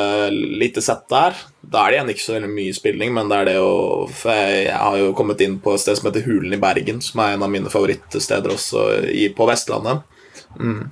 lite 0.59 0.81
sett 0.83 1.05
der. 1.07 1.37
Da 1.63 1.85
er 1.85 1.93
det 1.93 1.95
igjen 1.95 2.11
ikke 2.11 2.23
så 2.25 2.39
mye 2.43 2.73
spilling, 2.75 3.13
men 3.15 3.31
det 3.31 3.37
er 3.37 3.47
det 3.47 3.53
jo 3.55 3.69
For 4.11 4.35
jeg, 4.35 4.65
jeg, 4.65 4.75
har 4.75 4.97
jo 4.99 5.13
kommet 5.15 5.39
inn 5.45 5.55
på 5.63 5.71
et 5.71 5.85
sted 5.85 5.95
som 5.95 6.09
heter 6.09 6.25
Hulen 6.27 6.57
i 6.57 6.59
Bergen, 6.59 6.99
som 6.99 7.23
er 7.23 7.37
en 7.37 7.45
av 7.47 7.53
mine 7.53 7.71
favorittsteder 7.71 8.51
også 8.51 8.83
i, 9.07 9.29
på 9.31 9.47
Vestlandet. 9.47 10.03
Mm. 10.59 10.89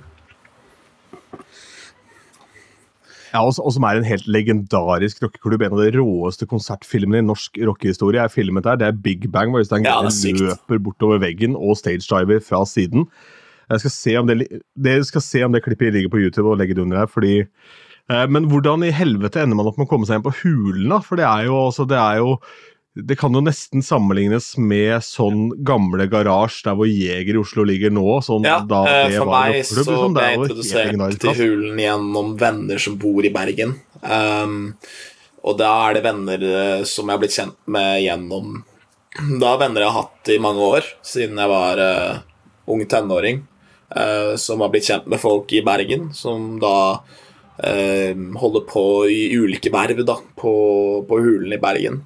Ja, 3.30 3.42
og, 3.44 3.54
og, 3.62 3.70
som 3.74 3.84
er 3.86 3.98
en 3.98 4.06
helt 4.06 4.26
legendarisk 4.30 5.22
rockeklubb. 5.22 5.62
En 5.62 5.76
av 5.76 5.82
de 5.84 5.92
råeste 5.98 6.48
konsertfilmene 6.50 7.22
i 7.22 7.26
norsk 7.28 7.60
rockehistorie 7.68 8.22
er 8.24 8.32
filmet 8.32 8.66
der. 8.66 8.80
Det 8.80 8.88
er 8.88 9.02
Big 9.04 9.28
Bang, 9.32 9.52
hvor 9.52 9.62
Øystein 9.62 9.86
ja, 9.86 10.00
løper 10.02 10.82
bortover 10.82 11.22
veggen 11.22 11.54
og 11.58 11.78
stagediver 11.78 12.42
fra 12.42 12.64
siden. 12.66 13.06
Jeg 13.70 13.84
skal 13.84 13.94
se 13.94 14.16
om 14.18 14.26
det, 14.26 14.48
det, 14.74 14.96
skal 15.06 15.22
se 15.22 15.44
om 15.46 15.54
det 15.54 15.62
klippet 15.62 15.94
ligger 15.94 16.10
på 16.10 16.24
YouTube 16.24 16.50
og 16.50 16.58
legge 16.58 16.74
det 16.74 16.82
under 16.82 17.04
her, 17.04 17.10
fordi 17.10 17.36
eh, 17.44 18.26
Men 18.26 18.48
hvordan 18.50 18.82
i 18.82 18.90
helvete 18.90 19.44
ender 19.44 19.60
man 19.60 19.70
opp 19.70 19.78
med 19.78 19.86
å 19.86 19.92
komme 19.92 20.08
seg 20.08 20.18
inn 20.18 20.26
på 20.26 20.34
Hulen, 20.42 20.88
da? 20.90 20.98
For 21.06 21.20
det 21.20 21.28
er 21.28 21.46
jo, 21.46 21.54
altså, 21.68 21.86
det 21.86 22.00
er 22.00 22.18
jo 22.18 22.34
det 23.06 23.16
kan 23.20 23.34
jo 23.34 23.42
nesten 23.44 23.84
sammenlignes 23.84 24.52
med 24.58 25.00
sånn 25.04 25.50
gamle 25.66 26.06
garasje 26.10 26.64
der 26.68 26.76
hvor 26.78 26.88
Jeger 26.88 27.36
i 27.36 27.40
Oslo 27.40 27.64
ligger 27.68 27.92
nå. 27.94 28.06
Sånn, 28.24 28.46
ja, 28.48 28.58
da 28.66 28.82
det 28.86 29.18
for 29.18 29.30
meg 29.30 29.60
så 29.68 29.78
liksom. 29.82 30.16
ble 30.16 30.26
jeg 30.26 30.40
introdusert 30.40 31.20
til 31.22 31.38
Hulen 31.38 31.80
gjennom 31.82 32.34
venner 32.40 32.82
som 32.82 32.98
bor 33.00 33.26
i 33.26 33.32
Bergen. 33.34 33.76
Um, 34.00 34.74
og 35.46 35.56
da 35.60 35.70
er 35.86 35.96
det 35.96 36.04
venner 36.04 36.42
eh, 36.44 36.82
som 36.88 37.08
jeg 37.08 37.16
har 37.16 37.22
blitt 37.22 37.36
kjent 37.36 37.56
med 37.72 38.02
gjennom 38.04 38.58
Da 39.40 39.54
venner 39.60 39.84
jeg 39.84 39.90
har 39.90 40.04
hatt 40.04 40.30
i 40.32 40.36
mange 40.42 40.66
år, 40.76 40.90
siden 41.06 41.40
jeg 41.40 41.50
var 41.50 41.80
uh, 41.80 42.20
ung 42.70 42.84
tenåring. 42.86 43.40
Uh, 43.90 44.36
som 44.38 44.62
har 44.62 44.70
blitt 44.70 44.86
kjent 44.86 45.08
med 45.10 45.18
folk 45.18 45.50
i 45.50 45.64
Bergen, 45.66 46.12
som 46.14 46.60
da 46.62 47.00
uh, 47.00 48.12
holder 48.38 48.62
på 48.68 48.84
i 49.10 49.24
ulike 49.34 49.72
verv 49.74 50.04
da, 50.06 50.14
på, 50.38 50.52
på 51.08 51.18
Hulen 51.24 51.56
i 51.56 51.58
Bergen. 51.58 52.04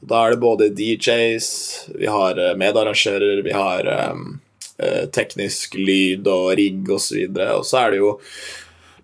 Da 0.00 0.24
er 0.24 0.34
det 0.34 0.42
både 0.42 0.70
DJs, 0.74 1.48
vi 1.98 2.06
har 2.06 2.38
eh, 2.38 2.54
medarrangører, 2.58 3.42
vi 3.42 3.56
har 3.56 3.90
um, 4.14 4.38
teknisk 5.10 5.74
lyd 5.74 6.28
og 6.30 6.52
rigg 6.58 6.86
osv. 6.94 7.24
Og, 7.26 7.34
så 7.34 7.50
og 7.58 7.66
så 7.66 7.80
er 7.82 7.90
det 7.90 8.02
jo 8.04 8.12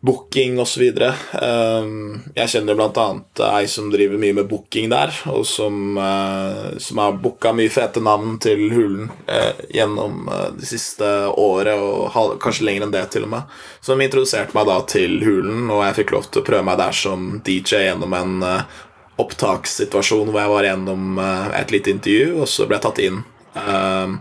booking 0.05 0.59
osv. 0.61 0.82
Um, 1.32 2.20
jeg 2.36 2.51
kjenner 2.53 2.76
bl.a. 2.76 3.07
ei 3.57 3.68
som 3.70 3.88
driver 3.92 4.20
mye 4.20 4.36
med 4.36 4.49
booking 4.51 4.90
der, 4.92 5.14
og 5.32 5.47
som, 5.49 5.97
uh, 5.97 6.76
som 6.78 7.01
har 7.01 7.16
booka 7.24 7.55
mye 7.57 7.72
fete 7.72 8.03
navn 8.05 8.36
til 8.45 8.66
Hulen 8.74 9.09
uh, 9.30 9.53
gjennom 9.72 10.28
uh, 10.28 10.51
det 10.59 10.68
siste 10.68 11.09
året, 11.40 11.80
og 11.80 12.36
kanskje 12.42 12.68
lenger 12.68 12.86
enn 12.86 12.95
det, 12.95 13.07
til 13.14 13.24
og 13.24 13.32
med. 13.32 13.55
Som 13.84 14.03
introduserte 14.05 14.57
meg 14.57 14.68
da 14.68 14.80
til 14.92 15.22
Hulen, 15.24 15.70
og 15.72 15.86
jeg 15.86 16.03
fikk 16.03 16.18
lov 16.18 16.28
til 16.28 16.45
å 16.45 16.49
prøve 16.51 16.68
meg 16.68 16.82
der 16.82 17.01
som 17.05 17.38
DJ 17.47 17.86
gjennom 17.88 18.18
en 18.20 18.45
opptakssituasjon 19.20 20.30
hvor 20.30 20.40
jeg 20.42 20.52
var 20.52 20.66
gjennom 20.68 21.20
eh, 21.22 21.54
et 21.60 21.74
lite 21.74 21.92
intervju, 21.94 22.40
og 22.42 22.50
så 22.50 22.66
ble 22.66 22.78
jeg 22.78 22.86
tatt 22.88 23.02
inn. 23.04 23.22
Uh, 23.54 24.18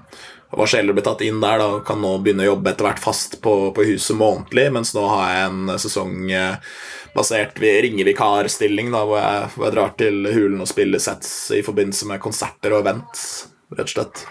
var 0.53 0.69
så 0.69 0.77
heldig 0.77 1.01
tatt 1.01 1.23
inn 1.25 1.39
der, 1.41 1.57
da 1.57 1.79
kan 1.85 1.97
nå 2.03 2.11
begynne 2.21 2.45
å 2.45 2.51
jobbe 2.51 2.69
etter 2.69 2.85
hvert 2.85 3.01
fast 3.01 3.39
på, 3.41 3.53
på 3.73 3.85
huset 3.87 4.17
månedlig, 4.19 4.67
mens 4.75 4.93
nå 4.93 5.07
har 5.09 5.31
jeg 5.31 5.47
en 5.47 5.73
sesong 5.81 6.27
uh, 6.29 6.75
basert 7.15 7.57
ved 7.61 7.79
ringevikarstilling, 7.87 8.91
hvor 8.93 9.17
jeg, 9.17 9.49
hvor 9.55 9.67
jeg 9.67 9.75
drar 9.77 9.95
til 9.97 10.29
Hulen 10.29 10.61
og 10.61 10.69
spiller 10.69 11.01
sets 11.01 11.31
i 11.57 11.63
forbindelse 11.65 12.09
med 12.09 12.21
konserter 12.21 12.75
og 12.75 12.85
events, 12.85 13.47
rett 13.73 13.87
og 13.87 13.95
slett. 13.95 14.25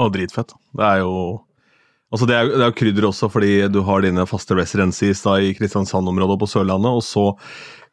Og 0.00 0.14
dritfett. 0.14 0.54
Det 0.78 0.86
er 0.86 1.02
jo 1.02 1.14
Altså 2.10 2.26
det, 2.26 2.34
er, 2.36 2.50
det 2.50 2.64
er 2.66 2.74
krydder 2.74 3.06
også 3.06 3.28
fordi 3.30 3.52
du 3.70 3.82
har 3.86 4.02
dine 4.02 4.26
faste 4.26 4.56
residencies 4.58 5.22
da 5.22 5.36
i 5.38 5.52
Kristiansand-området 5.54 6.34
og 6.34 6.42
på 6.42 6.50
Sørlandet, 6.50 6.90
og 6.90 7.04
så 7.06 7.26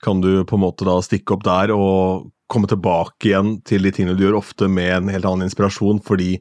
kan 0.04 0.22
du 0.22 0.42
på 0.46 0.58
en 0.58 0.66
måte 0.66 0.88
da 0.88 0.98
stikke 1.06 1.36
opp 1.36 1.46
der 1.46 1.74
og 1.76 2.28
komme 2.50 2.70
tilbake 2.70 3.30
igjen 3.30 3.58
til 3.68 3.86
de 3.86 3.92
tingene 3.94 4.18
du 4.18 4.24
gjør, 4.26 4.40
ofte 4.40 4.70
med 4.72 4.94
en 4.96 5.12
helt 5.14 5.28
annen 5.28 5.50
inspirasjon, 5.50 6.02
fordi 6.06 6.38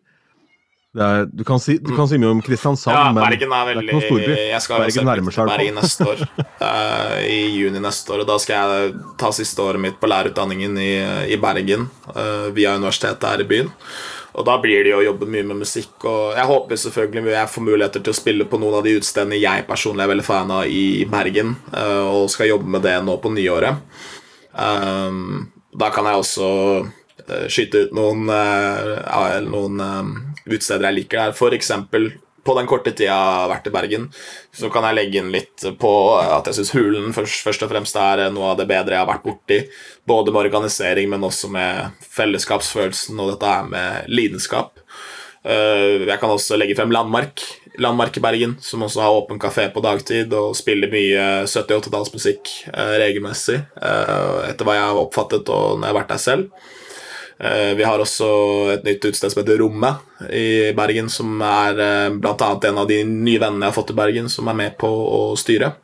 er, 0.97 1.27
du, 1.29 1.43
kan 1.45 1.61
si, 1.61 1.77
du, 1.83 1.91
kan 1.93 2.09
si, 2.09 2.16
mye 2.16 2.31
om 2.33 2.41
Kristiansand, 2.45 2.97
ja, 2.97 3.11
men 3.12 3.20
er, 3.20 3.35
veldig, 3.35 3.49
det 3.51 3.57
er 3.59 3.81
ikke 3.83 3.93
noen 3.93 4.05
storby. 4.07 4.37
Jeg 4.39 4.64
skal 4.64 4.81
Bergen 4.81 5.09
nærmer 5.11 5.35
seg 5.37 5.51
Bergen 5.51 5.77
neste 5.77 6.07
år, 6.09 6.22
uh, 6.62 7.16
i 7.29 7.41
juni 7.59 7.83
neste 7.85 8.14
år. 8.14 8.22
og 8.24 8.31
Da 8.31 8.39
skal 8.41 8.57
jeg 8.57 8.95
ta 9.20 9.33
siste 9.37 9.61
året 9.61 9.83
mitt 9.83 9.99
på 10.01 10.09
lærerutdanningen 10.09 10.79
i, 10.81 10.93
i 11.35 11.37
Bergen 11.43 11.91
uh, 12.14 12.49
via 12.57 12.72
universitetet 12.81 13.29
her 13.29 13.45
i 13.45 13.49
byen. 13.51 13.68
Og 14.37 14.45
da 14.45 14.59
blir 14.61 14.84
det 14.84 14.93
jo 14.93 14.99
å 15.01 15.07
jobbe 15.07 15.28
mye 15.32 15.47
med 15.49 15.62
musikk. 15.62 15.95
Og 16.05 16.37
jeg 16.37 16.49
håper 16.51 16.80
selvfølgelig 16.82 17.32
jeg 17.32 17.53
får 17.55 17.64
muligheter 17.64 18.05
til 18.05 18.12
å 18.12 18.18
spille 18.18 18.49
på 18.49 18.61
noen 18.61 18.78
av 18.78 18.84
de 18.84 18.97
utestedene 18.99 19.41
jeg 19.41 19.64
personlig 19.68 20.05
er 20.05 20.12
veldig 20.12 20.26
fan 20.26 20.53
av 20.53 20.68
i 20.68 21.07
Bergen, 21.09 21.55
eh, 21.72 22.05
og 22.05 22.28
skal 22.32 22.53
jobbe 22.53 22.76
med 22.76 22.84
det 22.84 22.99
nå 23.07 23.16
på 23.22 23.32
nyåret. 23.32 23.80
Um, 24.57 25.49
da 25.76 25.89
kan 25.93 26.09
jeg 26.09 26.20
også 26.20 26.51
uh, 26.84 27.47
skyte 27.53 27.87
ut 27.87 27.97
noen, 27.97 28.28
uh, 28.28 29.41
noen 29.45 29.82
utsteder 30.45 30.89
jeg 30.89 30.99
liker 31.01 31.26
der. 31.26 31.57
Eksempel 31.57 32.11
på 32.47 32.55
den 32.59 32.68
korte 32.70 32.92
tida 32.92 33.11
jeg 33.11 33.34
har 33.40 33.51
vært 33.51 33.68
i 33.68 33.74
Bergen, 33.74 34.07
så 34.55 34.70
kan 34.72 34.86
jeg 34.88 34.99
legge 34.99 35.20
inn 35.20 35.32
litt 35.34 35.66
på 35.80 35.92
at 36.22 36.49
jeg 36.49 36.61
syns 36.61 36.72
Hulen 36.76 37.12
først, 37.16 37.42
først, 37.47 37.66
og 37.66 37.72
fremst 37.74 37.99
er 38.01 38.26
noe 38.34 38.53
av 38.53 38.61
det 38.61 38.68
bedre 38.70 38.97
jeg 38.97 39.03
har 39.03 39.11
vært 39.11 39.26
borti. 39.26 39.61
Både 40.07 40.32
med 40.32 40.47
organisering, 40.47 41.11
men 41.12 41.26
også 41.26 41.51
med 41.53 42.07
fellesskapsfølelsen 42.16 43.18
og 43.20 43.34
dette 43.34 43.53
her 43.53 43.70
med 43.70 44.11
lidenskap. 44.12 44.78
Eh, 45.47 46.03
jeg 46.07 46.18
kan 46.18 46.32
også 46.32 46.59
legge 46.59 46.76
frem 46.78 46.94
Landmark. 46.94 47.42
Landmark 47.82 48.16
i 48.16 48.22
Bergen, 48.24 48.57
som 48.64 48.82
også 48.86 49.03
har 49.05 49.18
åpen 49.18 49.38
kafé 49.38 49.68
på 49.72 49.82
dagtid 49.84 50.32
og 50.34 50.57
spiller 50.57 50.90
mye 50.90 51.26
70- 51.44 51.76
80-tallsmusikk 51.76 52.55
eh, 52.72 52.94
regelmessig, 53.03 53.61
eh, 53.61 54.38
etter 54.49 54.66
hva 54.66 54.78
jeg 54.78 54.88
har 54.88 55.03
oppfattet 55.03 55.53
og 55.53 55.76
når 55.76 55.84
jeg 55.84 55.92
har 55.92 56.01
vært 56.01 56.14
der 56.14 56.22
selv. 56.24 56.72
Eh, 57.39 57.74
vi 57.76 57.84
har 57.84 58.01
også 58.01 58.28
et 58.72 58.87
nytt 58.87 59.05
utested 59.05 59.32
som 59.32 59.43
heter 59.43 59.59
Rommet 59.61 60.24
i 60.32 60.72
Bergen, 60.76 61.11
som 61.12 61.34
er 61.45 61.82
eh, 61.84 62.14
bl.a. 62.16 62.53
en 62.68 62.80
av 62.80 62.89
de 62.89 63.03
nye 63.05 63.41
vennene 63.43 63.66
jeg 63.66 63.74
har 63.74 63.76
fått 63.76 63.93
i 63.93 63.99
Bergen, 63.99 64.30
som 64.32 64.49
er 64.49 64.57
med 64.57 64.78
på 64.80 64.89
å 64.89 65.20
styre 65.37 65.74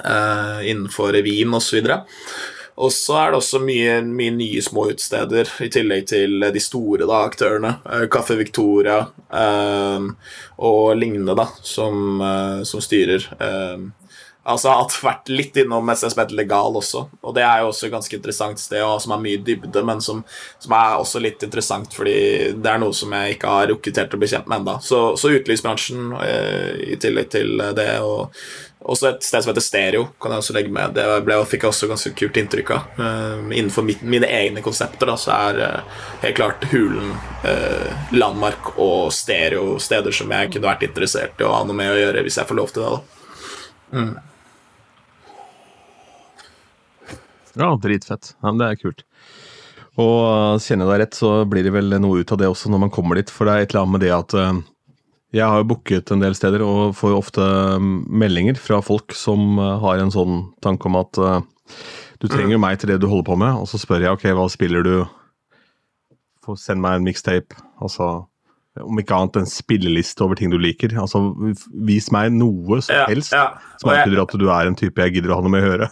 eh, 0.00 0.64
innenfor 0.72 1.20
vin 1.26 1.52
osv. 1.58 1.92
Og 2.82 2.88
så 2.88 3.18
er 3.20 3.30
det 3.32 3.38
også 3.42 3.60
mye, 3.60 3.98
mye 4.06 4.32
nye 4.32 4.62
små 4.64 4.86
utesteder, 4.94 5.50
i 5.60 5.68
tillegg 5.70 6.06
til 6.08 6.48
de 6.54 6.62
store 6.62 7.04
da, 7.04 7.20
aktørene. 7.28 7.74
Kaffe 8.10 8.38
Victoria 8.40 9.02
eh, 9.28 10.08
og 10.56 10.84
lignende, 10.96 11.36
da, 11.36 11.50
som, 11.60 12.24
som 12.64 12.80
styrer. 12.80 13.28
Eh, 13.36 13.90
Altså 14.42 14.72
at 14.74 14.96
vært 14.98 15.30
litt 15.30 15.58
innom 15.62 15.86
heter 15.92 16.34
Legal 16.34 16.74
også. 16.78 17.04
Og 17.22 17.34
det 17.36 17.44
er 17.46 17.62
jo 17.62 17.68
også 17.70 17.86
et 17.86 17.94
ganske 17.94 18.16
interessant 18.16 18.58
sted, 18.58 18.82
og 18.82 18.98
som 19.02 19.14
har 19.14 19.22
mye 19.22 19.38
dybde, 19.38 19.84
men 19.86 20.02
som, 20.02 20.24
som, 20.58 20.74
er 20.74 20.96
også 20.98 21.22
litt 21.22 21.44
interessant 21.46 21.94
fordi 21.94 22.16
det 22.58 22.72
er 22.72 22.82
noe 22.82 22.96
som 22.96 23.14
jeg 23.14 23.36
ikke 23.36 23.54
har 23.54 23.70
rukket 23.70 24.02
helt 24.02 24.16
å 24.16 24.18
bli 24.18 24.32
kjent 24.32 24.50
med 24.50 24.62
ennå. 24.64 24.76
Så, 24.82 25.04
så 25.20 25.30
utelivsbransjen 25.36 26.12
eh, 26.24 26.82
i 26.90 26.98
tillegg 26.98 27.30
til 27.36 27.62
det, 27.78 27.88
og 28.02 28.34
også 28.82 29.12
et 29.12 29.22
sted 29.22 29.44
som 29.44 29.52
heter 29.52 29.62
Stereo, 29.62 30.08
kan 30.18 30.34
jeg 30.34 30.42
også 30.42 30.56
legge 30.56 30.74
med. 30.74 30.96
Det 30.96 31.06
ble, 31.22 31.38
fikk 31.46 31.68
jeg 31.68 31.70
også 31.70 31.90
ganske 31.92 32.12
kult 32.18 32.42
inntrykk 32.42 32.74
av. 32.74 32.90
Eh, 32.98 33.46
innenfor 33.60 33.86
mitt, 33.86 34.02
mine 34.02 34.26
egne 34.26 34.64
konsepter 34.64 35.12
da, 35.12 35.16
så 35.20 35.36
er 35.36 35.62
eh, 35.68 36.02
helt 36.24 36.38
klart 36.40 36.66
Hulen, 36.72 37.14
uh, 37.46 38.10
Landmark 38.14 38.74
og 38.80 39.12
Stereo 39.14 39.78
steder 39.82 40.14
som 40.14 40.30
jeg 40.34 40.50
kunne 40.50 40.70
vært 40.72 40.86
interessert 40.86 41.38
i 41.38 41.46
å 41.46 41.54
ha 41.54 41.62
noe 41.66 41.78
med 41.78 41.94
å 41.94 41.98
gjøre 41.98 42.26
hvis 42.26 42.38
jeg 42.40 42.50
får 42.50 42.58
lov 42.58 42.74
til 42.74 42.82
det. 42.82 42.90
da. 42.90 43.22
Mm. 43.92 44.12
Ja, 47.58 47.72
dritfett. 47.80 48.34
Ja, 48.42 48.52
det 48.58 48.68
er 48.68 48.80
kult. 48.80 49.04
Og 50.00 50.18
uh, 50.24 50.60
kjenner 50.62 50.86
jeg 50.86 50.92
deg 50.92 51.00
rett, 51.04 51.16
så 51.18 51.32
blir 51.48 51.66
det 51.66 51.74
vel 51.74 51.92
noe 52.00 52.22
ut 52.22 52.32
av 52.32 52.40
det 52.40 52.48
også 52.48 52.72
når 52.72 52.86
man 52.86 52.92
kommer 52.94 53.20
dit. 53.20 53.32
For 53.32 53.48
det 53.48 53.54
er 53.54 53.66
et 53.66 53.74
eller 53.74 53.84
annet 53.84 53.96
med 53.96 54.04
det 54.06 54.12
at 54.16 54.36
uh, 54.38 54.62
jeg 55.36 55.48
har 55.48 55.60
jo 55.60 55.68
booket 55.72 56.12
en 56.12 56.24
del 56.24 56.36
steder 56.36 56.64
og 56.64 56.96
får 56.96 57.12
jo 57.12 57.20
ofte 57.20 57.44
um, 57.76 57.94
meldinger 58.08 58.58
fra 58.60 58.80
folk 58.84 59.16
som 59.16 59.60
uh, 59.60 59.76
har 59.84 60.00
en 60.00 60.12
sånn 60.12 60.46
tanke 60.64 60.88
om 60.88 61.00
at 61.00 61.20
du 62.22 62.28
trenger 62.30 62.60
meg 62.60 62.78
til 62.78 62.92
det 62.92 63.00
du 63.02 63.08
holder 63.10 63.26
på 63.26 63.36
med, 63.40 63.56
og 63.58 63.66
så 63.66 63.80
spør 63.80 64.04
jeg 64.04 64.14
ok, 64.14 64.28
hva 64.36 64.44
spiller 64.52 64.84
du? 64.86 64.92
Få 66.44 66.54
send 66.58 66.82
meg 66.84 66.98
en 66.98 67.06
mixtape. 67.06 67.56
Altså 67.82 68.12
om 68.80 69.00
ikke 69.00 69.16
annet 69.16 69.42
en 69.42 69.48
spilleliste 69.48 70.24
over 70.24 70.38
ting 70.38 70.52
du 70.52 70.56
liker. 70.60 70.94
Altså, 71.00 71.20
Vis 71.84 72.08
meg 72.14 72.32
noe 72.32 72.80
som 72.84 72.96
ja, 72.96 73.08
helst 73.10 73.34
ja. 73.36 73.50
som 73.80 73.92
antyder 73.92 74.22
at 74.22 74.36
du 74.40 74.46
er 74.48 74.68
en 74.68 74.78
type 74.78 75.02
jeg 75.04 75.18
gidder 75.18 75.34
å 75.34 75.40
ha 75.40 75.44
noe 75.44 75.52
med 75.52 75.66
å 75.66 75.72
gjøre. 75.72 75.88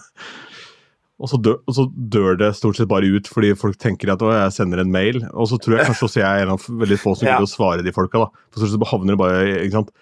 Og 1.21 1.29
så, 1.29 1.37
dør, 1.37 1.59
og 1.69 1.75
så, 1.77 1.85
dør, 1.93 2.37
det 2.41 2.55
stort 2.57 2.79
sett 2.79 2.89
bare 2.89 3.09
ut 3.13 3.27
fordi 3.29 3.53
folk 3.59 3.77
tenker 3.81 4.13
at 4.15 4.23
jeg 4.25 4.55
sender 4.57 4.81
en 4.81 4.93
mail. 4.93 5.21
Og 5.35 5.51
så 5.51 5.59
tror 5.61 5.77
jeg 5.77 5.91
kanskje 5.91 6.07
også 6.07 6.23
jeg 6.23 6.29
er 6.29 6.47
en 6.47 6.55
av 6.55 6.65
veldig 6.65 6.97
få 7.01 7.13
som 7.13 7.27
gidder 7.27 7.45
ja. 7.45 7.49
å 7.49 7.51
svare 7.51 7.85
de 7.85 7.93
folka. 7.93 8.25
da. 8.25 8.47
For 8.55 8.65
så 8.65 8.81
havner 8.89 9.15
det 9.15 9.21
bare, 9.21 9.43
ikke 9.61 9.77
sant? 9.77 9.93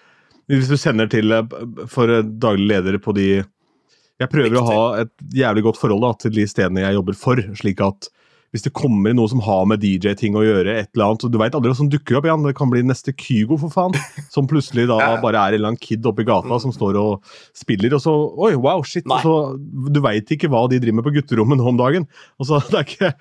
Hvis 0.49 0.71
du 0.71 0.77
sender 0.81 1.09
til 1.11 1.35
eh, 1.35 1.57
for 1.91 2.21
daglig 2.23 2.69
leder 2.71 2.97
på 3.03 3.13
de 3.17 3.27
Jeg 3.37 4.31
prøver 4.31 4.55
å 4.59 4.63
ha 4.65 4.79
et 5.03 5.11
jævlig 5.35 5.65
godt 5.67 5.81
forhold 5.81 6.07
da, 6.07 6.13
til 6.23 6.33
de 6.39 6.47
stedene 6.49 6.87
jeg 6.87 6.97
jobber 6.97 7.19
for, 7.19 7.43
slik 7.59 7.83
at 7.85 8.09
hvis 8.53 8.63
det 8.65 8.71
kommer 8.73 9.13
noe 9.13 9.29
som 9.29 9.41
har 9.45 9.65
med 9.69 9.83
DJ-ting 9.85 10.37
å 10.37 10.43
gjøre, 10.45 10.73
et 10.81 10.89
eller 10.95 11.11
annet, 11.11 11.25
og 11.27 11.33
du 11.33 11.37
vet 11.41 11.57
aldri 11.57 11.69
hva 11.69 11.77
som 11.77 11.89
dukker 11.91 12.17
opp 12.17 12.25
igjen, 12.25 12.47
det 12.47 12.55
kan 12.57 12.71
bli 12.71 12.81
neste 12.85 13.13
Kygo, 13.13 13.59
for 13.61 13.73
faen, 13.73 13.97
som 14.33 14.49
plutselig 14.49 14.87
da 14.89 14.97
Ja. 15.03 15.11
bare 15.21 15.37
er 15.37 15.53
en 15.53 15.59
eller 15.59 15.73
annen 15.73 15.81
kid 15.81 16.05
oppe 16.09 16.25
i 16.25 16.29
gata 16.29 16.59
som 16.63 16.73
står 16.73 16.97
og 16.99 17.29
spiller, 17.57 17.93
og 17.97 18.01
så, 18.01 18.15
oi, 18.47 18.55
wow, 18.57 18.81
shit, 18.81 19.05
så, 19.21 19.35
du 19.59 20.01
vet 20.05 20.33
ikke 20.33 20.49
hva 20.49 20.65
de 20.71 20.81
driver 20.81 21.01
med 21.01 21.07
på 21.07 21.15
gutterommet 21.19 21.61
nå 21.61 21.69
om 21.69 21.79
dagen, 21.79 22.09
og 22.39 22.49
så, 22.49 22.61
det 22.71 22.81
er 22.81 22.89
ikke, 22.89 23.13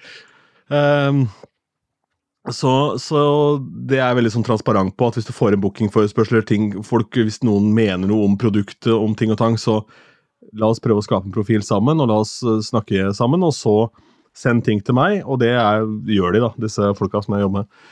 um, 0.73 1.23
så, 2.49 2.73
så 2.97 3.21
det 3.91 4.01
er 4.01 4.17
veldig 4.17 4.33
sånn 4.33 4.47
transparent 4.47 4.97
på, 4.97 5.09
at 5.09 5.19
hvis 5.19 5.29
du 5.29 5.35
får 5.37 5.57
en 5.57 5.65
bookingforespørsel 5.65 6.41
hvis 6.41 7.43
noen 7.45 7.73
mener 7.77 8.09
noe 8.09 8.25
om 8.25 8.39
produktet, 8.41 8.95
om 8.95 9.13
ting 9.19 9.35
og 9.35 9.41
tang, 9.41 9.59
så 9.61 9.83
la 10.57 10.71
oss 10.71 10.81
prøve 10.81 11.03
å 11.03 11.05
skape 11.05 11.29
en 11.29 11.35
profil 11.35 11.65
sammen, 11.67 12.01
og 12.01 12.09
la 12.09 12.21
oss 12.23 12.39
eh, 12.47 12.63
snakke 12.65 13.11
sammen, 13.17 13.45
og 13.45 13.53
så 13.57 13.75
send 14.39 14.67
ting 14.67 14.83
til 14.85 14.97
meg, 14.99 15.23
og 15.27 15.41
det 15.43 15.55
er, 15.59 15.87
gjør 16.07 16.37
de 16.37 16.45
da, 16.47 16.53
disse 16.63 16.93
folka 16.99 17.25
som 17.25 17.35
jeg 17.35 17.47
jobber 17.47 17.65
med. 17.65 17.89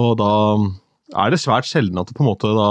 Og 0.00 0.14
da 0.20 0.30
er 1.18 1.32
det 1.32 1.40
svært 1.42 1.66
sjelden 1.66 1.98
at 1.98 2.10
det 2.10 2.14
på 2.14 2.22
en 2.22 2.28
måte 2.28 2.50
da 2.54 2.68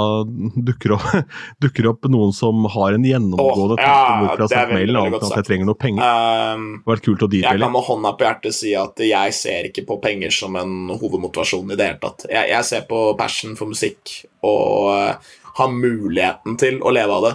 dukker 0.69 0.93
opp, 0.95 1.07
dukker 1.63 1.89
opp 1.91 2.07
noen 2.11 2.31
som 2.35 2.63
har 2.71 2.95
en 2.95 3.05
gjennomgående 3.05 3.75
oh, 3.75 3.81
ja, 3.83 3.97
hvorfor 4.21 4.43
jeg 4.43 4.45
har 4.45 4.53
sendt 4.53 4.75
mailen, 4.77 4.99
annet 5.01 5.19
enn 5.19 5.27
at 5.27 5.39
jeg 5.41 5.47
trenger 5.49 5.69
noe 5.69 5.79
penger. 5.79 6.03
Um, 6.03 6.65
Det 6.69 6.79
hadde 6.79 6.93
vært 6.93 7.05
kult 7.09 7.25
å 7.25 7.31
jeg 7.35 7.63
kan 7.63 7.75
med 7.75 7.87
hånda 7.89 8.13
på 8.15 8.27
hjertet 8.27 8.57
si 8.59 8.73
at 8.79 9.05
jeg 9.05 9.37
ser 9.37 9.69
ikke 9.69 9.85
på 9.89 9.99
penger 10.03 10.35
som 10.35 10.57
en 10.59 10.75
hovedmotivasjon 10.93 11.73
i 11.73 11.79
det 11.79 11.89
hele 11.91 12.01
tatt. 12.03 12.27
Jeg, 12.31 12.51
jeg 12.53 12.69
ser 12.71 12.85
på 12.89 13.03
passion 13.19 13.55
for 13.59 13.71
musikk 13.71 14.15
og 14.47 14.91
uh, 14.93 15.31
har 15.59 15.73
muligheten 15.73 16.59
til 16.59 16.79
å 16.79 16.93
leve 16.95 17.17
av 17.19 17.27
det, 17.27 17.33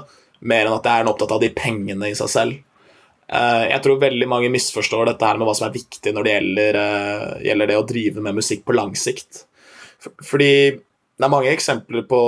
mer 0.49 0.69
enn 0.69 0.79
at 0.79 0.89
jeg 0.89 1.05
er 1.05 1.11
opptatt 1.13 1.37
av 1.37 1.45
de 1.45 1.53
pengene 1.57 2.09
i 2.09 2.17
seg 2.17 2.33
selv. 2.33 2.63
Eh, 3.29 3.67
jeg 3.71 3.83
tror 3.85 4.01
veldig 4.03 4.27
mange 4.29 4.51
misforstår 4.53 5.09
dette 5.09 5.29
her 5.29 5.39
med 5.41 5.49
hva 5.49 5.55
som 5.57 5.69
er 5.69 5.77
viktig 5.77 6.13
når 6.13 6.27
det 6.27 6.35
gjelder, 6.35 6.81
eh, 6.81 7.29
gjelder 7.49 7.71
det 7.71 7.79
å 7.81 7.87
drive 7.89 8.25
med 8.25 8.41
musikk 8.41 8.65
på 8.67 8.77
lang 8.77 8.93
sikt. 8.99 9.45
Fordi 10.05 10.53
det 11.15 11.25
er 11.25 11.33
mange 11.33 11.53
eksempler 11.55 12.05
på, 12.11 12.21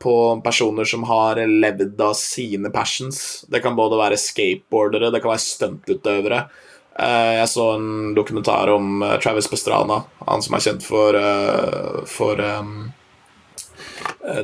på 0.00 0.14
personer 0.44 0.88
som 0.88 1.04
har 1.08 1.42
levd 1.44 2.00
av 2.00 2.14
sine 2.16 2.70
passions. 2.72 3.44
Det 3.50 3.60
kan 3.60 3.76
både 3.76 3.98
være 4.00 4.20
skateboardere, 4.20 5.10
det 5.12 5.20
kan 5.20 5.34
være 5.34 5.44
stuntutøvere. 5.44 6.44
Eh, 7.00 7.34
jeg 7.40 7.50
så 7.52 7.66
en 7.74 8.14
dokumentar 8.16 8.72
om 8.72 9.04
Travis 9.20 9.50
Pastrana, 9.50 10.04
han 10.24 10.46
som 10.46 10.56
er 10.56 10.64
kjent 10.64 10.86
for, 10.86 11.18
for 12.08 12.40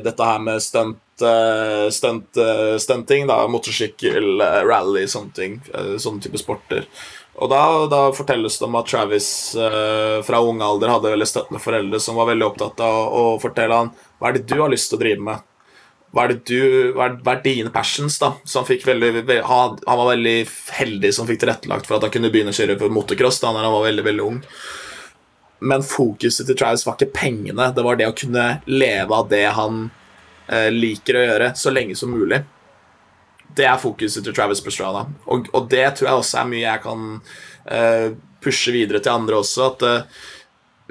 dette 0.03 0.23
her 0.23 0.39
med 0.39 0.63
stunt, 0.63 1.21
eh, 1.21 1.89
stunt, 1.89 2.37
eh, 2.37 2.77
stunting, 2.77 3.27
da, 3.27 3.43
motorsykkel, 3.47 4.41
eh, 4.41 4.63
rally, 4.67 5.05
sånne 5.07 5.33
ting. 5.33 5.61
eh, 5.73 5.95
Sånne 5.97 6.21
type 6.21 6.37
sporter. 6.37 6.87
Og 7.37 7.49
da, 7.51 7.61
da 7.85 7.99
fortelles 8.17 8.57
det 8.57 8.65
om 8.65 8.75
at 8.79 8.87
Travis 8.89 9.29
eh, 9.55 10.23
fra 10.25 10.39
ung 10.41 10.61
alder 10.65 10.89
hadde 10.89 11.11
veldig 11.13 11.27
støttende 11.29 11.61
foreldre 11.61 11.99
som 12.01 12.17
var 12.17 12.31
veldig 12.31 12.47
opptatt 12.47 12.81
av 12.81 13.13
å 13.13 13.25
fortelle 13.41 13.77
han 13.77 13.91
hva 14.17 14.31
er 14.31 14.39
det 14.39 14.47
du 14.49 14.57
har 14.57 14.73
lyst 14.73 14.89
til 14.89 14.97
å 14.97 15.03
drive 15.03 15.21
med. 15.27 15.45
Hva 16.15 16.23
er, 16.25 16.33
du, 16.39 16.93
hva, 16.95 17.11
er, 17.11 17.41
dine 17.43 17.69
passions, 17.69 18.15
da? 18.17 18.31
Så 18.47 18.63
han, 18.63 18.79
veldig, 18.87 19.41
han, 19.45 19.75
var 19.85 20.07
veldig 20.15 20.37
heldig 20.79 21.11
som 21.13 21.27
fikk 21.29 21.43
tilrettelagt 21.43 21.85
for 21.85 21.99
at 21.99 22.07
han 22.07 22.13
kunne 22.15 22.31
begynne 22.33 22.55
å 22.55 22.57
kjøre 22.57 22.89
motocross 22.89 23.41
da 23.43 23.51
han 23.53 23.67
var 23.69 23.85
veldig, 23.85 24.05
veldig 24.07 24.25
ung. 24.25 24.39
Men 25.59 25.85
fokuset 25.85 26.45
til 26.45 26.57
Travis 26.57 26.85
var 26.85 26.97
ikke 26.97 27.15
pengene, 27.15 27.71
det 27.73 27.85
var 27.85 27.97
det 27.97 28.09
å 28.09 28.15
kunne 28.17 28.45
leve 28.69 29.15
av 29.15 29.29
det 29.31 29.45
han 29.57 29.87
eh, 30.47 30.69
liker 30.73 31.17
å 31.17 31.25
gjøre, 31.25 31.51
så 31.57 31.73
lenge 31.73 31.97
som 31.97 32.13
mulig. 32.13 32.43
Det 33.57 33.65
er 33.65 33.81
fokuset 33.81 34.25
til 34.25 34.35
Travis 34.37 34.61
Pastrana. 34.61 35.07
Og, 35.25 35.49
og 35.57 35.69
det 35.71 35.85
tror 35.97 36.11
jeg 36.11 36.21
også 36.21 36.41
er 36.41 36.49
mye 36.51 36.65
jeg 36.65 36.83
kan 36.83 37.05
eh, 37.73 38.09
pushe 38.43 38.73
videre 38.75 39.01
til 39.01 39.15
andre 39.15 39.39
også. 39.41 39.71
At 39.71 39.85
eh, 39.87 40.25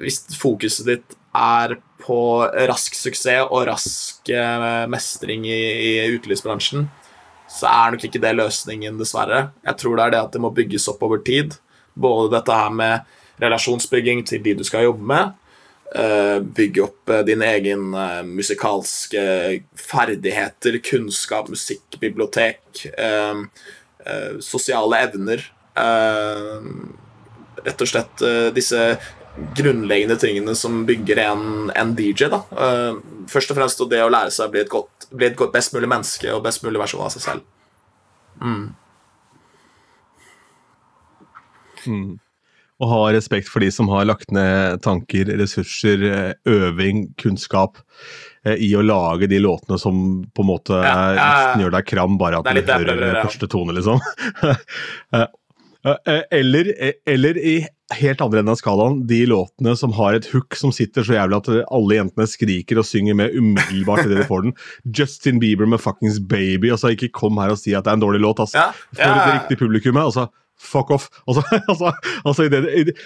hvis 0.03 0.25
fokuset 0.41 0.89
ditt 0.91 1.17
er 1.37 1.77
på 2.03 2.19
rask 2.69 2.97
suksess 2.97 3.51
og 3.51 3.67
rask 3.71 4.31
eh, 4.33 4.87
mestring 4.91 5.47
i, 5.47 5.61
i 5.91 5.93
utelivsbransjen, 6.17 6.89
så 7.51 7.69
er 7.71 7.95
nok 7.95 8.09
ikke 8.09 8.23
det 8.23 8.35
løsningen, 8.35 8.99
dessverre. 8.99 9.51
Jeg 9.67 9.79
tror 9.81 9.97
det 9.97 10.07
er 10.07 10.17
det 10.17 10.25
at 10.25 10.35
det 10.35 10.43
må 10.43 10.51
bygges 10.55 10.89
opp 10.91 11.05
over 11.07 11.23
tid. 11.23 11.55
Både 11.95 12.35
dette 12.35 12.57
her 12.59 12.75
med 12.75 13.16
relasjonsbygging 13.43 14.25
til 14.27 14.43
de 14.45 14.55
du 14.59 14.65
skal 14.67 14.87
jobbe 14.87 15.07
med, 15.07 15.33
eh, 15.95 16.39
bygge 16.41 16.85
opp 16.85 17.11
eh, 17.11 17.25
din 17.27 17.43
egen 17.43 17.95
eh, 17.95 18.23
musikalske 18.27 19.25
ferdigheter, 19.81 20.79
kunnskap, 20.85 21.49
musikkbibliotek, 21.53 22.87
sosiale 24.41 24.99
evner. 25.03 25.53
rett 27.67 27.83
og 27.83 27.89
slett 27.91 28.23
disse 28.55 28.79
grunnleggende 29.59 30.17
tingene 30.17 30.55
som 30.55 30.85
bygger 30.87 31.19
en, 31.25 31.73
en 31.75 31.95
DJ. 31.99 32.29
da. 32.31 32.41
Først 33.29 33.51
og 33.51 33.59
fremst 33.59 33.83
det 33.91 34.05
å 34.05 34.13
lære 34.13 34.31
seg 34.31 34.47
å 34.47 34.53
bli 34.55 34.63
et, 34.63 34.71
godt, 34.71 35.09
bli 35.11 35.27
et 35.27 35.37
godt, 35.37 35.53
best 35.53 35.75
mulig 35.75 35.91
menneske 35.91 36.31
og 36.33 36.45
best 36.47 36.63
mulig 36.65 36.81
versjon 36.81 37.03
av 37.03 37.11
seg 37.17 37.27
selv. 37.27 37.43
Og 42.83 42.91
ha 42.91 42.99
respekt 43.17 43.49
for 43.49 43.65
de 43.65 43.71
som 43.73 43.89
har 43.89 44.05
lagt 44.09 44.33
ned 44.37 44.83
tanker, 44.85 45.31
ressurser, 45.41 46.03
eh, 46.11 46.33
øving, 46.53 47.07
kunnskap 47.17 47.79
eh, 48.45 48.59
i 48.61 48.69
å 48.77 48.83
lage 48.85 49.31
de 49.33 49.39
låtene 49.41 49.79
som 49.81 50.03
på 50.37 50.45
en 50.45 50.51
måte 50.51 50.77
Ja, 50.77 50.85
ja, 50.85 51.15
ja. 51.17 51.25
nesten 51.31 51.65
gjør 51.65 51.77
deg 51.79 51.89
kram, 51.89 52.19
bare 52.21 52.43
at 52.43 52.51
du 52.51 52.61
hører 52.61 52.85
prøver 52.93 53.23
første 53.25 53.49
tone, 53.57 53.77
liksom. 53.79 54.03
Eh, 55.87 56.23
eller, 56.35 56.67
eller 57.07 57.37
i 57.39 57.61
helt 57.95 58.19
andre 58.25 58.41
enden 58.41 58.51
av 58.51 58.59
skalaen, 58.59 58.97
de 59.07 59.21
låtene 59.31 59.77
som 59.79 59.93
har 59.95 60.17
et 60.17 60.27
hook 60.33 60.57
som 60.59 60.73
sitter 60.75 61.07
så 61.07 61.15
jævlig 61.15 61.37
at 61.39 61.51
alle 61.77 61.99
jentene 62.01 62.27
skriker 62.27 62.81
og 62.83 62.89
synger 62.89 63.15
med 63.21 63.37
umiddelbart 63.39 64.03
idet 64.03 64.19
de 64.19 64.27
får 64.27 64.49
den. 64.49 64.57
Justin 64.99 65.39
Bieber 65.39 65.71
med 65.71 65.79
fuckings 65.79 66.19
Baby. 66.19 66.73
altså 66.75 66.91
Ikke 66.91 67.13
kom 67.15 67.39
her 67.39 67.55
og 67.55 67.61
si 67.63 67.77
at 67.79 67.87
det 67.87 67.93
er 67.95 68.01
en 68.01 68.03
dårlig 68.03 68.25
låt. 68.25 68.43
altså. 68.43 68.59
Ja, 68.59 68.73
Får 68.99 69.31
riktig 69.37 69.61
publikummet, 69.63 70.09
altså 70.09 70.27
fuck 70.59 70.93
off. 70.95 71.09
Altså, 71.27 71.43
altså, 71.69 71.93
altså 72.25 72.47
i 72.47 72.53
det, 72.53 72.63
i 72.73 72.85
det, 72.91 72.97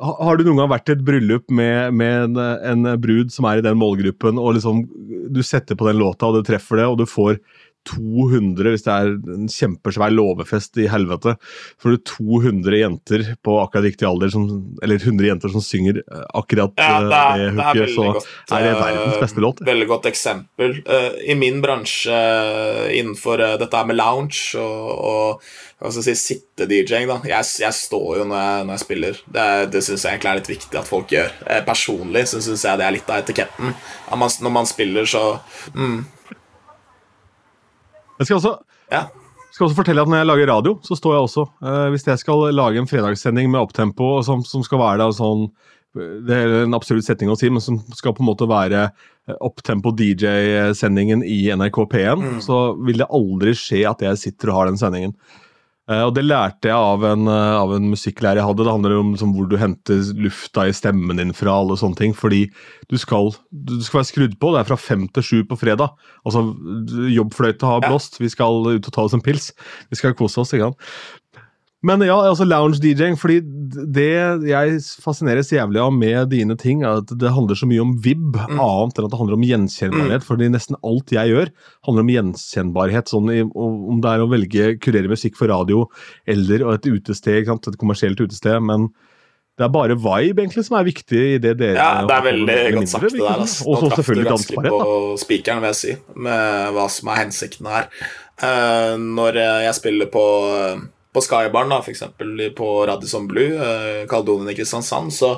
har 0.00 0.38
du 0.38 0.46
noen 0.46 0.62
gang 0.62 0.70
vært 0.72 0.88
i 0.88 0.94
et 0.96 1.02
bryllup 1.04 1.50
med, 1.52 1.92
med 1.96 2.30
en, 2.30 2.38
en 2.72 2.92
brud 3.00 3.32
som 3.34 3.48
er 3.48 3.60
i 3.60 3.64
den 3.64 3.76
målgruppen, 3.80 4.38
og 4.40 4.56
liksom 4.56 4.86
du 5.30 5.42
setter 5.44 5.76
på 5.76 5.88
den 5.90 6.00
låta, 6.00 6.28
og 6.28 6.38
du 6.38 6.46
treffer 6.46 6.80
det, 6.80 6.86
og 6.88 7.00
du 7.02 7.04
får 7.08 7.36
200, 7.88 8.74
hvis 8.74 8.84
det 8.84 8.92
er 8.92 9.10
en 9.34 9.48
kjempesvær 9.50 10.12
låvefest 10.12 10.76
i 10.82 10.86
helvete, 10.92 11.34
får 11.80 11.94
du 11.94 12.02
200 12.10 12.76
jenter 12.76 13.24
på 13.44 13.56
akkurat 13.62 13.86
riktig 13.88 14.08
alder, 14.08 14.32
som, 14.32 14.44
eller 14.84 15.00
100 15.00 15.30
jenter 15.30 15.54
som 15.54 15.64
synger 15.64 16.02
eh, 16.02 16.26
akkurat 16.36 16.76
Ja, 16.76 16.98
eh, 17.00 17.08
det 17.08 17.20
er, 17.20 17.40
det 17.40 17.48
det 17.56 17.64
er 17.64 17.80
hooket, 17.80 17.94
så 17.94 18.06
godt. 18.10 18.28
er 18.52 18.66
det 18.66 18.74
eh, 18.74 18.82
verdens 18.82 19.24
beste 19.24 19.44
låt. 19.46 19.64
Veldig 19.70 19.88
godt 19.90 20.10
eksempel. 20.10 20.76
I 21.24 21.34
min 21.38 21.60
bransje 21.64 22.20
innenfor 22.96 23.40
dette 23.60 23.82
med 23.88 23.96
lounge 23.98 24.60
og, 24.60 24.90
og 24.90 25.50
hva 25.80 25.88
skal 25.88 26.10
jeg 26.10 26.20
si, 26.20 26.34
sitte-DJ-ing, 26.36 27.08
da 27.08 27.16
jeg, 27.24 27.46
jeg 27.62 27.72
står 27.72 28.20
jo 28.20 28.28
når 28.28 28.40
jeg, 28.44 28.64
når 28.68 28.74
jeg 28.74 28.84
spiller. 28.84 29.20
Det, 29.24 29.48
det 29.72 29.84
syns 29.86 30.04
jeg 30.04 30.12
egentlig 30.18 30.30
er 30.30 30.40
litt 30.42 30.50
viktig 30.52 30.80
at 30.82 30.90
folk 30.90 31.14
gjør. 31.14 31.36
Personlig 31.64 32.26
så 32.28 32.42
syns 32.44 32.66
jeg 32.68 32.80
det 32.80 32.84
er 32.84 32.96
litt 32.98 33.08
av 33.08 33.22
etiketten. 33.24 33.72
Man, 34.20 34.34
når 34.44 34.52
man 34.52 34.68
spiller, 34.68 35.08
så 35.08 35.22
mm, 35.72 36.02
Jeg 38.20 38.28
skal 38.28 38.36
også 38.38 38.52
Ja. 38.92 39.06
skal 39.50 39.66
også 39.66 39.78
fortelle 39.80 40.02
at 40.04 40.10
når 40.10 40.20
jeg 40.22 40.28
lager 40.30 40.50
radio, 40.52 40.76
så 40.84 40.94
står 40.98 41.16
jeg 41.16 41.24
også 41.26 41.44
eh, 41.64 41.86
Hvis 41.94 42.06
jeg 42.06 42.20
skal 42.22 42.54
lage 42.54 42.78
en 42.78 42.86
fredagssending 42.90 43.50
med 43.50 43.60
opptempo 43.64 44.16
og 44.18 44.24
som, 44.28 44.44
som 44.46 44.62
skal 44.66 44.78
være 44.82 45.00
da 45.02 45.08
sånn 45.16 45.48
Det 45.96 46.36
er 46.36 46.52
en 46.62 46.76
absolutt 46.76 47.06
setning 47.08 47.32
å 47.32 47.36
si, 47.38 47.48
men 47.50 47.64
som 47.64 47.80
skal 47.96 48.12
på 48.14 48.22
en 48.22 48.28
måte 48.30 48.46
være 48.46 48.84
eh, 48.92 49.36
opptempo 49.42 49.90
DJ-sendingen 49.98 51.24
i 51.26 51.48
NRK 51.50 51.80
P1, 51.90 52.22
så 52.46 52.60
vil 52.78 53.00
det 53.02 53.08
aldri 53.10 53.56
skje 53.58 53.80
at 53.90 54.04
jeg 54.04 54.20
sitter 54.20 54.52
og 54.52 54.56
har 54.60 54.70
den 54.70 54.78
sendingen. 54.78 55.16
Eh, 55.90 56.02
og 56.06 56.12
det 56.14 56.22
lærte 56.22 56.70
jeg 56.70 56.76
av 56.76 57.04
en, 57.08 57.26
eh, 57.26 57.56
av 57.58 57.72
en 57.74 57.88
musikklærer 57.90 58.38
jeg 58.38 58.46
hadde. 58.46 58.62
Det 58.62 58.74
handler 58.74 58.96
om 59.00 59.12
liksom, 59.14 59.32
hvor 59.34 59.48
du 59.50 59.56
henter 59.58 59.98
lufta 60.14 60.68
i 60.68 60.74
stemmen 60.76 61.18
din 61.18 61.32
fra, 61.34 61.56
alle 61.58 61.78
sånne 61.80 61.98
ting. 61.98 62.14
Fordi 62.14 62.44
du 62.88 62.96
skal, 62.98 63.32
du 63.50 63.80
skal 63.82 64.00
være 64.00 64.10
skrudd 64.12 64.38
på. 64.38 64.52
Det 64.54 64.60
er 64.60 64.70
fra 64.70 64.78
fem 64.78 65.08
til 65.08 65.26
sju 65.26 65.38
på 65.50 65.58
fredag. 65.58 65.90
Altså, 66.24 66.44
jobbfløyta 67.10 67.66
har 67.66 67.82
blåst. 67.88 68.20
Vi 68.22 68.30
skal 68.30 68.62
ut 68.70 68.86
og 68.86 68.92
ta 68.92 69.02
oss 69.02 69.16
en 69.18 69.24
pils. 69.24 69.50
Vi 69.90 69.98
skal 69.98 70.14
kose 70.14 70.38
oss. 70.38 70.54
ikke 70.54 70.70
sant? 70.70 70.90
Men 71.82 72.02
ja, 72.04 72.18
altså 72.28 72.44
lounge-DJ-ing, 72.44 73.14
fordi 73.16 73.38
det 73.88 74.08
jeg 74.44 74.80
fascineres 75.00 75.48
jævlig 75.48 75.80
av 75.80 75.94
med 75.96 76.28
dine 76.28 76.52
ting, 76.60 76.82
er 76.84 77.00
at 77.00 77.12
det 77.16 77.30
handler 77.32 77.56
så 77.56 77.64
mye 77.70 77.80
om 77.80 77.94
vib, 78.04 78.34
Mm. 78.36 78.58
annet 78.60 78.98
enn 78.98 79.06
at 79.06 79.14
det 79.14 79.20
handler 79.20 79.38
om 79.38 79.46
gjenkjennbarhet. 79.48 80.26
Fordi 80.26 80.50
nesten 80.52 80.76
alt 80.84 81.08
jeg 81.16 81.32
gjør, 81.32 81.48
handler 81.88 82.04
om 82.04 82.12
gjenkjennbarhet. 82.12 83.08
Sånn 83.08 83.32
i, 83.32 83.40
om 83.48 84.00
det 84.04 84.10
er 84.12 84.20
å 84.20 84.28
velge 84.28 84.66
kurere 84.84 85.08
musikk 85.08 85.36
for 85.40 85.48
radio 85.48 85.86
eller 86.28 86.66
et 86.74 86.90
utested, 86.90 87.48
et 87.48 87.80
kommersielt 87.80 88.20
utested. 88.20 88.60
Men 88.60 88.90
det 89.56 89.64
er 89.64 89.72
bare 89.72 89.96
vibe 89.96 90.40
egentlig 90.44 90.66
som 90.68 90.76
er 90.78 90.84
viktig 90.84 91.24
i 91.34 91.38
det 91.40 91.56
dere 91.60 91.76
Ja, 91.80 92.04
det 92.08 92.14
er 92.16 92.28
veldig 92.28 92.60
godt 92.76 92.88
sagt, 92.92 93.08
det 93.08 93.18
der. 93.24 93.40
Altså. 93.40 93.64
Og 93.68 93.82
så 93.82 93.90
selvfølgelig 93.96 94.30
dansbarhet. 94.30 94.70
på 94.70 95.18
spikeren, 95.24 95.60
vil 95.64 95.72
jeg 95.72 95.80
si, 95.80 95.96
med 96.16 96.72
hva 96.76 96.86
som 96.92 97.08
er 97.08 97.24
hensikten 97.24 97.66
her. 97.72 97.90
Uh, 98.40 98.96
når 99.00 99.40
jeg 99.64 99.74
spiller 99.80 100.08
på, 100.12 100.24
på 101.10 101.22
Skybarn, 101.24 101.72
f.eks. 101.80 102.04
på 102.56 102.68
Radisson 102.86 103.26
Blue, 103.30 103.50
Kaldonen 103.50 104.08
Kaldonien 104.10 104.52
i 104.52 104.56
Kristiansand, 104.58 105.12
så, 105.14 105.32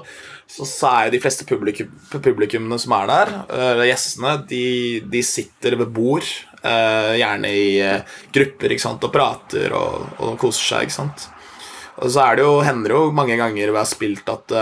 så, 0.47 0.67
så 0.69 0.91
er 0.91 1.13
de 1.13 1.21
fleste 1.23 1.47
publikum, 1.49 1.93
publikummene 2.13 2.79
som 2.81 2.95
er 2.99 3.09
der, 3.09 3.33
uh, 3.49 3.85
gjestene, 3.89 4.35
de, 4.51 4.65
de, 5.09 5.23
sitter 5.25 5.79
ved 5.81 5.95
bord, 5.97 6.29
uh, 6.61 7.15
gjerne 7.17 7.55
i 7.57 7.71
grupper, 8.35 8.75
ikke 8.75 8.85
sant, 8.85 9.09
og 9.09 9.15
prater 9.15 9.73
og, 9.79 10.13
og 10.21 10.37
koser 10.43 10.75
seg, 10.75 10.91
ikke 10.91 10.99
sant. 10.99 11.31
Og 12.03 12.13
så 12.13 12.27
er 12.27 12.39
det 12.39 12.45
jo, 12.45 12.61
hender 12.65 12.97
jo 12.97 13.03
mange 13.15 13.37
ganger 13.41 13.73
vi 13.73 13.81
har 13.81 13.89
spilt 13.89 14.29
at 14.33 14.55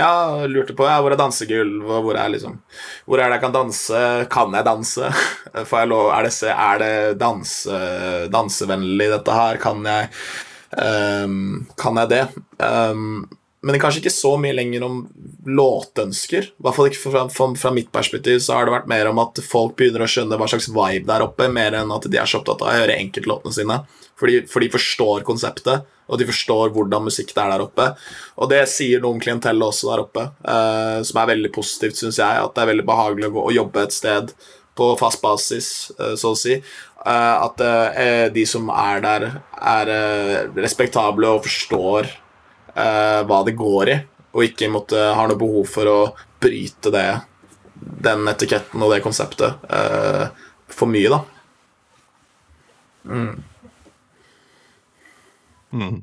ja, 0.00 0.46
lurte 0.50 0.74
på 0.76 0.86
ja, 0.88 0.98
hvor 1.02 1.14
er 1.14 1.20
dansegulv, 1.20 1.84
og 1.86 2.06
hvor 2.06 2.18
er 2.18 2.32
liksom 2.32 2.58
Hvor 3.06 3.20
er 3.20 3.28
det 3.28 3.38
jeg 3.38 3.44
kan 3.44 3.56
danse? 3.56 4.04
Kan 4.32 4.56
jeg 4.56 4.66
danse? 4.66 5.10
Får 5.70 5.82
jeg 5.82 5.90
lov 5.92 6.12
Er 6.16 6.28
det, 6.28 6.36
er 6.52 6.80
det 6.82 6.94
danse, 7.20 7.82
dansevennlig, 8.32 9.10
dette 9.14 9.36
her? 9.36 9.60
Kan 9.62 9.84
jeg 9.86 10.08
um, 10.76 11.68
Kan 11.80 12.00
jeg 12.02 12.12
det? 12.14 12.24
Um, 12.58 13.28
men 13.60 13.76
kanskje 13.76 14.00
ikke 14.00 14.14
så 14.14 14.30
mye 14.40 14.54
lenger 14.56 14.84
om 14.86 15.00
låtønsker. 15.44 16.46
I 16.48 16.64
hvert 16.64 16.76
fall 16.76 16.88
ikke 16.88 17.02
fra, 17.02 17.26
fra, 17.28 17.48
fra, 17.60 17.72
mitt 17.76 17.90
perspektiv 17.92 18.38
så 18.40 18.56
har 18.56 18.64
det 18.64 18.72
vært 18.72 18.88
mer 18.88 19.10
om 19.10 19.20
at 19.20 19.42
folk 19.44 19.74
begynner 19.76 20.06
å 20.06 20.08
skjønne 20.08 20.38
hva 20.40 20.48
slags 20.48 20.70
vibe 20.72 21.04
der 21.10 21.26
oppe, 21.26 21.50
mer 21.52 21.76
enn 21.76 21.92
at 21.92 22.08
de 22.08 22.20
er 22.20 22.30
så 22.30 22.40
opptatt 22.40 22.64
av 22.64 22.70
å 22.70 22.78
høre 22.78 22.96
enkeltlåtene 22.96 23.52
sine. 23.58 23.76
Fordi, 24.20 24.44
for 24.50 24.60
de 24.60 24.70
forstår 24.72 25.24
konseptet 25.26 25.88
og 26.10 26.18
de 26.18 26.26
forstår 26.28 26.72
hvordan 26.74 27.06
musikk 27.06 27.32
det 27.34 27.42
er 27.42 27.52
der 27.54 27.64
oppe. 27.64 27.86
Og 28.40 28.50
det 28.50 28.64
sier 28.70 29.02
noe 29.02 29.16
om 29.16 29.20
også 29.66 29.92
der 29.92 30.02
oppe, 30.02 30.26
eh, 30.42 31.02
som 31.06 31.20
er 31.22 31.30
veldig 31.34 31.52
positivt, 31.54 32.00
syns 32.00 32.18
jeg. 32.18 32.40
At 32.44 32.54
det 32.56 32.64
er 32.64 32.72
veldig 32.72 32.86
behagelig 32.88 33.28
å, 33.28 33.34
gå, 33.36 33.44
å 33.46 33.54
jobbe 33.54 33.84
et 33.84 33.94
sted 33.94 34.32
på 34.78 34.88
fast 34.98 35.22
basis, 35.22 35.92
eh, 35.98 36.16
så 36.18 36.34
å 36.34 36.38
si. 36.38 36.56
Eh, 36.58 37.36
at 37.46 37.62
eh, 37.62 38.26
de 38.34 38.46
som 38.48 38.70
er 38.74 39.04
der, 39.06 39.28
er 39.54 39.92
eh, 39.94 40.38
respektable 40.58 41.30
og 41.30 41.44
forstår 41.46 42.10
eh, 42.10 43.20
hva 43.30 43.42
det 43.46 43.58
går 43.58 43.92
i, 43.94 43.98
og 44.34 44.46
ikke 44.46 44.70
måtte, 44.72 44.98
har 45.14 45.30
noe 45.30 45.38
behov 45.38 45.68
for 45.70 45.90
å 45.90 45.98
bryte 46.42 46.90
det, 46.94 47.08
den 48.02 48.26
etiketten 48.30 48.82
og 48.82 48.92
det 48.92 49.02
konseptet 49.04 49.70
for 50.70 50.90
mye, 50.90 51.10
da. 51.10 51.20
Mm. 53.10 53.49
Mm. 55.72 56.00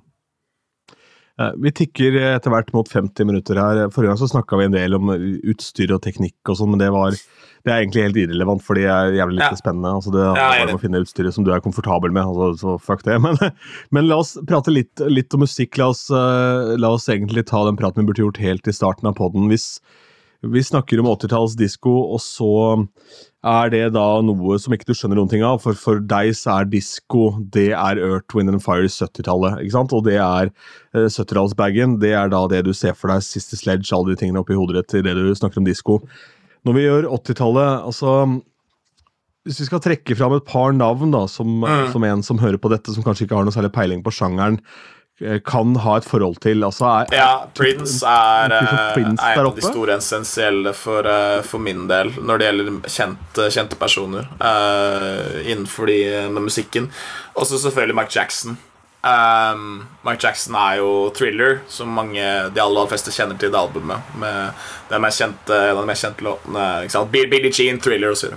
Vi 1.61 1.69
tikker 1.83 2.15
etter 2.33 2.49
hvert 2.49 2.71
mot 2.73 2.87
50 2.89 3.27
minutter 3.29 3.59
her. 3.61 3.83
Forrige 3.93 4.09
gang 4.09 4.17
så 4.17 4.29
snakka 4.31 4.57
vi 4.57 4.65
en 4.65 4.73
del 4.73 4.97
om 4.97 5.11
utstyr 5.13 5.91
og 5.93 6.01
teknikk 6.01 6.49
og 6.49 6.57
sånn, 6.57 6.71
men 6.73 6.81
det, 6.81 6.87
var, 6.95 7.13
det, 7.13 7.69
er 7.69 7.83
egentlig 7.83 8.07
helt 8.07 8.17
irrelevant, 8.23 8.63
for 8.65 8.79
det 8.79 8.87
er 8.89 9.13
jævlig 9.19 9.37
lite 9.37 9.51
ja. 9.53 9.59
spennende. 9.59 9.91
Altså 9.99 10.15
det 10.15 10.23
handler 10.25 10.63
ja, 10.63 10.65
om 10.71 10.79
å 10.79 10.81
finne 10.81 11.03
utstyret 11.05 11.35
som 11.35 11.45
du 11.45 11.51
er 11.53 11.61
komfortabel 11.61 12.09
med, 12.09 12.25
altså, 12.25 12.49
så 12.57 12.79
fuck 12.81 13.05
det. 13.05 13.19
Men, 13.27 13.37
men 13.93 14.09
la 14.09 14.17
oss 14.23 14.33
prate 14.49 14.73
litt, 14.73 15.05
litt 15.13 15.37
om 15.37 15.45
musikk. 15.45 15.77
La 15.77 15.91
oss, 15.93 16.07
uh, 16.09 16.73
la 16.81 16.95
oss, 16.97 17.05
egentlig 17.13 17.45
ta 17.51 17.61
den 17.67 17.77
praten 17.77 18.01
vi 18.01 18.09
burde 18.09 18.25
gjort 18.25 18.41
helt 18.41 18.65
i 18.71 18.73
starten 18.73 19.11
av 19.11 19.19
poden. 19.21 19.45
Hvis 19.53 19.75
vi 20.45 20.61
snakker 20.63 20.99
om 21.01 21.09
80-tallsdisko, 21.09 21.93
og 22.13 22.21
så 22.21 22.51
er 23.47 23.71
det 23.73 23.83
da 23.95 24.05
noe 24.25 24.57
som 24.61 24.73
ikke 24.75 24.89
du 24.89 24.93
skjønner 24.97 25.19
noen 25.19 25.31
ting 25.31 25.43
av. 25.45 25.61
For 25.63 25.77
for 25.77 26.01
deg 26.03 26.33
så 26.37 26.59
er 26.59 26.69
disko 26.69 27.29
det 27.53 27.71
er 27.71 28.01
Earth, 28.01 28.35
Wind 28.37 28.51
and 28.51 28.63
Fire 28.63 28.89
70-tallet. 28.89 29.61
ikke 29.63 29.75
sant? 29.77 29.95
Og 29.95 30.05
det 30.07 30.19
er 30.19 30.51
eh, 30.51 31.07
70-tallsbagen. 31.07 31.97
Det 32.03 32.13
er 32.17 32.33
da 32.33 32.43
det 32.51 32.65
du 32.67 32.73
ser 32.77 32.97
for 32.97 33.13
deg, 33.13 33.25
siste 33.25 33.59
Sledge, 33.59 33.89
alle 33.95 34.13
de 34.13 34.19
tingene 34.21 34.43
oppi 34.43 34.57
hodet 34.57 34.83
ditt 34.83 35.07
det 35.07 35.15
du 35.17 35.33
snakker 35.37 35.63
om 35.63 35.67
disko. 35.67 36.01
Når 36.67 36.77
vi 36.77 36.85
gjør 36.85 37.09
80-tallet, 37.17 37.87
altså 37.87 38.19
hvis 39.47 39.61
vi 39.61 39.69
skal 39.69 39.79
trekke 39.79 40.15
fram 40.19 40.35
et 40.35 40.47
par 40.47 40.73
navn, 40.75 41.13
da, 41.13 41.23
som, 41.31 41.61
mm. 41.63 41.89
som 41.93 42.03
en 42.03 42.23
som 42.25 42.39
hører 42.41 42.59
på 42.59 42.71
dette, 42.73 42.91
som 42.91 43.05
kanskje 43.05 43.25
ikke 43.25 43.37
har 43.37 43.47
noe 43.47 43.55
særlig 43.55 43.71
peiling 43.75 44.03
på 44.03 44.11
sjangeren, 44.11 44.59
kan 45.45 45.73
ha 45.81 45.95
et 45.97 46.05
forhold 46.05 46.37
til. 46.43 46.61
Altså 46.65 46.85
er, 46.85 47.15
ja, 47.17 47.31
Prince 47.57 48.05
er, 48.05 48.53
Prince 48.93 49.23
er 49.23 49.39
en 49.39 49.49
av 49.49 49.55
de 49.57 49.65
store 49.65 49.97
essensielle 49.97 50.73
for, 50.77 51.09
eh, 51.09 51.41
for, 51.41 51.63
min 51.63 51.87
del 51.89 52.11
når 52.21 52.37
det 52.37 52.49
gjelder 52.49 52.69
kjente, 52.85 53.47
kjente 53.55 53.79
personer 53.81 54.27
uh, 54.37 55.41
innenfor 55.41 55.89
de 55.89 55.99
med 56.29 56.49
musikken. 56.51 56.91
Og 57.33 57.49
så 57.49 57.57
selvfølgelig 57.65 57.97
Mike 57.97 58.13
Jackson. 58.13 58.59
Um, 59.07 59.87
Mike 60.05 60.21
Jackson 60.21 60.55
er 60.55 60.81
jo 60.81 60.91
thriller, 61.15 61.61
som 61.67 61.89
mange, 61.93 62.21
de 62.21 62.61
aller, 62.61 62.61
aller 62.61 62.89
fleste 62.91 63.13
kjenner 63.13 63.39
til 63.41 63.53
det 63.53 63.59
albumet. 63.59 64.13
Med 64.21 64.53
den 64.91 65.01
mest 65.01 65.23
kjente, 65.23 65.61
den 65.79 65.89
mest 65.89 66.05
kjente 66.05 66.27
låtene. 66.27 66.67
Billie 67.09 67.53
Jean, 67.53 67.81
Thriller 67.81 68.13
osv. 68.13 68.35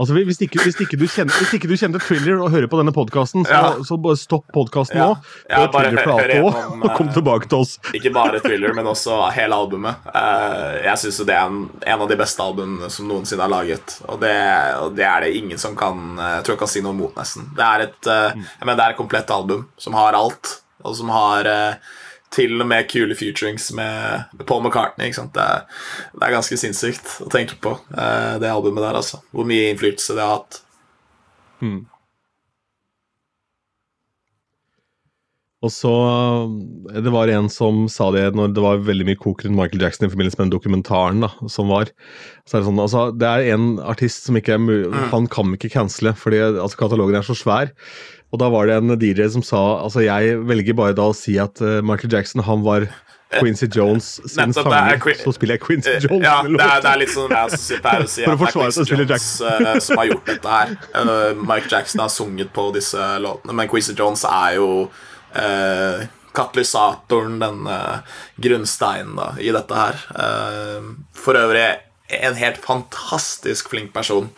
Altså, 0.00 0.14
hvis 0.16 0.40
ikke, 0.44 0.60
hvis, 0.62 0.78
ikke 0.82 0.98
kjenner, 0.98 1.34
hvis, 1.38 1.52
ikke 1.58 1.70
du 1.70 1.74
kjenner, 1.78 2.02
Thriller 2.02 2.42
og 2.42 2.50
hører 2.54 2.68
på 2.70 2.80
denne 2.80 2.94
podkasten, 2.94 3.44
så, 3.46 3.54
ja. 3.54 3.70
så, 3.86 3.98
bare 4.00 4.18
stopp 4.20 4.46
podkasten 4.54 5.00
ja. 5.00 5.06
nå. 5.10 5.34
Ja, 5.50 5.62
bare 5.72 5.92
hør, 5.94 6.24
gjennom, 6.30 6.84
og 6.84 6.96
kom 6.98 7.10
tilbake 7.14 7.50
til 7.50 7.64
oss. 7.64 7.76
Ikke 7.96 8.12
bare 8.14 8.42
Thriller, 8.44 8.74
men 8.76 8.88
også 8.90 9.20
hele 9.36 9.58
albumet. 9.58 10.06
Uh, 10.10 10.80
jeg 10.84 11.02
syns 11.04 11.22
det 11.24 11.36
er 11.36 11.48
en, 11.48 11.64
en, 11.80 12.04
av 12.04 12.10
de 12.10 12.18
beste 12.20 12.44
albumene 12.44 12.90
som 12.92 13.08
noensinne 13.10 13.46
er 13.46 13.54
laget. 13.54 13.98
Og 14.08 14.20
det, 14.22 14.36
og 14.82 14.94
det, 14.98 15.08
er 15.08 15.26
det 15.26 15.34
ingen 15.38 15.60
som 15.60 15.76
kan 15.78 16.18
Jeg 16.18 16.44
tror 16.44 16.56
jeg 16.56 16.62
kan 16.64 16.72
si 16.74 16.84
noe 16.84 16.96
mot, 16.96 17.14
nesten. 17.16 17.48
Det 17.56 17.66
er 17.66 17.88
et, 17.88 18.00
mm. 18.08 18.46
mener, 18.64 18.78
det 18.78 18.88
er 18.88 18.96
et 18.96 19.00
komplett 19.00 19.34
album 19.34 19.68
som 19.80 19.96
har 19.98 20.18
alt, 20.18 20.58
og 20.84 20.96
som 20.98 21.12
har 21.14 21.48
til 22.34 22.58
og 22.58 22.68
med 22.68 22.88
kule 22.90 23.16
futurings 23.18 23.70
med, 23.76 24.28
Paul 24.48 24.64
McCartney. 24.64 25.14
Det 25.14 25.42
er, 25.42 25.64
det 26.12 26.22
er, 26.26 26.34
ganske 26.34 26.58
sinnssykt 26.60 27.16
å 27.24 27.30
tenke 27.32 27.58
på, 27.62 27.76
uh, 27.94 28.36
det 28.42 28.50
albumet 28.50 28.84
der, 28.84 29.00
altså. 29.00 29.22
Hvor 29.34 29.48
mye 29.48 29.72
innflytelse 29.72 30.16
det 30.18 30.24
har 30.24 30.38
hatt. 30.40 30.62
Mm. 31.64 31.84
Og 35.64 35.72
så 35.72 35.92
eh, 36.92 37.00
Det 37.04 37.12
var 37.14 37.30
en 37.32 37.48
som 37.52 37.84
sa 37.92 38.10
det 38.14 38.26
når 38.36 38.52
det 38.56 38.64
var 38.64 38.82
veldig 38.84 39.08
mye 39.08 39.20
kok 39.20 39.44
rundt 39.44 39.56
Michael 39.56 39.86
Jackson 39.86 40.06
i 40.06 40.12
forbindelse 40.12 40.38
med 40.38 40.48
den 40.48 40.54
dokumentaren 40.56 41.24
da, 41.24 41.30
som 41.50 41.72
var. 41.72 41.92
Så 42.44 42.56
er 42.56 42.62
det, 42.62 42.68
sånn, 42.68 42.82
altså, 42.84 43.06
det 43.16 43.30
er 43.30 43.54
en 43.54 43.68
artist 43.80 44.28
som 44.28 44.38
ikke 44.38 44.56
er 44.56 44.62
mulig 44.62 44.90
mm. 44.92 45.08
Han 45.14 45.28
kan 45.32 45.54
ikke 45.56 45.72
cancele, 45.72 46.14
fordi 46.18 46.42
altså, 46.50 46.76
katalogen 46.84 47.20
er 47.20 47.26
så 47.26 47.36
svær. 47.38 47.72
Og 48.34 48.40
da 48.42 48.50
var 48.50 48.66
det 48.66 48.80
en 48.80 48.96
DJ 48.98 49.28
som 49.30 49.44
sa 49.46 49.62
altså 49.78 50.02
jeg 50.02 50.40
velger 50.48 50.74
bare 50.74 50.96
da 50.98 51.06
å 51.12 51.14
si 51.14 51.36
at 51.38 51.60
uh, 51.62 51.78
Michael 51.86 52.10
Jackson 52.16 52.42
han 52.42 52.64
var 52.66 52.88
Quincy 53.34 53.68
Jones 53.70 54.08
sin 54.30 54.54
sanger, 54.54 54.98
så 55.22 55.32
spiller 55.34 55.56
jeg 55.56 55.62
Quincy 55.62 55.92
eh, 55.92 56.02
Jones. 56.02 56.26
Ja, 56.26 56.40
det 56.42 56.58
er, 56.66 56.82
det 56.82 56.90
er 56.90 57.00
litt 57.00 57.12
sånn 57.14 57.30
jeg 57.30 57.80
pleier 57.82 58.04
å 58.04 58.10
si 58.10 58.26
at 58.26 58.34
det 58.34 58.48
er 58.48 58.58
Quincy 58.58 58.86
Jones 58.90 59.30
uh, 59.42 59.70
som 59.82 60.02
har 60.02 60.10
gjort 60.10 60.28
dette 60.30 60.54
her. 60.56 60.74
Uh, 60.94 61.30
Mike 61.40 61.70
Jackson 61.70 62.02
har 62.02 62.12
sunget 62.14 62.52
på 62.54 62.68
disse 62.74 63.08
låtene, 63.22 63.56
men 63.58 63.70
Quincy 63.70 63.96
Jones 63.98 64.26
er 64.28 64.58
jo 64.58 64.68
uh, 64.86 66.04
katalysatoren, 66.34 67.38
den 67.38 67.62
grunnsteinen 68.42 69.14
da, 69.18 69.28
i 69.38 69.52
dette 69.54 69.78
her. 69.78 70.00
for 71.14 71.38
øvrig 71.38 71.68
en 72.18 72.34
helt 72.34 72.58
fantastisk 72.58 73.70
flink 73.70 73.92
person 73.94 74.32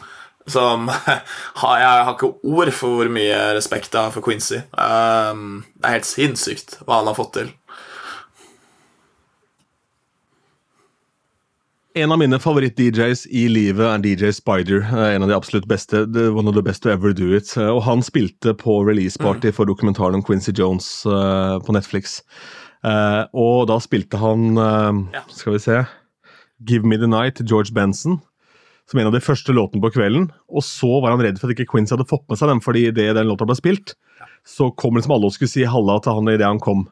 som 0.46 0.88
Jeg 1.06 2.06
har 2.06 2.14
ikke 2.14 2.32
ord 2.46 2.72
for 2.74 3.00
hvor 3.00 3.12
mye 3.12 3.38
respekt 3.56 3.94
jeg 3.94 4.08
har 4.08 4.14
for 4.14 4.24
Quincy. 4.24 4.62
Um, 4.72 5.64
det 5.76 5.88
er 5.88 5.98
helt 5.98 6.08
sinnssykt 6.08 6.80
hva 6.84 7.00
han 7.00 7.10
har 7.10 7.18
fått 7.18 7.36
til. 7.38 7.54
En 11.96 12.12
av 12.12 12.20
mine 12.20 12.36
favoritt-DJs 12.36 13.22
i 13.32 13.46
livet 13.48 13.86
er 13.88 14.02
DJ 14.04 14.34
Spider. 14.36 14.82
En 14.84 15.24
av 15.24 15.30
de 15.30 15.36
absolutt 15.36 15.64
beste. 15.70 16.04
One 16.12 16.44
of 16.50 16.54
the 16.54 16.64
best 16.64 16.84
to 16.84 16.92
ever 16.92 17.14
do 17.16 17.30
it. 17.32 17.54
Og 17.56 17.80
han 17.86 18.04
spilte 18.04 18.52
på 18.52 18.82
release-party 18.84 19.48
mm. 19.48 19.56
for 19.56 19.68
dokumentaren 19.70 20.18
om 20.18 20.24
Quincy 20.24 20.52
Jones 20.52 20.90
uh, 21.08 21.56
på 21.64 21.72
Netflix. 21.72 22.20
Og 22.86 23.64
da 23.66 23.80
spilte 23.82 24.20
han 24.20 24.60
Skal 25.34 25.56
vi 25.56 25.58
se 25.64 25.78
Give 26.68 26.86
Me 26.86 27.00
The 27.00 27.08
Night, 27.10 27.40
George 27.48 27.72
Benson 27.74 28.20
som 28.90 29.00
en 29.00 29.08
av 29.10 29.14
de 29.16 29.22
første 29.22 29.54
låtene 29.54 29.82
på 29.82 29.92
kvelden. 29.96 30.28
Og 30.52 30.64
så 30.64 30.90
var 31.02 31.14
han 31.14 31.22
redd 31.24 31.40
for 31.40 31.50
at 31.50 31.56
ikke 31.56 31.70
Quincy 31.72 31.96
hadde 31.96 32.08
fått 32.08 32.26
med 32.30 32.38
seg 32.40 32.52
den, 32.52 32.62
fordi 32.64 32.86
idet 32.90 33.14
den 33.18 33.28
låta 33.30 33.48
ble 33.48 33.56
spilt, 33.58 33.96
så 34.46 34.70
kom 34.78 34.98
liksom 34.98 35.16
alle 35.16 35.30
og 35.30 35.34
skulle 35.34 35.50
si 35.50 35.66
halla 35.66 35.98
til 36.02 36.18
han 36.18 36.30
idet 36.30 36.46
han 36.46 36.62
kom. 36.62 36.86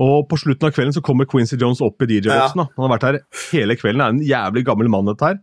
Og 0.00 0.24
på 0.30 0.38
slutten 0.40 0.70
av 0.70 0.74
kvelden 0.74 0.94
så 0.96 1.04
kommer 1.04 1.28
Quincy 1.28 1.58
Jones 1.60 1.82
opp 1.84 2.00
i 2.02 2.08
DJ-boksen. 2.08 2.64
Ja. 2.64 2.68
Han 2.78 2.86
har 2.86 2.94
vært 2.94 3.06
her 3.08 3.20
hele 3.50 3.76
kvelden, 3.76 4.00
er 4.00 4.14
en 4.14 4.24
jævlig 4.24 4.64
gammel 4.66 4.88
mann, 4.92 5.10
dette 5.10 5.34
her. 5.34 5.40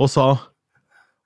Og 0.00 0.10
sa 0.12 0.28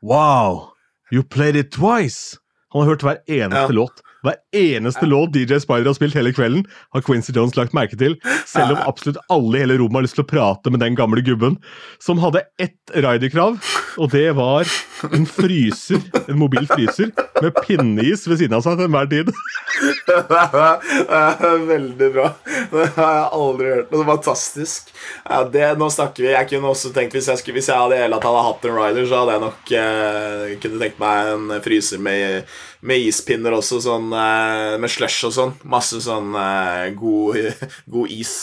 Wow, 0.02 0.72
you 1.12 1.22
played 1.22 1.58
it 1.60 1.70
twice! 1.76 2.38
Han 2.72 2.82
har 2.82 2.94
hørt 2.94 3.04
hver 3.04 3.20
eneste 3.28 3.68
ja. 3.68 3.76
låt 3.76 4.02
Hver 4.26 4.36
eneste 4.56 5.06
låt 5.08 5.36
DJ 5.36 5.60
Spider 5.62 5.88
har 5.88 5.96
spilt 5.96 6.16
hele 6.18 6.32
kvelden, 6.36 6.66
har 6.92 7.04
Quincy 7.06 7.32
Jones 7.36 7.56
lagt 7.56 7.76
merke 7.76 7.96
til, 7.96 8.18
selv 8.48 8.74
om 8.74 8.82
absolutt 8.90 9.20
alle 9.32 9.56
i 9.56 9.64
hele 9.64 9.78
rommet 9.80 10.00
har 10.00 10.06
lyst 10.08 10.18
til 10.18 10.26
å 10.26 10.30
prate 10.30 10.72
med 10.72 10.82
den 10.84 10.98
gamle 10.98 11.24
gubben, 11.24 11.56
som 12.02 12.20
hadde 12.20 12.44
ett 12.60 12.92
riderkrav, 12.92 13.56
og 13.96 14.12
det 14.12 14.28
var 14.36 14.68
en 15.08 15.24
fryser, 15.28 16.02
en 16.26 16.40
mobil 16.40 16.68
fryser, 16.68 17.14
med 17.40 17.56
pinneis 17.64 18.26
ved 18.28 18.42
siden 18.42 18.58
av 18.58 18.64
seg 18.66 18.76
til 18.76 18.90
enhver 18.90 19.08
tid. 19.10 19.32
Veldig 21.70 22.08
bra. 22.12 22.26
Det 22.70 22.86
har 22.96 23.14
jeg 23.14 23.28
aldri 23.32 23.70
hørt. 23.70 23.88
Det 23.90 24.00
er 24.00 24.08
fantastisk. 24.10 24.90
Ja, 25.24 25.38
det, 25.54 25.62
nå 25.80 25.88
snakker 25.92 26.26
vi 26.26 26.32
Jeg 26.32 26.48
kunne 26.50 26.72
også 26.72 26.90
tenkt 26.94 27.14
Hvis 27.16 27.28
jeg, 27.30 27.40
skulle, 27.40 27.56
hvis 27.58 27.70
jeg 27.70 27.78
hadde 27.78 28.00
hadde 28.02 28.42
hatt 28.46 28.66
en 28.66 28.76
rider, 28.76 29.06
så 29.08 29.22
hadde 29.22 29.36
jeg 29.36 29.44
nok 29.46 29.72
eh, 29.80 30.52
kunne 30.62 30.82
tenkt 30.82 31.00
meg 31.00 31.32
en 31.34 31.54
fryser 31.64 32.02
med, 32.02 32.50
med 32.86 33.04
ispinner 33.04 33.54
også, 33.56 33.80
sånn 33.84 34.08
eh, 34.16 34.76
med 34.80 34.92
slush 34.92 35.26
og 35.28 35.34
sånn. 35.36 35.52
Masse 35.68 36.00
sånn 36.04 36.32
eh, 36.38 36.86
god, 36.96 37.36
god 37.94 38.14
is. 38.14 38.34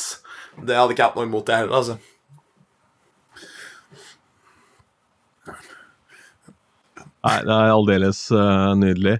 Det 0.58 0.78
hadde 0.78 0.96
ikke 0.96 1.10
hatt 1.10 1.18
noe 1.18 1.28
imot, 1.30 1.46
det 1.48 1.58
heller, 1.62 1.82
altså. 1.82 1.98
Nei, 7.28 7.40
det 7.44 7.56
er 7.56 7.74
aldeles 7.74 8.20
uh, 8.32 8.72
nydelig. 8.78 9.18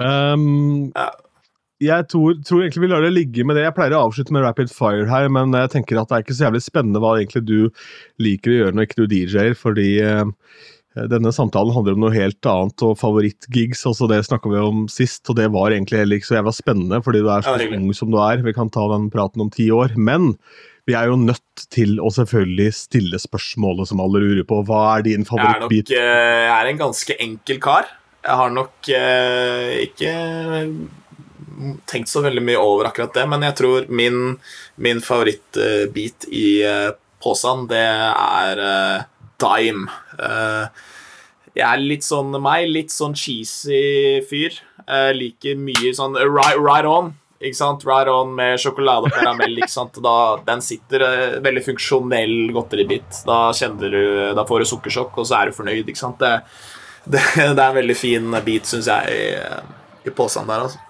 Um, 0.00 0.90
Ja. 0.96 1.10
jeg 1.84 2.06
tror, 2.10 2.34
tror 2.42 2.64
egentlig 2.64 2.82
vi 2.82 2.90
lar 2.90 3.04
det 3.04 3.12
ligge 3.14 3.44
med 3.46 3.56
det. 3.58 3.66
Jeg 3.66 3.76
pleier 3.76 3.94
å 3.94 4.06
avslutte 4.08 4.34
med 4.34 4.42
rapid 4.42 4.72
fire 4.74 5.06
her, 5.10 5.28
men 5.30 5.54
jeg 5.54 5.70
tenker 5.76 6.00
at 6.00 6.10
det 6.10 6.16
er 6.16 6.24
ikke 6.24 6.36
så 6.38 6.46
jævlig 6.48 6.64
spennende 6.64 7.02
hva 7.04 7.14
egentlig 7.20 7.44
du 7.46 7.58
liker 8.22 8.50
å 8.50 8.56
gjøre 8.58 8.74
når 8.74 8.88
ikke 8.88 9.00
du 9.02 9.06
DJ-er, 9.12 9.54
fordi 9.58 9.88
uh, 10.02 10.24
denne 10.94 11.32
samtalen 11.34 11.74
handler 11.74 11.96
om 11.96 12.04
noe 12.04 12.14
helt 12.14 12.46
annet, 12.46 12.84
og 12.86 12.98
favorittgigs, 13.00 13.82
altså 13.88 14.06
det 14.10 14.20
snakka 14.28 14.52
vi 14.52 14.60
om 14.62 14.84
sist, 14.92 15.24
og 15.30 15.38
det 15.40 15.48
var 15.54 15.74
egentlig 15.74 16.04
heller 16.04 16.20
ikke 16.20 16.30
så 16.30 16.38
jævla 16.38 16.54
spennende, 16.54 17.00
fordi 17.02 17.24
du 17.24 17.30
er 17.34 17.42
så 17.46 17.56
ung 17.66 17.88
som 17.98 18.12
du 18.12 18.20
er. 18.22 18.44
Vi 18.46 18.54
kan 18.54 18.70
ta 18.70 18.86
den 18.92 19.10
praten 19.10 19.42
om 19.42 19.50
ti 19.50 19.66
år. 19.74 19.96
Men 19.98 20.36
vi 20.86 20.94
er 20.94 21.08
jo 21.08 21.16
nødt 21.16 21.66
til 21.72 21.96
å 21.98 22.10
selvfølgelig 22.12 22.70
stille 22.76 23.20
spørsmålet 23.20 23.90
som 23.90 24.02
alle 24.04 24.20
lurer 24.22 24.46
på. 24.46 24.60
Hva 24.68 24.82
er 24.98 25.06
din 25.06 25.24
Jeg 25.24 25.24
er 25.24 25.24
nok 25.24 25.32
favorittbit? 25.32 25.94
eh, 25.96 26.42
jeg 26.44 26.56
er 26.58 26.70
en 26.70 26.82
ganske 26.82 27.16
enkel 27.26 27.60
kar. 27.64 27.88
Jeg 28.24 28.40
har 28.40 28.52
nok 28.52 28.88
eh, 28.88 29.70
ikke 29.88 30.12
tenkt 31.88 32.10
så 32.10 32.22
veldig 32.24 32.42
mye 32.44 32.60
over 32.60 32.88
akkurat 32.88 33.14
det, 33.16 33.24
men 33.30 33.44
jeg 33.46 33.56
tror 33.60 33.88
min, 33.88 34.36
min 34.76 35.02
favorittbit 35.04 36.28
i 36.32 36.62
eh, 36.66 36.92
posen, 37.24 37.66
det 37.70 37.84
er 37.84 38.64
eh, 38.68 39.04
Dime. 39.40 39.90
Eh, 40.18 40.84
jeg 41.54 41.66
er 41.68 41.82
litt 41.82 42.06
sånn 42.06 42.34
meg, 42.42 42.68
litt 42.70 42.94
sånn 42.94 43.14
cheesy 43.18 44.22
fyr. 44.30 44.56
Jeg 44.84 45.18
liker 45.18 45.60
mye 45.60 45.92
sånn 45.94 46.18
right, 46.18 46.58
right 46.58 46.88
on. 46.88 47.12
Ikke 47.44 47.58
sant? 47.58 47.84
Right 47.86 48.08
on 48.08 48.32
med 48.36 48.58
sjokolade 48.62 49.10
og 49.10 49.14
karamell. 49.14 49.58
Ikke 49.60 49.70
sant? 49.70 49.98
Da, 50.02 50.14
den 50.46 50.64
sitter 50.64 51.04
eh, 51.06 51.36
veldig 51.44 51.64
funksjonell 51.66 52.36
godteribit. 52.54 53.22
Da 53.28 53.52
du, 53.82 54.00
da 54.36 54.46
får 54.48 54.64
du 54.64 54.70
sukkersjokk, 54.72 55.20
og 55.20 55.28
så 55.28 55.40
er 55.40 55.50
du 55.50 55.58
fornøyd. 55.58 55.84
Ikke 55.84 56.00
sant? 56.00 56.22
Det, 56.22 56.32
det, 57.04 57.22
det 57.36 57.52
er 57.52 57.68
en 57.68 57.78
veldig 57.78 57.98
fin 57.98 58.40
bit, 58.46 58.66
syns 58.70 58.90
jeg, 58.90 59.14
i, 59.14 60.08
i 60.08 60.14
posen 60.16 60.48
der. 60.50 60.66
altså. 60.68 60.82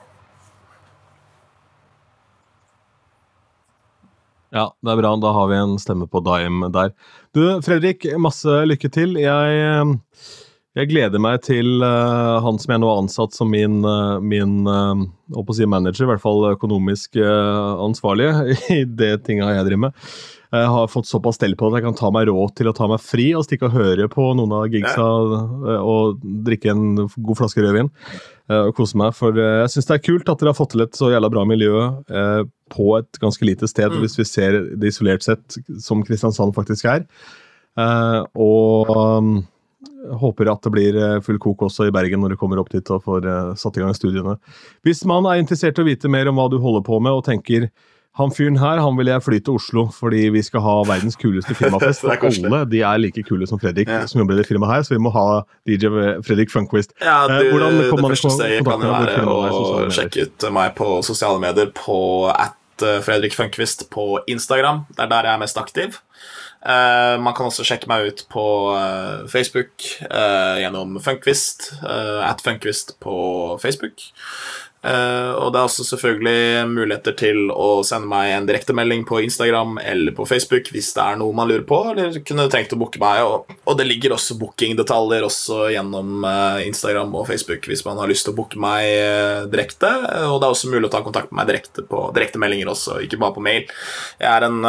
Ja, 4.55 4.69
det 4.87 4.93
er 4.93 5.01
bra. 5.03 5.11
Da 5.19 5.35
har 5.35 5.51
vi 5.51 5.59
en 5.59 5.77
stemme 5.83 6.07
på 6.07 6.23
Dime 6.23 6.71
der. 6.75 6.93
Du, 7.35 7.43
Fredrik, 7.67 8.07
masse 8.23 8.61
lykke 8.69 8.91
til. 8.95 9.17
Jeg, 9.19 9.57
eh, 9.59 10.29
jeg 10.79 10.91
gleder 10.93 11.23
meg 11.23 11.43
til 11.47 11.83
uh, 11.83 12.39
han 12.43 12.61
som 12.63 12.73
jeg 12.75 12.83
nå 12.83 12.91
har 12.91 13.01
ansatt 13.03 13.35
som 13.35 13.51
min, 13.51 13.81
uh, 13.87 14.23
min 14.23 14.63
uh, 14.67 15.51
si 15.55 15.67
manager, 15.67 16.07
i 16.07 16.13
hvert 16.13 16.23
fall 16.23 16.47
økonomisk 16.53 17.19
ansvarlig 17.19 18.31
i 18.79 18.85
det 18.87 19.13
tinga 19.27 19.51
jeg 19.57 19.69
driver 19.69 19.89
med. 19.89 20.09
Jeg 20.55 20.71
har 20.71 20.91
fått 20.93 21.09
såpass 21.09 21.39
stell 21.39 21.57
på 21.59 21.67
at 21.67 21.79
jeg 21.79 21.85
kan 21.87 21.97
ta 21.99 22.11
meg 22.15 22.29
råd 22.29 22.53
til 22.59 22.69
å 22.71 22.75
ta 22.77 22.87
meg 22.91 23.03
fri 23.03 23.31
og 23.35 23.43
stikke 23.47 23.67
og 23.67 23.75
høre 23.75 24.07
på 24.13 24.27
noen 24.39 24.53
av 24.55 24.67
gigsa 24.71 25.07
eh, 25.73 25.81
og 25.83 26.21
drikke 26.47 26.71
en 26.71 26.85
god 27.03 27.39
flaske 27.41 27.65
rødvin 27.65 27.89
eh, 27.91 28.61
og 28.69 28.75
kose 28.79 28.99
meg. 29.01 29.17
For 29.19 29.35
eh, 29.35 29.63
jeg 29.65 29.73
syns 29.75 29.89
det 29.91 29.97
er 29.97 30.05
kult 30.05 30.31
at 30.31 30.43
dere 30.43 30.53
har 30.53 30.59
fått 30.59 30.75
til 30.77 30.85
et 30.85 30.99
så 30.99 31.11
jævla 31.11 31.31
bra 31.33 31.43
miljø 31.49 31.89
på 32.75 32.87
et 32.99 33.19
ganske 33.23 33.47
lite 33.47 33.69
sted, 33.71 33.91
Mm. 33.95 34.01
hvis 34.05 34.19
vi 34.19 34.25
ser 34.29 34.61
det 34.79 34.93
isolert 34.93 35.23
sett, 35.27 35.59
som 35.83 36.03
Kristiansand 36.07 36.55
faktisk 36.57 36.87
er. 36.89 37.05
Og 38.35 39.43
håper 40.21 40.51
at 40.53 40.65
det 40.65 40.73
blir 40.73 40.99
full 41.25 41.39
kok 41.43 41.67
også 41.69 41.89
i 41.89 41.93
Bergen 41.95 42.23
når 42.23 42.35
du 42.35 42.39
kommer 42.41 42.61
opp 42.63 42.71
dit 42.73 42.91
og 42.95 43.05
får 43.05 43.29
satt 43.61 43.77
i 43.79 43.85
gang 43.85 43.95
studiene. 43.97 44.37
Hvis 44.87 45.05
man 45.09 45.27
er 45.29 45.43
interessert 45.43 45.79
i 45.79 45.85
å 45.85 45.89
vite 45.89 46.11
mer 46.13 46.31
om 46.31 46.41
hva 46.41 46.49
du 46.51 46.57
holder 46.63 46.85
på 46.87 47.01
med, 47.03 47.13
og 47.13 47.27
tenker 47.29 47.69
han 48.15 48.31
fyren 48.31 48.57
her 48.61 48.79
han 48.79 48.95
vil 48.99 49.09
jeg 49.11 49.23
fly 49.27 49.39
til 49.43 49.57
Oslo 49.59 49.83
fordi 49.91 50.29
vi 50.35 50.43
skal 50.47 50.63
ha 50.63 50.75
verdens 50.87 51.17
kuleste 51.19 51.55
firmafest. 51.61 52.05
Og 52.07 52.27
alle 52.29 52.61
de 52.71 52.83
er 52.87 53.01
like 53.03 53.25
kule 53.27 53.47
som 53.51 53.59
Fredrik, 53.59 53.89
Ja. 53.91 54.05
som 54.07 54.21
jobber 54.23 54.37
i 54.37 54.43
det 54.43 54.47
firmaet 54.47 54.71
her, 54.77 54.83
så 54.87 54.95
vi 54.95 55.01
må 55.03 55.11
ha 55.15 55.43
DJ 55.67 55.91
Fredrik 56.23 56.51
Funkquist. 56.55 56.95
Ja, 57.03 57.25
Eh, 57.27 57.41
du, 57.51 57.59
det 57.59 58.03
første 58.03 58.31
kontakt 58.63 59.15
kan 59.17 59.27
jo 59.27 59.41
være 59.43 59.59
å 59.59 59.91
sjekke 59.91 60.29
ut 60.29 60.49
meg 60.55 60.75
på 60.79 60.93
sosiale 61.03 61.43
medier 61.43 61.73
på 61.75 61.99
at 62.31 62.83
eh, 62.87 63.01
Fredrik 63.03 63.35
Funkvist 63.35 63.89
på 63.91 64.21
Instagram. 64.31 64.85
Det 64.95 65.05
er 65.09 65.11
der 65.11 65.29
jeg 65.31 65.35
er 65.35 65.43
mest 65.43 65.59
aktiv. 65.59 65.99
Uh, 66.65 67.21
man 67.21 67.35
kan 67.37 67.45
også 67.51 67.61
sjekke 67.61 67.85
meg 67.91 68.07
ut 68.09 68.23
på 68.33 68.43
uh, 68.73 69.27
Facebook 69.29 69.85
uh, 70.09 70.57
gjennom 70.63 70.95
Funkvist. 71.05 71.75
eh, 71.85 72.23
at 72.25 72.41
Funkvist 72.41 72.95
på 73.05 73.59
Facebook. 73.61 74.01
Eh, 74.85 75.31
og 75.41 75.53
det 75.55 75.61
er 75.61 75.65
også 75.65 75.85
selvfølgelig 75.89 76.65
muligheter 76.69 77.15
til 77.17 77.49
å 77.53 77.81
sende 77.87 78.09
meg 78.11 78.35
en 78.35 78.49
direktemelding 78.49 79.07
på 79.09 79.23
Instagram 79.25 79.79
eller 79.81 80.13
på 80.17 80.27
Facebook 80.29 80.69
hvis 80.75 80.91
det 80.97 81.01
er 81.01 81.21
noe 81.21 81.33
man 81.37 81.49
lurer 81.49 81.65
på, 81.69 81.79
eller 81.95 82.19
kunne 82.27 82.51
trengt 82.53 82.75
å 82.77 82.81
booke 82.81 83.01
meg. 83.01 83.23
Og, 83.25 83.55
og 83.65 83.79
det 83.79 83.87
ligger 83.89 84.17
også 84.17 84.37
bookingdetaljer 84.41 85.25
også 85.25 85.71
gjennom 85.73 86.27
eh, 86.29 86.67
Instagram 86.69 87.17
og 87.17 87.29
Facebook 87.31 87.71
hvis 87.71 87.85
man 87.89 88.03
har 88.03 88.13
lyst 88.13 88.29
til 88.29 88.35
å 88.35 88.39
booke 88.43 88.61
meg 88.61 88.91
eh, 88.91 89.41
direkte. 89.53 89.91
Og 90.29 90.37
det 90.43 90.49
er 90.49 90.51
også 90.51 90.73
mulig 90.73 90.91
å 90.91 90.93
ta 90.93 91.01
kontakt 91.07 91.33
med 91.33 91.41
meg 91.41 91.53
direkte 91.55 91.87
på 91.89 92.07
direktemeldinger 92.17 92.73
også, 92.75 93.01
ikke 93.07 93.21
bare 93.23 93.37
på 93.39 93.45
mail. 93.45 93.65
Jeg 94.21 94.31
er 94.31 94.47
en 94.47 94.61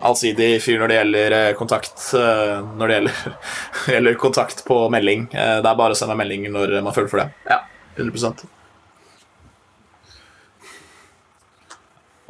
allsidig 0.00 0.54
fyr 0.64 0.80
når 0.80 0.90
det 0.90 0.96
gjelder 0.96 1.34
kontakt 1.58 2.06
Når 2.14 2.88
det 2.88 2.96
gjelder, 2.96 3.18
gjelder 3.94 4.16
kontakt 4.22 4.64
på 4.64 4.78
melding. 4.92 5.28
Det 5.32 5.60
er 5.60 5.82
bare 5.82 5.92
å 5.92 5.98
sende 5.98 6.16
meg 6.16 6.24
melding 6.24 6.48
når 6.54 6.80
man 6.80 6.96
føler 6.96 7.12
for 7.12 7.24
det. 7.24 7.28
Ja, 7.50 7.60
100 7.98 8.59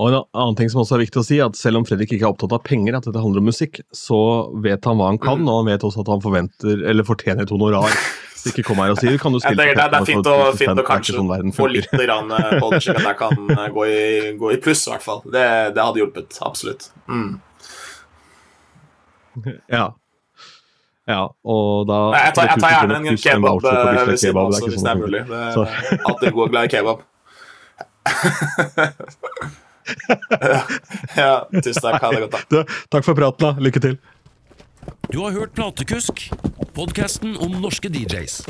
Og 0.00 0.08
en 0.08 0.16
annen 0.32 0.56
ting 0.56 0.70
som 0.72 0.80
også 0.80 0.94
er 0.96 1.02
viktig 1.02 1.20
å 1.20 1.24
si, 1.26 1.36
at 1.44 1.58
selv 1.58 1.76
om 1.80 1.84
Fredrik 1.84 2.14
ikke 2.14 2.24
er 2.24 2.30
opptatt 2.32 2.54
av 2.56 2.62
penger, 2.64 2.96
at 2.96 3.04
dette 3.04 3.20
handler 3.20 3.42
om 3.42 3.48
musikk, 3.50 3.82
så 3.92 4.16
vet 4.64 4.86
han 4.88 4.96
hva 4.96 5.10
han 5.10 5.18
kan, 5.20 5.42
og 5.44 5.58
han 5.60 5.68
vet 5.68 5.84
også 5.84 6.00
at 6.06 6.08
han 6.14 6.22
forventer, 6.24 6.84
eller 6.88 7.04
fortjener 7.04 7.44
et 7.44 7.52
honorar. 7.52 7.92
Så 8.40 8.48
ikke 8.54 8.64
kom 8.70 8.78
her 8.80 8.94
og 8.94 8.96
si 9.02 9.12
kan 9.20 9.34
du 9.34 9.38
stille 9.42 9.58
tenker 9.60 9.76
det, 9.76 9.82
er- 9.84 9.90
det 9.92 9.98
er 10.00 10.08
fint 10.08 10.30
å, 10.30 10.36
fint 10.56 10.80
kanskje 10.88 11.12
sånn 11.18 11.52
få 11.52 11.66
litt 11.68 11.90
grann, 11.92 12.30
eh, 12.32 12.54
på 12.62 12.70
det, 12.72 12.78
slik 12.86 12.96
at 13.02 13.08
jeg 13.10 13.18
kan 13.20 13.50
eh, 13.58 13.66
gå 13.76 13.82
i, 13.90 13.98
gå 14.40 14.52
i 14.54 14.56
pluss, 14.64 14.86
i 14.88 14.90
hvert 14.94 15.04
fall. 15.04 15.20
Det, 15.26 15.44
det 15.76 15.84
hadde 15.84 16.00
hjulpet. 16.00 16.38
Absolutt. 16.48 16.88
Mm. 17.10 17.30
Ja. 19.70 19.84
ja, 21.06 21.20
og 21.44 21.86
da 21.88 21.98
Jeg 22.16 22.32
tar, 22.34 22.48
jeg 22.50 22.60
tar 22.64 22.72
gjerne 22.74 22.96
en 23.12 23.20
kebab 23.20 23.62
ved 23.62 24.16
siden 24.18 24.40
av 24.40 24.48
hvis 24.56 24.74
sånn 24.80 24.84
det 24.88 24.90
er 24.90 24.98
mulig. 25.04 25.22
funker. 25.28 25.54
Det 25.54 26.00
alltid 26.10 26.34
god 26.40 26.50
glad 26.56 26.64
i 26.64 26.72
kebab. 26.74 26.98
ja, 31.16 31.34
tusen 31.62 31.82
takk. 31.82 32.00
Ha 32.02 32.12
det 32.14 32.22
godt, 32.26 32.36
da. 32.36 32.42
Du, 32.50 32.80
takk 32.92 33.06
for 33.06 33.18
praten, 33.18 33.46
da. 33.48 33.52
Lykke 33.62 33.82
til. 33.82 33.98
Du 35.10 35.20
har 35.24 35.34
hørt 35.34 35.56
Platekusk, 35.56 36.28
podkasten 36.76 37.36
om 37.42 37.58
norske 37.62 37.90
DJs. 37.92 38.40